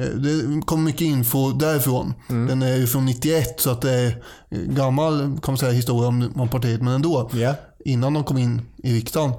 det 0.06 0.66
kom 0.66 0.84
mycket 0.84 1.02
info 1.02 1.52
därifrån. 1.52 2.14
Den 2.28 2.62
är 2.62 2.76
ju 2.76 2.88
från 2.88 3.06
91 3.06 3.60
så 3.60 3.70
att 3.70 3.82
det 3.82 3.91
är 3.91 4.24
eh, 4.50 4.60
gammal 4.60 5.20
kan 5.20 5.54
man 5.54 5.58
säga, 5.58 5.72
historia 5.72 6.08
om, 6.08 6.32
om 6.36 6.50
partiet 6.50 6.82
men 6.82 6.93
ändå. 6.93 7.30
Ja. 7.34 7.56
Innan 7.86 8.14
de 8.14 8.24
kom 8.24 8.38
in 8.38 8.62
i 8.84 8.93
riksdagen. 8.93 9.32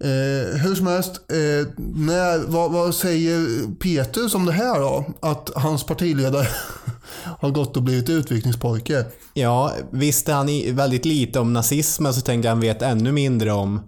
Eh, 0.00 0.58
hur 0.58 0.74
som 0.74 0.86
helst, 0.86 1.12
eh, 1.28 1.68
när, 1.94 2.46
vad, 2.46 2.72
vad 2.72 2.94
säger 2.94 3.46
Petrus 3.74 4.34
om 4.34 4.46
det 4.46 4.52
här 4.52 4.80
då? 4.80 5.04
Att 5.20 5.50
hans 5.54 5.84
partiledare 5.84 6.46
har 7.38 7.50
gått 7.50 7.76
och 7.76 7.82
blivit 7.82 8.08
utvikningspojke. 8.08 9.04
Ja, 9.34 9.72
visste 9.90 10.32
han 10.32 10.46
väldigt 10.70 11.04
lite 11.04 11.40
om 11.40 11.52
nazismen 11.52 12.14
så 12.14 12.20
tänkte 12.20 12.46
jag 12.48 12.52
han 12.52 12.60
vet 12.60 12.82
ännu 12.82 13.12
mindre 13.12 13.52
om 13.52 13.80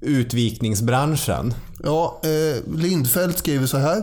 utvikningsbranschen. 0.00 1.54
Ja, 1.84 2.20
eh, 2.24 2.76
Lindfelt 2.76 3.38
skriver 3.38 3.66
så 3.66 3.78
här. 3.78 4.02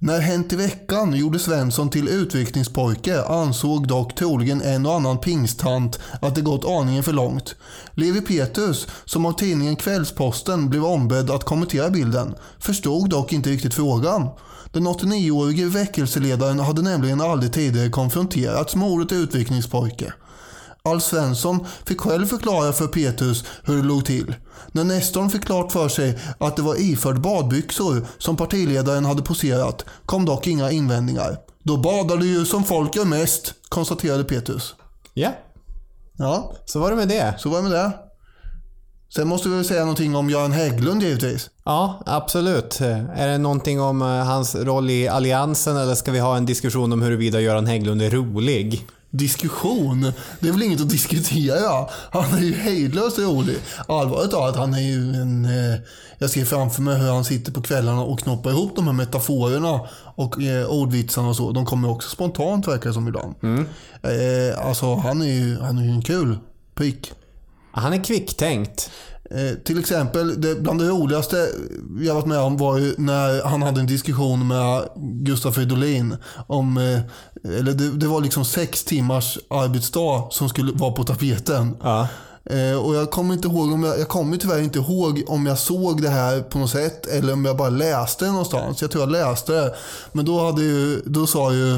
När 0.00 0.20
Hänt 0.20 0.52
i 0.52 0.56
veckan 0.56 1.14
gjorde 1.14 1.38
Svensson 1.38 1.90
till 1.90 2.08
utvikningspojke 2.08 3.22
ansåg 3.22 3.88
dock 3.88 4.14
troligen 4.14 4.62
en 4.62 4.86
och 4.86 4.94
annan 4.94 5.18
pingstant 5.18 5.98
att 6.20 6.34
det 6.34 6.40
gått 6.40 6.64
aningen 6.64 7.02
för 7.02 7.12
långt. 7.12 7.56
Levi 7.94 8.20
Petrus, 8.20 8.86
som 9.04 9.26
av 9.26 9.32
tidningen 9.32 9.76
Kvällsposten 9.76 10.70
blev 10.70 10.84
ombedd 10.84 11.30
att 11.30 11.44
kommentera 11.44 11.90
bilden, 11.90 12.34
förstod 12.58 13.10
dock 13.10 13.32
inte 13.32 13.50
riktigt 13.50 13.74
frågan. 13.74 14.28
Den 14.72 14.86
89-årige 14.86 15.66
väckelseledaren 15.66 16.58
hade 16.58 16.82
nämligen 16.82 17.20
aldrig 17.20 17.52
tidigare 17.52 17.90
konfronterats 17.90 18.76
med 18.76 18.88
ordet 18.88 19.12
utvikningspojke. 19.12 20.12
Alf 20.90 21.02
Svensson 21.02 21.66
fick 21.86 22.00
själv 22.00 22.26
förklara 22.26 22.72
för 22.72 22.86
Petrus 22.86 23.44
hur 23.64 23.76
det 23.76 23.82
låg 23.82 24.04
till. 24.04 24.34
När 24.72 24.84
Nestorn 24.84 25.30
fick 25.30 25.44
klart 25.44 25.72
för 25.72 25.88
sig 25.88 26.18
att 26.38 26.56
det 26.56 26.62
var 26.62 26.80
iförd 26.80 27.20
badbyxor 27.20 28.06
som 28.18 28.36
partiledaren 28.36 29.04
hade 29.04 29.22
poserat 29.22 29.84
kom 30.06 30.24
dock 30.24 30.46
inga 30.46 30.70
invändningar. 30.70 31.36
Då 31.62 31.76
badar 31.76 32.16
du 32.16 32.26
ju 32.26 32.44
som 32.44 32.64
folk 32.64 32.96
gör 32.96 33.04
mest, 33.04 33.54
konstaterade 33.68 34.24
Petrus. 34.24 34.74
Ja, 35.14 35.32
Ja, 36.20 36.52
så 36.64 36.78
var 36.80 36.90
det 36.90 36.96
med 36.96 37.08
det. 37.08 37.34
så 37.38 37.48
var 37.48 37.56
det 37.56 37.62
med 37.68 37.72
det. 37.72 37.92
Sen 39.14 39.28
måste 39.28 39.48
vi 39.48 39.54
väl 39.54 39.64
säga 39.64 39.80
någonting 39.80 40.16
om 40.16 40.30
Göran 40.30 40.52
Hägglund 40.52 41.02
givetvis. 41.02 41.50
Ja, 41.64 42.02
absolut. 42.06 42.80
Är 42.80 43.28
det 43.28 43.38
någonting 43.38 43.80
om 43.80 44.02
eh, 44.02 44.08
hans 44.08 44.54
roll 44.54 44.90
i 44.90 45.08
Alliansen 45.08 45.76
eller 45.76 45.94
ska 45.94 46.12
vi 46.12 46.18
ha 46.18 46.36
en 46.36 46.46
diskussion 46.46 46.92
om 46.92 47.02
huruvida 47.02 47.40
Göran 47.40 47.66
Hägglund 47.66 48.02
är 48.02 48.10
rolig? 48.10 48.86
Diskussion? 49.10 50.12
Det 50.40 50.48
är 50.48 50.52
väl 50.52 50.62
inget 50.62 50.80
att 50.80 50.90
diskutera? 50.90 51.86
Han 52.10 52.34
är 52.34 52.42
ju 52.42 52.54
hejdlöst 52.54 53.18
rolig. 53.18 53.56
Allvarligt 53.88 54.30
talat, 54.30 54.56
han 54.56 54.74
är 54.74 54.80
ju 54.80 55.14
en... 55.14 55.44
Eh, 55.44 55.80
jag 56.18 56.30
ser 56.30 56.44
framför 56.44 56.82
mig 56.82 56.98
hur 56.98 57.10
han 57.10 57.24
sitter 57.24 57.52
på 57.52 57.62
kvällarna 57.62 58.02
och 58.02 58.20
knoppar 58.20 58.50
ihop 58.50 58.76
de 58.76 58.86
här 58.86 58.92
metaforerna 58.92 59.80
och 60.14 60.42
eh, 60.42 60.66
ordvitsarna 60.66 61.28
och 61.28 61.36
så. 61.36 61.52
De 61.52 61.66
kommer 61.66 61.90
också 61.90 62.08
spontant 62.08 62.68
verkar 62.68 62.90
det 62.90 62.94
som 62.94 63.08
ibland. 63.08 63.34
Eh, 64.02 64.66
alltså 64.66 64.94
han 64.94 65.22
är 65.22 65.32
ju 65.32 65.60
han 65.60 65.78
är 65.78 65.82
ju 65.82 65.90
en 65.90 66.02
kul 66.02 66.38
prick. 66.74 67.12
Han 67.72 67.92
är 67.92 68.04
kvicktänkt. 68.04 68.90
Eh, 69.30 69.54
till 69.64 69.78
exempel, 69.78 70.40
det, 70.40 70.54
bland 70.54 70.80
det 70.80 70.88
roligaste 70.88 71.48
jag 72.00 72.14
varit 72.14 72.26
med 72.26 72.38
om 72.38 72.56
var 72.56 72.78
ju 72.78 72.94
när 72.98 73.42
han 73.42 73.62
hade 73.62 73.80
en 73.80 73.86
diskussion 73.86 74.46
med 74.46 74.88
Gustaf 74.96 75.54
Fridolin 75.54 76.16
om, 76.46 76.76
eh, 76.78 77.00
eller 77.44 77.72
det, 77.72 77.90
det 77.90 78.06
var 78.06 78.20
liksom 78.20 78.44
sex 78.44 78.84
timmars 78.84 79.38
arbetsdag 79.50 80.28
som 80.30 80.48
skulle 80.48 80.72
vara 80.72 80.92
på 80.92 81.04
tapeten. 81.04 81.76
Ja. 81.82 82.08
Eh, 82.50 82.78
och 82.78 82.94
jag 82.94 83.10
kommer 83.10 83.34
inte 83.34 83.48
ihåg 83.48 83.72
om 83.72 83.82
jag, 83.84 84.00
jag 84.00 84.08
kommer 84.08 84.36
tyvärr 84.36 84.60
inte 84.60 84.78
ihåg 84.78 85.22
om 85.26 85.46
jag 85.46 85.58
såg 85.58 86.02
det 86.02 86.08
här 86.08 86.40
på 86.40 86.58
något 86.58 86.70
sätt 86.70 87.06
eller 87.06 87.32
om 87.32 87.44
jag 87.44 87.56
bara 87.56 87.70
läste 87.70 88.24
det 88.24 88.30
någonstans. 88.30 88.82
Jag 88.82 88.90
tror 88.90 89.02
jag 89.02 89.10
läste 89.10 89.52
det. 89.52 89.74
Men 90.12 90.24
då, 90.24 90.46
hade 90.46 90.62
ju, 90.62 91.02
då 91.04 91.26
sa 91.26 91.52
ju 91.52 91.74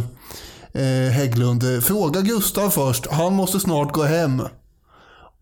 eh, 0.72 1.12
Hägglund, 1.12 1.74
eh, 1.74 1.80
fråga 1.80 2.20
Gustav 2.20 2.70
först, 2.70 3.06
han 3.10 3.34
måste 3.34 3.60
snart 3.60 3.92
gå 3.92 4.02
hem. 4.02 4.42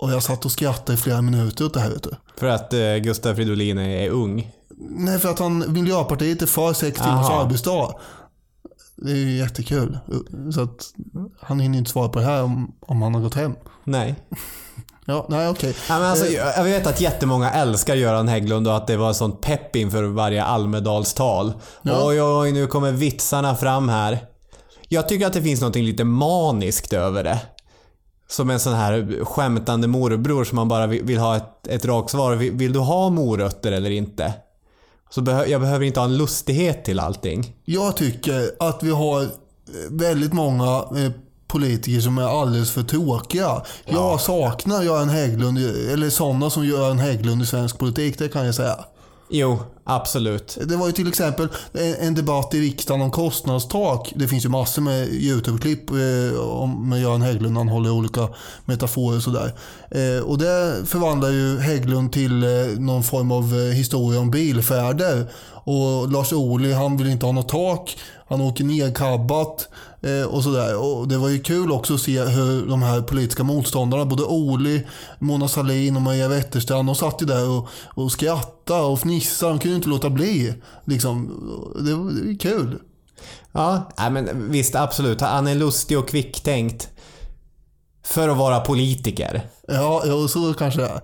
Och 0.01 0.13
jag 0.13 0.23
satt 0.23 0.45
och 0.45 0.53
skrattade 0.53 0.95
i 0.95 0.97
flera 0.97 1.23
minuter 1.23 1.65
åt 1.65 1.75
det 1.75 1.81
här 1.81 1.91
vet 1.91 2.03
du. 2.03 2.11
För 2.37 2.47
att 2.47 2.73
eh, 2.73 2.97
Gustaf 2.97 3.37
Fridolin 3.37 3.79
är, 3.79 4.09
ung. 4.09 4.51
Nej, 4.91 5.19
för 5.19 5.29
att 5.29 5.39
han, 5.39 5.73
Miljöpartiet 5.73 6.43
är 6.43 6.47
för 6.47 6.73
sex 6.73 7.01
timmars 7.01 7.31
arbetsdag. 7.31 7.95
Det 9.03 9.11
är 9.11 9.17
ju 9.17 9.37
jättekul. 9.37 9.99
Så 10.55 10.63
att 10.63 10.95
han 11.41 11.61
hinner 11.61 11.79
inte 11.79 11.91
svara 11.91 12.09
på 12.09 12.19
det 12.19 12.25
här 12.25 12.43
om, 12.43 12.75
om 12.81 13.03
han 13.03 13.15
har 13.15 13.21
gått 13.21 13.35
hem. 13.35 13.55
Nej. 13.85 14.15
Ja, 15.05 15.27
nej 15.29 15.49
okej. 15.49 15.75
Ja, 15.89 15.99
men 15.99 16.09
alltså, 16.09 16.27
jag 16.27 16.57
jag 16.57 16.65
vet 16.65 16.87
att 16.87 17.01
jättemånga 17.01 17.51
älskar 17.51 17.95
Göran 17.95 18.29
Hägglund 18.29 18.69
och 18.69 18.77
att 18.77 18.87
det 18.87 18.97
var 18.97 19.13
sånt 19.13 19.41
pepp 19.41 19.77
inför 19.77 20.03
varje 20.03 20.45
Almedalstal. 20.45 21.53
Ja. 21.83 22.09
Oj, 22.09 22.23
oj, 22.23 22.53
nu 22.53 22.67
kommer 22.67 22.93
vitsarna 22.93 23.55
fram 23.57 23.89
här. 23.89 24.19
Jag 24.89 25.09
tycker 25.09 25.27
att 25.27 25.33
det 25.33 25.43
finns 25.43 25.61
något 25.61 25.77
lite 25.77 26.05
maniskt 26.05 26.93
över 26.93 27.25
det. 27.25 27.41
Som 28.29 28.51
en 28.51 28.61
sån 28.61 28.75
här 28.75 29.25
skämtande 29.25 29.89
morbror 29.89 30.45
som 30.45 30.57
man 30.57 30.69
bara 30.69 30.87
vill, 30.87 31.05
vill 31.05 31.19
ha 31.19 31.37
ett, 31.37 31.67
ett 31.67 31.85
rakt 31.85 32.11
svar. 32.11 32.35
Vill, 32.35 32.53
vill 32.53 32.73
du 32.73 32.79
ha 32.79 33.11
morötter 33.11 33.73
eller 33.73 33.91
inte? 33.91 34.35
Så 35.11 35.45
jag 35.47 35.61
behöver 35.61 35.87
inte 35.87 36.01
ha 36.01 36.05
en 36.05 36.17
lustighet 36.17 36.85
till 36.85 37.01
allting. 37.01 37.55
Jag 37.65 37.97
tycker 37.97 38.51
att 38.59 38.83
vi 38.83 38.91
har 38.91 39.23
eh, 39.23 39.29
väldigt 39.91 40.33
många 40.33 40.77
eh, 40.77 41.13
politiker 41.47 42.01
som 42.01 42.19
är 42.19 42.41
alldeles 42.41 42.71
för 42.71 42.83
tråkiga. 42.83 43.63
Jag 43.85 44.21
saknar 44.21 44.83
Göran 44.83 45.09
Hägglund, 45.09 45.59
eller 45.93 46.11
sådana 46.11 46.51
som 46.51 46.67
Göran 46.67 46.99
Hägglund 46.99 47.43
i 47.43 47.47
svensk 47.47 47.79
politik, 47.79 48.19
det 48.19 48.29
kan 48.29 48.47
jag 48.47 48.55
säga. 48.55 48.85
Jo, 49.31 49.59
absolut. 49.85 50.59
Det 50.67 50.77
var 50.77 50.87
ju 50.87 50.93
till 50.93 51.09
exempel 51.09 51.49
eh, 51.75 52.07
en, 52.07 52.15
debatt 52.15 52.55
i 52.55 52.61
riksdagen 52.61 53.01
om 53.01 53.11
kostnadstak. 53.11 54.13
Det 54.17 54.29
finns 54.29 54.45
ju 54.45 54.49
massor 54.49 54.83
med 54.83 55.09
YouTube-klipp 55.09 55.91
eh, 55.91 56.67
med 56.67 57.01
Göran 57.01 57.23
Hägglund. 57.23 57.57
Han 57.57 57.69
håller 57.69 57.91
olika 57.91 58.29
metaforer 58.65 59.17
och 59.17 59.23
sådär. 59.23 59.53
Eh, 59.91 60.23
och 60.23 60.39
det 60.39 60.77
förvandlar 60.87 61.31
ju 61.31 61.59
Hägglund 61.59 62.13
till 62.13 62.45
någon 62.79 63.03
form 63.03 63.33
av 63.33 63.73
historia 63.73 64.21
om 64.21 64.31
bilfärder. 64.31 65.27
Och 65.65 66.13
Lars 66.13 66.33
Ohly, 66.33 66.73
han 66.73 66.97
vill 66.97 67.09
inte 67.09 67.27
ha 67.27 67.33
något 67.33 67.49
tak. 67.49 67.97
Han 68.29 68.41
åker 68.41 68.65
nedkabbat 68.65 69.69
och 70.29 70.43
sådär. 70.45 70.77
Och 70.77 71.09
det 71.09 71.17
var 71.19 71.29
ju 71.29 71.39
kul 71.39 71.73
också 71.73 71.95
att 71.95 72.01
se 72.01 72.25
hur 72.25 72.67
de 72.67 72.83
här 72.83 73.03
politiska 73.03 73.43
motståndarna, 73.43 74.05
både 74.05 74.23
Ohly, 74.23 74.83
Mona 75.19 75.49
Sahlin 75.49 75.97
och 75.97 76.03
Maria 76.03 76.29
Wetterstrand, 76.29 76.89
de 76.89 76.95
satt 76.95 77.23
ju 77.23 77.27
där 77.27 77.49
och, 77.49 77.69
och 77.95 78.13
skrattade 78.13 78.83
och 78.83 79.01
fnissade. 79.01 79.53
De 79.53 79.59
kunde 79.59 79.77
inte 79.77 79.89
låta 79.89 80.11
bli. 80.11 80.55
Liksom, 80.85 81.27
det 81.85 81.95
var, 81.95 82.11
det 82.11 82.27
var 82.29 82.39
kul. 82.39 82.79
Ja, 83.53 83.91
nej, 83.99 84.11
men 84.11 84.51
visst 84.51 84.75
absolut. 84.75 85.21
Han 85.21 85.47
är 85.47 85.55
lustig 85.55 85.99
och 85.99 86.09
kvicktänkt. 86.09 86.89
För 88.05 88.29
att 88.29 88.37
vara 88.37 88.61
politiker. 88.61 89.43
Ja, 89.69 90.03
ja 90.07 90.29
så 90.29 90.55
kanske 90.55 90.81
det 90.81 90.87
är. 90.89 91.01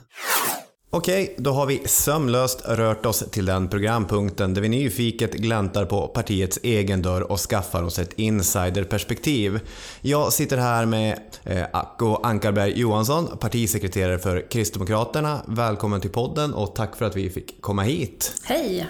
Okej, 0.90 1.34
då 1.38 1.50
har 1.50 1.66
vi 1.66 1.82
sömlöst 1.84 2.62
rört 2.64 3.06
oss 3.06 3.24
till 3.30 3.44
den 3.44 3.68
programpunkten 3.68 4.54
där 4.54 4.62
vi 4.62 4.68
nyfiket 4.68 5.34
gläntar 5.34 5.84
på 5.84 6.08
partiets 6.08 6.58
egen 6.62 7.02
dörr 7.02 7.32
och 7.32 7.38
skaffar 7.40 7.82
oss 7.82 7.98
ett 7.98 8.12
insiderperspektiv. 8.18 9.60
Jag 10.00 10.32
sitter 10.32 10.56
här 10.56 10.86
med 10.86 11.20
eh, 11.44 11.64
Acko 11.72 12.14
Ankarberg 12.22 12.80
Johansson, 12.80 13.38
partisekreterare 13.38 14.18
för 14.18 14.50
Kristdemokraterna. 14.50 15.42
Välkommen 15.46 16.00
till 16.00 16.10
podden 16.10 16.54
och 16.54 16.74
tack 16.74 16.96
för 16.96 17.04
att 17.04 17.16
vi 17.16 17.30
fick 17.30 17.62
komma 17.62 17.82
hit. 17.82 18.34
Hej! 18.44 18.88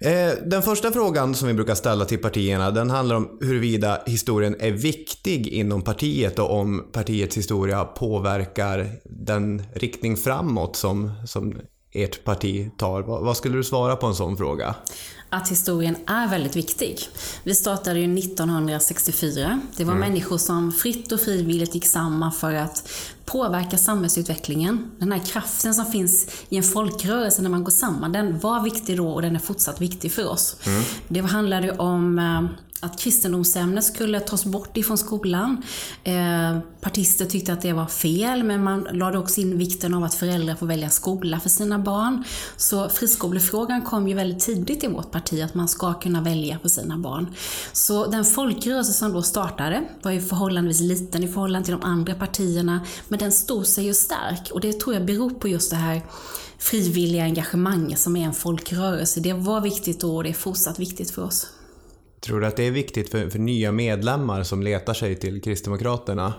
Eh, 0.00 0.32
Den 0.46 0.62
första 0.62 0.92
frågan 0.92 1.34
som 1.34 1.48
vi 1.48 1.54
brukar 1.54 1.74
ställa 1.74 2.04
till 2.04 2.18
partierna 2.18 2.70
den 2.70 2.90
handlar 2.90 3.16
om 3.16 3.38
huruvida 3.40 4.02
historien 4.06 4.56
är 4.60 4.70
viktig 4.70 5.46
inom 5.46 5.82
partiet 5.82 6.38
och 6.38 6.58
om 6.58 6.84
partiets 6.92 7.36
historia 7.36 7.84
påverkar 7.84 8.88
den 9.04 9.62
riktning 9.74 10.16
framåt 10.16 10.76
som, 10.76 11.12
som 11.26 11.54
ert 11.92 12.24
parti 12.24 12.70
tar. 12.78 13.02
Vad, 13.02 13.36
skulle 13.36 13.56
du 13.56 13.64
svara 13.64 13.96
på 13.96 14.06
en 14.06 14.14
sån 14.14 14.36
fråga? 14.36 14.74
Att 15.28 15.50
historien 15.50 15.96
är 16.06 16.28
väldigt 16.28 16.56
viktig. 16.56 16.98
Vi 17.44 17.54
startade 17.54 18.00
ju 18.00 18.18
1964. 18.18 19.60
Det 19.76 19.84
var 19.84 19.94
människor 19.94 20.38
som 20.38 20.72
fritt 20.72 21.12
och 21.12 21.20
frivilligt 21.20 21.74
gick 21.74 21.86
samman 21.86 22.32
för 22.32 22.54
att 22.54 22.88
påverka 23.32 23.78
samhällsutvecklingen. 23.78 24.90
Den 24.98 25.12
här 25.12 25.18
kraften 25.18 25.74
som 25.74 25.86
finns 25.86 26.26
i 26.48 26.56
en 26.56 26.62
folkrörelse 26.62 27.42
när 27.42 27.50
man 27.50 27.64
går 27.64 27.70
samman, 27.70 28.12
den 28.12 28.38
var 28.38 28.62
viktig 28.62 28.96
då 28.96 29.08
och 29.08 29.22
den 29.22 29.36
är 29.36 29.40
fortsatt 29.40 29.80
viktig 29.80 30.12
för 30.12 30.28
oss. 30.28 30.56
Det 31.08 31.20
handlade 31.20 31.70
om 31.70 32.18
eh, 32.18 32.60
att 32.80 33.00
kristendomsämnet 33.00 33.84
skulle 33.84 34.20
tas 34.20 34.44
bort 34.44 34.76
ifrån 34.76 34.98
skolan. 34.98 35.62
Eh, 36.04 36.58
partister 36.80 37.24
tyckte 37.24 37.52
att 37.52 37.60
det 37.60 37.72
var 37.72 37.86
fel, 37.86 38.42
men 38.42 38.64
man 38.64 38.88
lade 38.92 39.18
också 39.18 39.40
in 39.40 39.58
vikten 39.58 39.94
av 39.94 40.04
att 40.04 40.14
föräldrar 40.14 40.54
får 40.54 40.66
välja 40.66 40.90
skola 40.90 41.40
för 41.40 41.48
sina 41.48 41.78
barn. 41.78 42.24
Så 42.56 42.88
friskolefrågan 42.88 43.82
kom 43.82 44.08
ju 44.08 44.14
väldigt 44.14 44.40
tidigt 44.40 44.84
i 44.84 44.86
vårt 44.86 45.10
parti, 45.10 45.42
att 45.42 45.54
man 45.54 45.68
ska 45.68 45.94
kunna 45.94 46.22
välja 46.22 46.58
för 46.58 46.68
sina 46.68 46.98
barn. 46.98 47.34
Så 47.72 48.06
den 48.06 48.24
folkrörelse 48.24 48.92
som 48.92 49.12
då 49.12 49.22
startade 49.22 49.82
var 50.02 50.10
ju 50.10 50.20
förhållandevis 50.20 50.80
liten 50.80 51.24
i 51.24 51.28
förhållande 51.28 51.64
till 51.64 51.74
de 51.74 51.82
andra 51.82 52.14
partierna, 52.14 52.80
men 53.08 53.18
den 53.20 53.32
stod 53.32 53.66
sig 53.66 53.84
ju 53.84 53.94
stark. 53.94 54.50
Och 54.52 54.60
det 54.60 54.80
tror 54.80 54.94
jag 54.94 55.04
beror 55.04 55.30
på 55.30 55.48
just 55.48 55.70
det 55.70 55.76
här 55.76 56.02
frivilliga 56.58 57.22
engagemanget 57.22 57.98
som 57.98 58.16
är 58.16 58.24
en 58.24 58.34
folkrörelse. 58.34 59.20
Det 59.20 59.32
var 59.32 59.60
viktigt 59.60 60.00
då 60.00 60.16
och 60.16 60.22
det 60.22 60.30
är 60.30 60.34
fortsatt 60.34 60.78
viktigt 60.78 61.10
för 61.10 61.22
oss. 61.22 61.46
Tror 62.20 62.40
du 62.40 62.46
att 62.46 62.56
det 62.56 62.66
är 62.66 62.70
viktigt 62.70 63.10
för, 63.10 63.30
för 63.30 63.38
nya 63.38 63.72
medlemmar 63.72 64.42
som 64.42 64.62
letar 64.62 64.94
sig 64.94 65.16
till 65.16 65.42
Kristdemokraterna? 65.42 66.34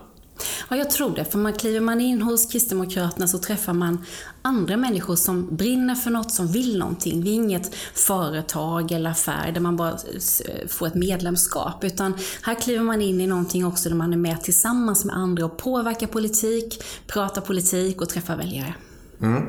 Ja, 0.70 0.76
jag 0.76 0.90
tror 0.90 1.14
det. 1.14 1.24
För 1.24 1.38
man 1.38 1.52
kliver 1.52 1.80
man 1.80 2.00
in 2.00 2.22
hos 2.22 2.46
Kristdemokraterna 2.46 3.26
så 3.26 3.38
träffar 3.38 3.72
man 3.72 4.04
andra 4.42 4.76
människor 4.76 5.16
som 5.16 5.56
brinner 5.56 5.94
för 5.94 6.10
något, 6.10 6.30
som 6.30 6.46
vill 6.46 6.78
någonting. 6.78 7.22
Vi 7.22 7.30
är 7.30 7.34
inget 7.34 7.74
företag 7.94 8.92
eller 8.92 9.10
affär 9.10 9.52
där 9.52 9.60
man 9.60 9.76
bara 9.76 9.96
får 10.68 10.86
ett 10.86 10.94
medlemskap. 10.94 11.84
Utan 11.84 12.14
här 12.42 12.54
kliver 12.54 12.84
man 12.84 13.02
in 13.02 13.20
i 13.20 13.26
någonting 13.26 13.66
också 13.66 13.88
där 13.88 13.96
man 13.96 14.12
är 14.12 14.16
med 14.16 14.42
tillsammans 14.42 15.04
med 15.04 15.16
andra 15.16 15.44
och 15.44 15.56
påverkar 15.56 16.06
politik, 16.06 16.82
pratar 17.06 17.40
politik 17.40 18.00
och 18.00 18.08
träffar 18.08 18.36
väljare. 18.36 18.74
Mm. 19.20 19.46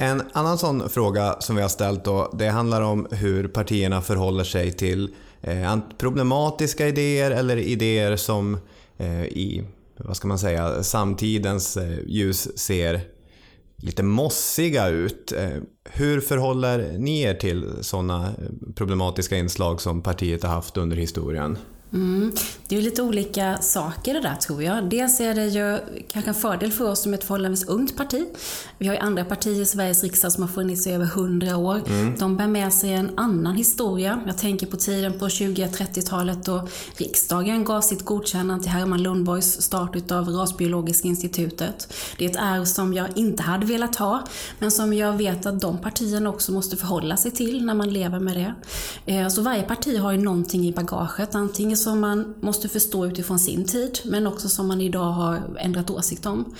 En 0.00 0.22
annan 0.32 0.58
sån 0.58 0.88
fråga 0.88 1.36
som 1.40 1.56
vi 1.56 1.62
har 1.62 1.68
ställt 1.68 2.04
då, 2.04 2.32
det 2.38 2.48
handlar 2.48 2.82
om 2.82 3.06
hur 3.10 3.48
partierna 3.48 4.02
förhåller 4.02 4.44
sig 4.44 4.72
till 4.72 5.14
eh, 5.40 5.78
problematiska 5.98 6.88
idéer 6.88 7.30
eller 7.30 7.56
idéer 7.56 8.16
som 8.16 8.58
eh, 8.98 9.24
i, 9.24 9.64
vad 9.98 10.16
ska 10.16 10.28
man 10.28 10.38
säga, 10.38 10.82
samtidens 10.82 11.76
eh, 11.76 11.98
ljus 12.06 12.58
ser 12.58 13.00
lite 13.76 14.02
mossiga 14.02 14.88
ut. 14.88 15.32
Eh, 15.32 15.62
hur 15.84 16.20
förhåller 16.20 16.98
ni 16.98 17.20
er 17.20 17.34
till 17.34 17.70
sådana 17.80 18.26
eh, 18.26 18.74
problematiska 18.74 19.36
inslag 19.36 19.80
som 19.80 20.02
partiet 20.02 20.42
har 20.42 20.50
haft 20.50 20.76
under 20.76 20.96
historien? 20.96 21.58
Mm. 21.92 22.32
Det 22.68 22.74
är 22.74 22.80
ju 22.80 22.84
lite 22.84 23.02
olika 23.02 23.58
saker 23.60 24.14
det 24.14 24.20
där 24.20 24.34
tror 24.34 24.62
jag. 24.62 24.84
Dels 24.90 25.20
är 25.20 25.34
det 25.34 25.46
ju 25.46 25.78
kanske 26.12 26.30
en 26.30 26.34
fördel 26.34 26.72
för 26.72 26.90
oss 26.90 27.02
som 27.02 27.14
ett 27.14 27.24
förhållandevis 27.24 27.64
ungt 27.68 27.96
parti. 27.96 28.26
Vi 28.78 28.86
har 28.86 28.94
ju 28.94 29.00
andra 29.00 29.24
partier 29.24 29.62
i 29.62 29.66
Sveriges 29.66 30.02
riksdag 30.02 30.32
som 30.32 30.42
har 30.42 30.48
funnits 30.50 30.86
i 30.86 30.90
över 30.92 31.04
100 31.04 31.56
år. 31.56 31.80
De 32.18 32.36
bär 32.36 32.46
med 32.46 32.72
sig 32.72 32.92
en 32.92 33.10
annan 33.16 33.56
historia. 33.56 34.20
Jag 34.26 34.38
tänker 34.38 34.66
på 34.66 34.76
tiden 34.76 35.18
på 35.18 35.28
20-30-talet 35.28 36.44
då 36.44 36.68
riksdagen 36.96 37.64
gav 37.64 37.80
sitt 37.80 38.04
godkännande 38.04 38.64
till 38.64 38.72
Herman 38.72 39.02
Lundborgs 39.02 39.60
start 39.62 39.96
utav 39.96 40.28
Rasbiologiska 40.28 41.08
institutet. 41.08 41.94
Det 42.18 42.24
är 42.24 42.30
ett 42.30 42.36
arv 42.36 42.64
som 42.64 42.94
jag 42.94 43.08
inte 43.14 43.42
hade 43.42 43.66
velat 43.66 43.96
ha, 43.96 44.22
men 44.58 44.70
som 44.70 44.92
jag 44.92 45.12
vet 45.12 45.46
att 45.46 45.60
de 45.60 45.78
partierna 45.78 46.30
också 46.30 46.52
måste 46.52 46.76
förhålla 46.76 47.16
sig 47.16 47.30
till 47.30 47.64
när 47.64 47.74
man 47.74 47.90
lever 47.90 48.20
med 48.20 48.36
det. 48.36 48.54
Eh, 49.12 49.28
Så 49.28 49.42
varje 49.42 49.62
parti 49.62 49.98
har 49.98 50.12
ju 50.12 50.18
någonting 50.18 50.68
i 50.68 50.72
bagaget, 50.72 51.34
antingen 51.34 51.77
som 51.78 52.00
man 52.00 52.34
måste 52.40 52.68
förstå 52.68 53.06
utifrån 53.06 53.38
sin 53.38 53.64
tid, 53.64 53.98
men 54.04 54.26
också 54.26 54.48
som 54.48 54.68
man 54.68 54.80
idag 54.80 55.12
har 55.12 55.42
ändrat 55.60 55.90
åsikt 55.90 56.26
om. 56.26 56.54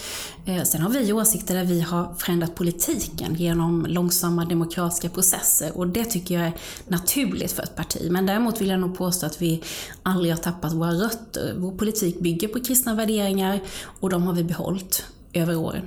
Eh, 0.46 0.62
sen 0.62 0.80
har 0.80 0.90
vi 0.90 1.12
åsikter 1.12 1.54
där 1.54 1.64
vi 1.64 1.80
har 1.80 2.14
förändrat 2.18 2.54
politiken 2.54 3.34
genom 3.34 3.86
långsamma 3.88 4.44
demokratiska 4.44 5.08
processer 5.08 5.76
och 5.76 5.86
det 5.86 6.04
tycker 6.04 6.34
jag 6.34 6.46
är 6.46 6.52
naturligt 6.88 7.52
för 7.52 7.62
ett 7.62 7.76
parti. 7.76 8.08
Men 8.10 8.26
däremot 8.26 8.60
vill 8.60 8.68
jag 8.68 8.80
nog 8.80 8.98
påstå 8.98 9.26
att 9.26 9.42
vi 9.42 9.62
aldrig 10.02 10.32
har 10.32 10.38
tappat 10.38 10.72
våra 10.72 10.92
rötter. 10.92 11.54
Vår 11.58 11.72
politik 11.72 12.20
bygger 12.20 12.48
på 12.48 12.60
kristna 12.60 12.94
värderingar 12.94 13.60
och 14.00 14.10
de 14.10 14.22
har 14.22 14.32
vi 14.32 14.44
behållit 14.44 15.04
över 15.32 15.56
åren. 15.56 15.84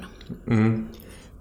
Mm. 0.48 0.88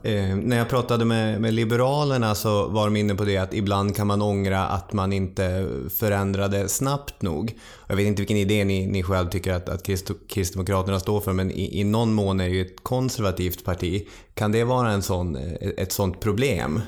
Eh, 0.03 0.37
när 0.37 0.57
jag 0.57 0.69
pratade 0.69 1.05
med, 1.05 1.41
med 1.41 1.55
Liberalerna 1.55 2.35
så 2.35 2.69
var 2.69 2.85
de 2.85 2.97
inne 2.97 3.15
på 3.15 3.25
det 3.25 3.37
att 3.37 3.55
ibland 3.55 3.97
kan 3.97 4.07
man 4.07 4.23
ångra 4.23 4.67
att 4.67 4.93
man 4.93 5.13
inte 5.13 5.69
förändrade 5.99 6.69
snabbt 6.69 7.23
nog. 7.23 7.59
Jag 7.87 7.97
vet 7.97 8.07
inte 8.07 8.23
vilken 8.23 8.37
idé 8.37 8.65
ni, 8.65 8.87
ni 8.87 9.03
själv 9.03 9.29
tycker 9.29 9.53
att, 9.53 9.69
att 9.69 9.89
Kristdemokraterna 10.29 11.01
står 11.01 11.21
för 11.21 11.33
men 11.33 11.51
i, 11.51 11.81
i 11.81 11.85
någon 11.85 12.15
mån 12.15 12.41
är 12.41 12.49
det 12.49 12.55
ju 12.55 12.63
ett 12.63 12.83
konservativt 12.83 13.65
parti. 13.65 14.09
Kan 14.35 14.53
det 14.53 14.65
vara 14.65 14.91
en 14.91 15.03
sån, 15.03 15.37
ett 15.77 15.93
sånt 15.93 16.21
problem? 16.21 16.81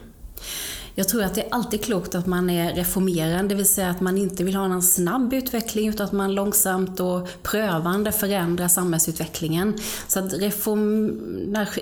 Jag 0.94 1.08
tror 1.08 1.22
att 1.22 1.34
det 1.34 1.40
är 1.42 1.54
alltid 1.54 1.84
klokt 1.84 2.14
att 2.14 2.26
man 2.26 2.50
är 2.50 2.74
reformerande, 2.74 3.48
det 3.48 3.54
vill 3.54 3.68
säga 3.68 3.90
att 3.90 4.00
man 4.00 4.18
inte 4.18 4.44
vill 4.44 4.54
ha 4.54 4.64
en 4.64 4.82
snabb 4.82 5.32
utveckling 5.32 5.88
utan 5.88 6.06
att 6.06 6.12
man 6.12 6.34
långsamt 6.34 7.00
och 7.00 7.28
prövande 7.42 8.12
förändrar 8.12 8.68
samhällsutvecklingen. 8.68 9.78
Så 10.08 10.18
att 10.18 10.32
reform, 10.32 11.10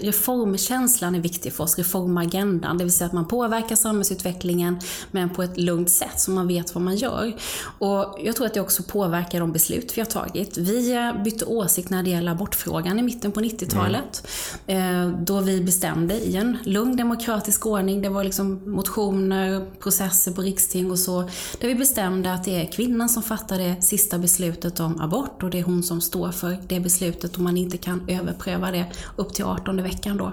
reformkänslan 0.01 1.15
är 1.15 1.21
viktig 1.21 1.53
för 1.53 1.65
oss, 1.65 1.79
reformagendan, 1.79 2.79
det 2.79 2.85
vill 2.85 2.93
säga 2.93 3.07
att 3.07 3.13
man 3.13 3.29
påverkar 3.29 3.77
samhällsutvecklingen 3.77 4.81
men 5.11 5.31
på 5.31 5.43
ett 5.43 5.59
lugnt 5.59 5.91
sätt 5.91 6.21
så 6.21 6.31
man 6.31 6.49
vet 6.49 6.75
vad 6.75 6.83
man 6.85 6.97
gör. 6.97 7.33
Och 7.79 8.19
jag 8.25 8.37
tror 8.37 8.47
att 8.47 8.55
det 8.55 8.61
också 8.61 8.83
påverkar 8.83 9.41
de 9.41 9.53
beslut 9.53 9.93
vi 9.97 10.01
har 10.01 10.07
tagit. 10.07 10.59
Vi 10.59 10.93
eh, 10.93 11.23
bytte 11.23 11.45
åsikt 11.45 11.91
när 11.91 12.03
det 12.03 12.11
gäller 12.11 12.33
abortfrågan 12.33 12.99
i 12.99 13.03
mitten 13.03 13.33
på 13.33 13.41
90-talet. 13.41 14.27
Eh, 14.67 15.09
Då 15.09 15.41
vi 15.41 15.61
bestämde 15.61 16.15
i 16.15 16.37
en 16.37 16.59
lugn 16.65 16.97
demokratisk 16.97 17.67
ordning, 17.67 18.03
det 18.03 18.09
var 18.09 18.25
liksom 18.25 18.73
motion 18.73 18.99
diskussioner, 19.01 19.66
processer 19.80 20.32
på 20.32 20.42
riksting 20.42 20.90
och 20.90 20.98
så, 20.98 21.20
där 21.61 21.68
vi 21.68 21.74
bestämde 21.74 22.32
att 22.32 22.44
det 22.44 22.62
är 22.62 22.72
kvinnan 22.72 23.09
som 23.09 23.22
fattar 23.22 23.59
det 23.59 23.82
sista 23.82 24.18
beslutet 24.18 24.80
om 24.80 25.01
abort 25.01 25.42
och 25.42 25.51
det 25.51 25.59
är 25.59 25.62
hon 25.62 25.82
som 25.82 26.01
står 26.01 26.32
för 26.32 26.57
det 26.68 26.80
beslutet 26.80 27.36
och 27.36 27.42
man 27.42 27.57
inte 27.57 27.76
kan 27.76 28.09
överpröva 28.09 28.70
det 28.70 28.86
upp 29.16 29.34
till 29.34 29.44
18 29.44 29.82
veckan 29.82 30.16
då. 30.16 30.32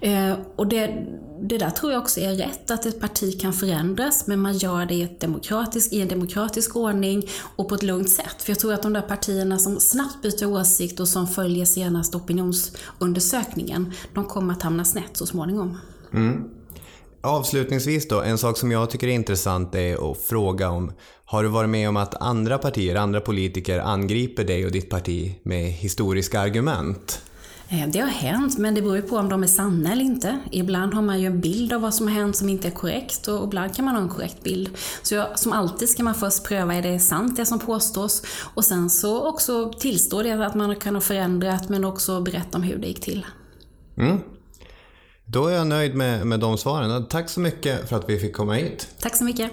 Eh, 0.00 0.36
och 0.56 0.66
det, 0.66 1.06
det 1.48 1.58
där 1.58 1.70
tror 1.70 1.92
jag 1.92 2.02
också 2.02 2.20
är 2.20 2.34
rätt, 2.34 2.70
att 2.70 2.86
ett 2.86 3.00
parti 3.00 3.40
kan 3.40 3.52
förändras, 3.52 4.26
men 4.26 4.40
man 4.40 4.56
gör 4.56 4.86
det 4.86 4.94
i, 4.94 5.02
ett 5.02 5.20
demokratisk, 5.20 5.92
i 5.92 6.00
en 6.00 6.08
demokratisk 6.08 6.76
ordning 6.76 7.22
och 7.56 7.68
på 7.68 7.74
ett 7.74 7.82
lugnt 7.82 8.10
sätt. 8.10 8.42
För 8.42 8.50
jag 8.50 8.58
tror 8.58 8.72
att 8.72 8.82
de 8.82 8.92
där 8.92 9.02
partierna 9.02 9.58
som 9.58 9.80
snabbt 9.80 10.22
byter 10.22 10.46
åsikt 10.46 11.00
och 11.00 11.08
som 11.08 11.26
följer 11.26 11.64
senaste 11.64 12.16
opinionsundersökningen, 12.16 13.92
de 14.14 14.24
kommer 14.24 14.52
att 14.52 14.62
hamna 14.62 14.84
snett 14.84 15.16
så 15.16 15.26
småningom. 15.26 15.78
Mm. 16.12 16.61
Avslutningsvis 17.24 18.08
då, 18.08 18.22
en 18.22 18.38
sak 18.38 18.58
som 18.58 18.72
jag 18.72 18.90
tycker 18.90 19.08
är 19.08 19.12
intressant 19.12 19.74
är 19.74 20.10
att 20.10 20.18
fråga 20.18 20.70
om 20.70 20.92
har 21.24 21.42
du 21.42 21.48
varit 21.48 21.70
med 21.70 21.88
om 21.88 21.96
att 21.96 22.22
andra 22.22 22.58
partier, 22.58 22.94
andra 22.94 23.20
politiker 23.20 23.78
angriper 23.78 24.44
dig 24.44 24.66
och 24.66 24.72
ditt 24.72 24.90
parti 24.90 25.38
med 25.42 25.72
historiska 25.72 26.40
argument? 26.40 27.22
Eh, 27.68 27.88
det 27.88 27.98
har 27.98 28.08
hänt, 28.08 28.58
men 28.58 28.74
det 28.74 28.82
beror 28.82 28.96
ju 28.96 29.02
på 29.02 29.16
om 29.16 29.28
de 29.28 29.42
är 29.42 29.46
sanna 29.46 29.92
eller 29.92 30.02
inte. 30.02 30.38
Ibland 30.50 30.94
har 30.94 31.02
man 31.02 31.20
ju 31.20 31.26
en 31.26 31.40
bild 31.40 31.72
av 31.72 31.80
vad 31.80 31.94
som 31.94 32.08
har 32.08 32.14
hänt 32.14 32.36
som 32.36 32.48
inte 32.48 32.68
är 32.68 32.72
korrekt 32.72 33.28
och 33.28 33.44
ibland 33.44 33.76
kan 33.76 33.84
man 33.84 33.94
ha 33.94 34.02
en 34.02 34.08
korrekt 34.08 34.42
bild. 34.42 34.70
Så 35.02 35.14
jag, 35.14 35.38
som 35.38 35.52
alltid 35.52 35.88
ska 35.88 36.02
man 36.02 36.14
först 36.14 36.44
pröva, 36.44 36.74
är 36.74 36.82
det 36.82 36.98
sant 36.98 37.36
det 37.36 37.46
som 37.46 37.58
påstås? 37.58 38.22
Och 38.54 38.64
sen 38.64 38.90
så 38.90 39.28
också 39.28 39.72
tillstå 39.72 40.22
det 40.22 40.46
att 40.46 40.54
man 40.54 40.76
kan 40.76 40.94
ha 40.94 41.00
förändrat, 41.00 41.68
men 41.68 41.84
också 41.84 42.20
berätta 42.20 42.58
om 42.58 42.62
hur 42.62 42.78
det 42.78 42.86
gick 42.86 43.00
till. 43.00 43.26
Mm. 43.96 44.20
Då 45.26 45.46
är 45.46 45.54
jag 45.54 45.66
nöjd 45.66 45.94
med, 45.94 46.26
med 46.26 46.40
de 46.40 46.58
svaren. 46.58 47.06
Tack 47.06 47.28
så 47.28 47.40
mycket 47.40 47.88
för 47.88 47.96
att 47.96 48.08
vi 48.08 48.18
fick 48.18 48.36
komma 48.36 48.54
hit. 48.54 48.88
Tack 49.00 49.16
så 49.16 49.24
mycket. 49.24 49.50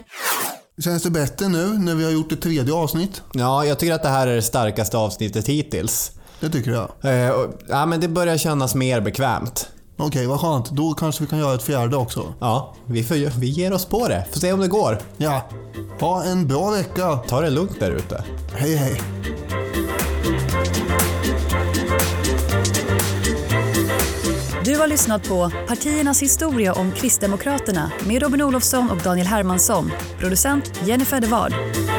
Känns 0.84 1.04
det 1.04 1.10
bättre 1.10 1.48
nu 1.48 1.68
när 1.68 1.96
vi 1.96 2.04
har 2.04 2.12
gjort 2.12 2.32
ett 2.32 2.42
tredje 2.42 2.74
avsnitt? 2.74 3.22
Ja, 3.34 3.66
jag 3.66 3.80
tycker 3.80 3.94
att 3.94 4.04
det 4.04 4.10
här 4.10 4.28
är 4.28 4.36
det 4.36 4.42
starkaste 4.42 4.98
avsnittet 4.98 5.48
hittills. 5.48 6.12
Det 6.40 6.50
tycker 6.50 6.72
jag. 6.72 6.90
Eh, 7.26 7.32
och, 7.32 7.62
ja, 7.68 7.86
men 7.86 8.00
det 8.00 8.08
börjar 8.08 8.38
kännas 8.38 8.76
mer 8.76 9.02
bekvämt. 9.02 9.70
Okej, 9.98 10.28
vad 10.28 10.40
skönt. 10.40 10.70
Då 10.70 10.94
kanske 10.94 11.24
vi 11.24 11.30
kan 11.30 11.40
göra 11.40 11.56
ett 11.56 11.64
fjärde 11.64 11.98
också. 11.98 12.34
Ja, 12.40 12.76
vi, 12.86 13.04
får, 13.04 13.40
vi 13.40 13.48
ger 13.48 13.74
oss 13.74 13.86
på 13.86 14.08
det. 14.08 14.26
Får 14.32 14.40
se 14.40 14.54
om 14.54 14.60
det 14.60 14.68
går. 14.68 15.00
Ja. 15.18 15.50
Ha 16.00 16.24
en 16.24 16.48
bra 16.48 16.72
vecka. 16.72 17.18
Ta 17.28 17.42
det 17.42 17.50
lugnt 17.50 17.80
där 17.80 17.92
ute. 17.92 18.24
Hej, 18.54 18.76
hej. 18.76 19.02
Du 24.70 24.78
har 24.78 24.88
lyssnat 24.88 25.28
på 25.28 25.52
Partiernas 25.68 26.22
historia 26.22 26.74
om 26.74 26.92
Kristdemokraterna 26.92 27.92
med 28.08 28.22
Robin 28.22 28.42
Olofsson 28.42 28.90
och 28.90 28.98
Daniel 28.98 29.28
Hermansson. 29.28 29.92
Producent 30.20 30.82
Jennifer 30.86 31.22
Devard. 31.22 31.54
Ett 31.54 31.99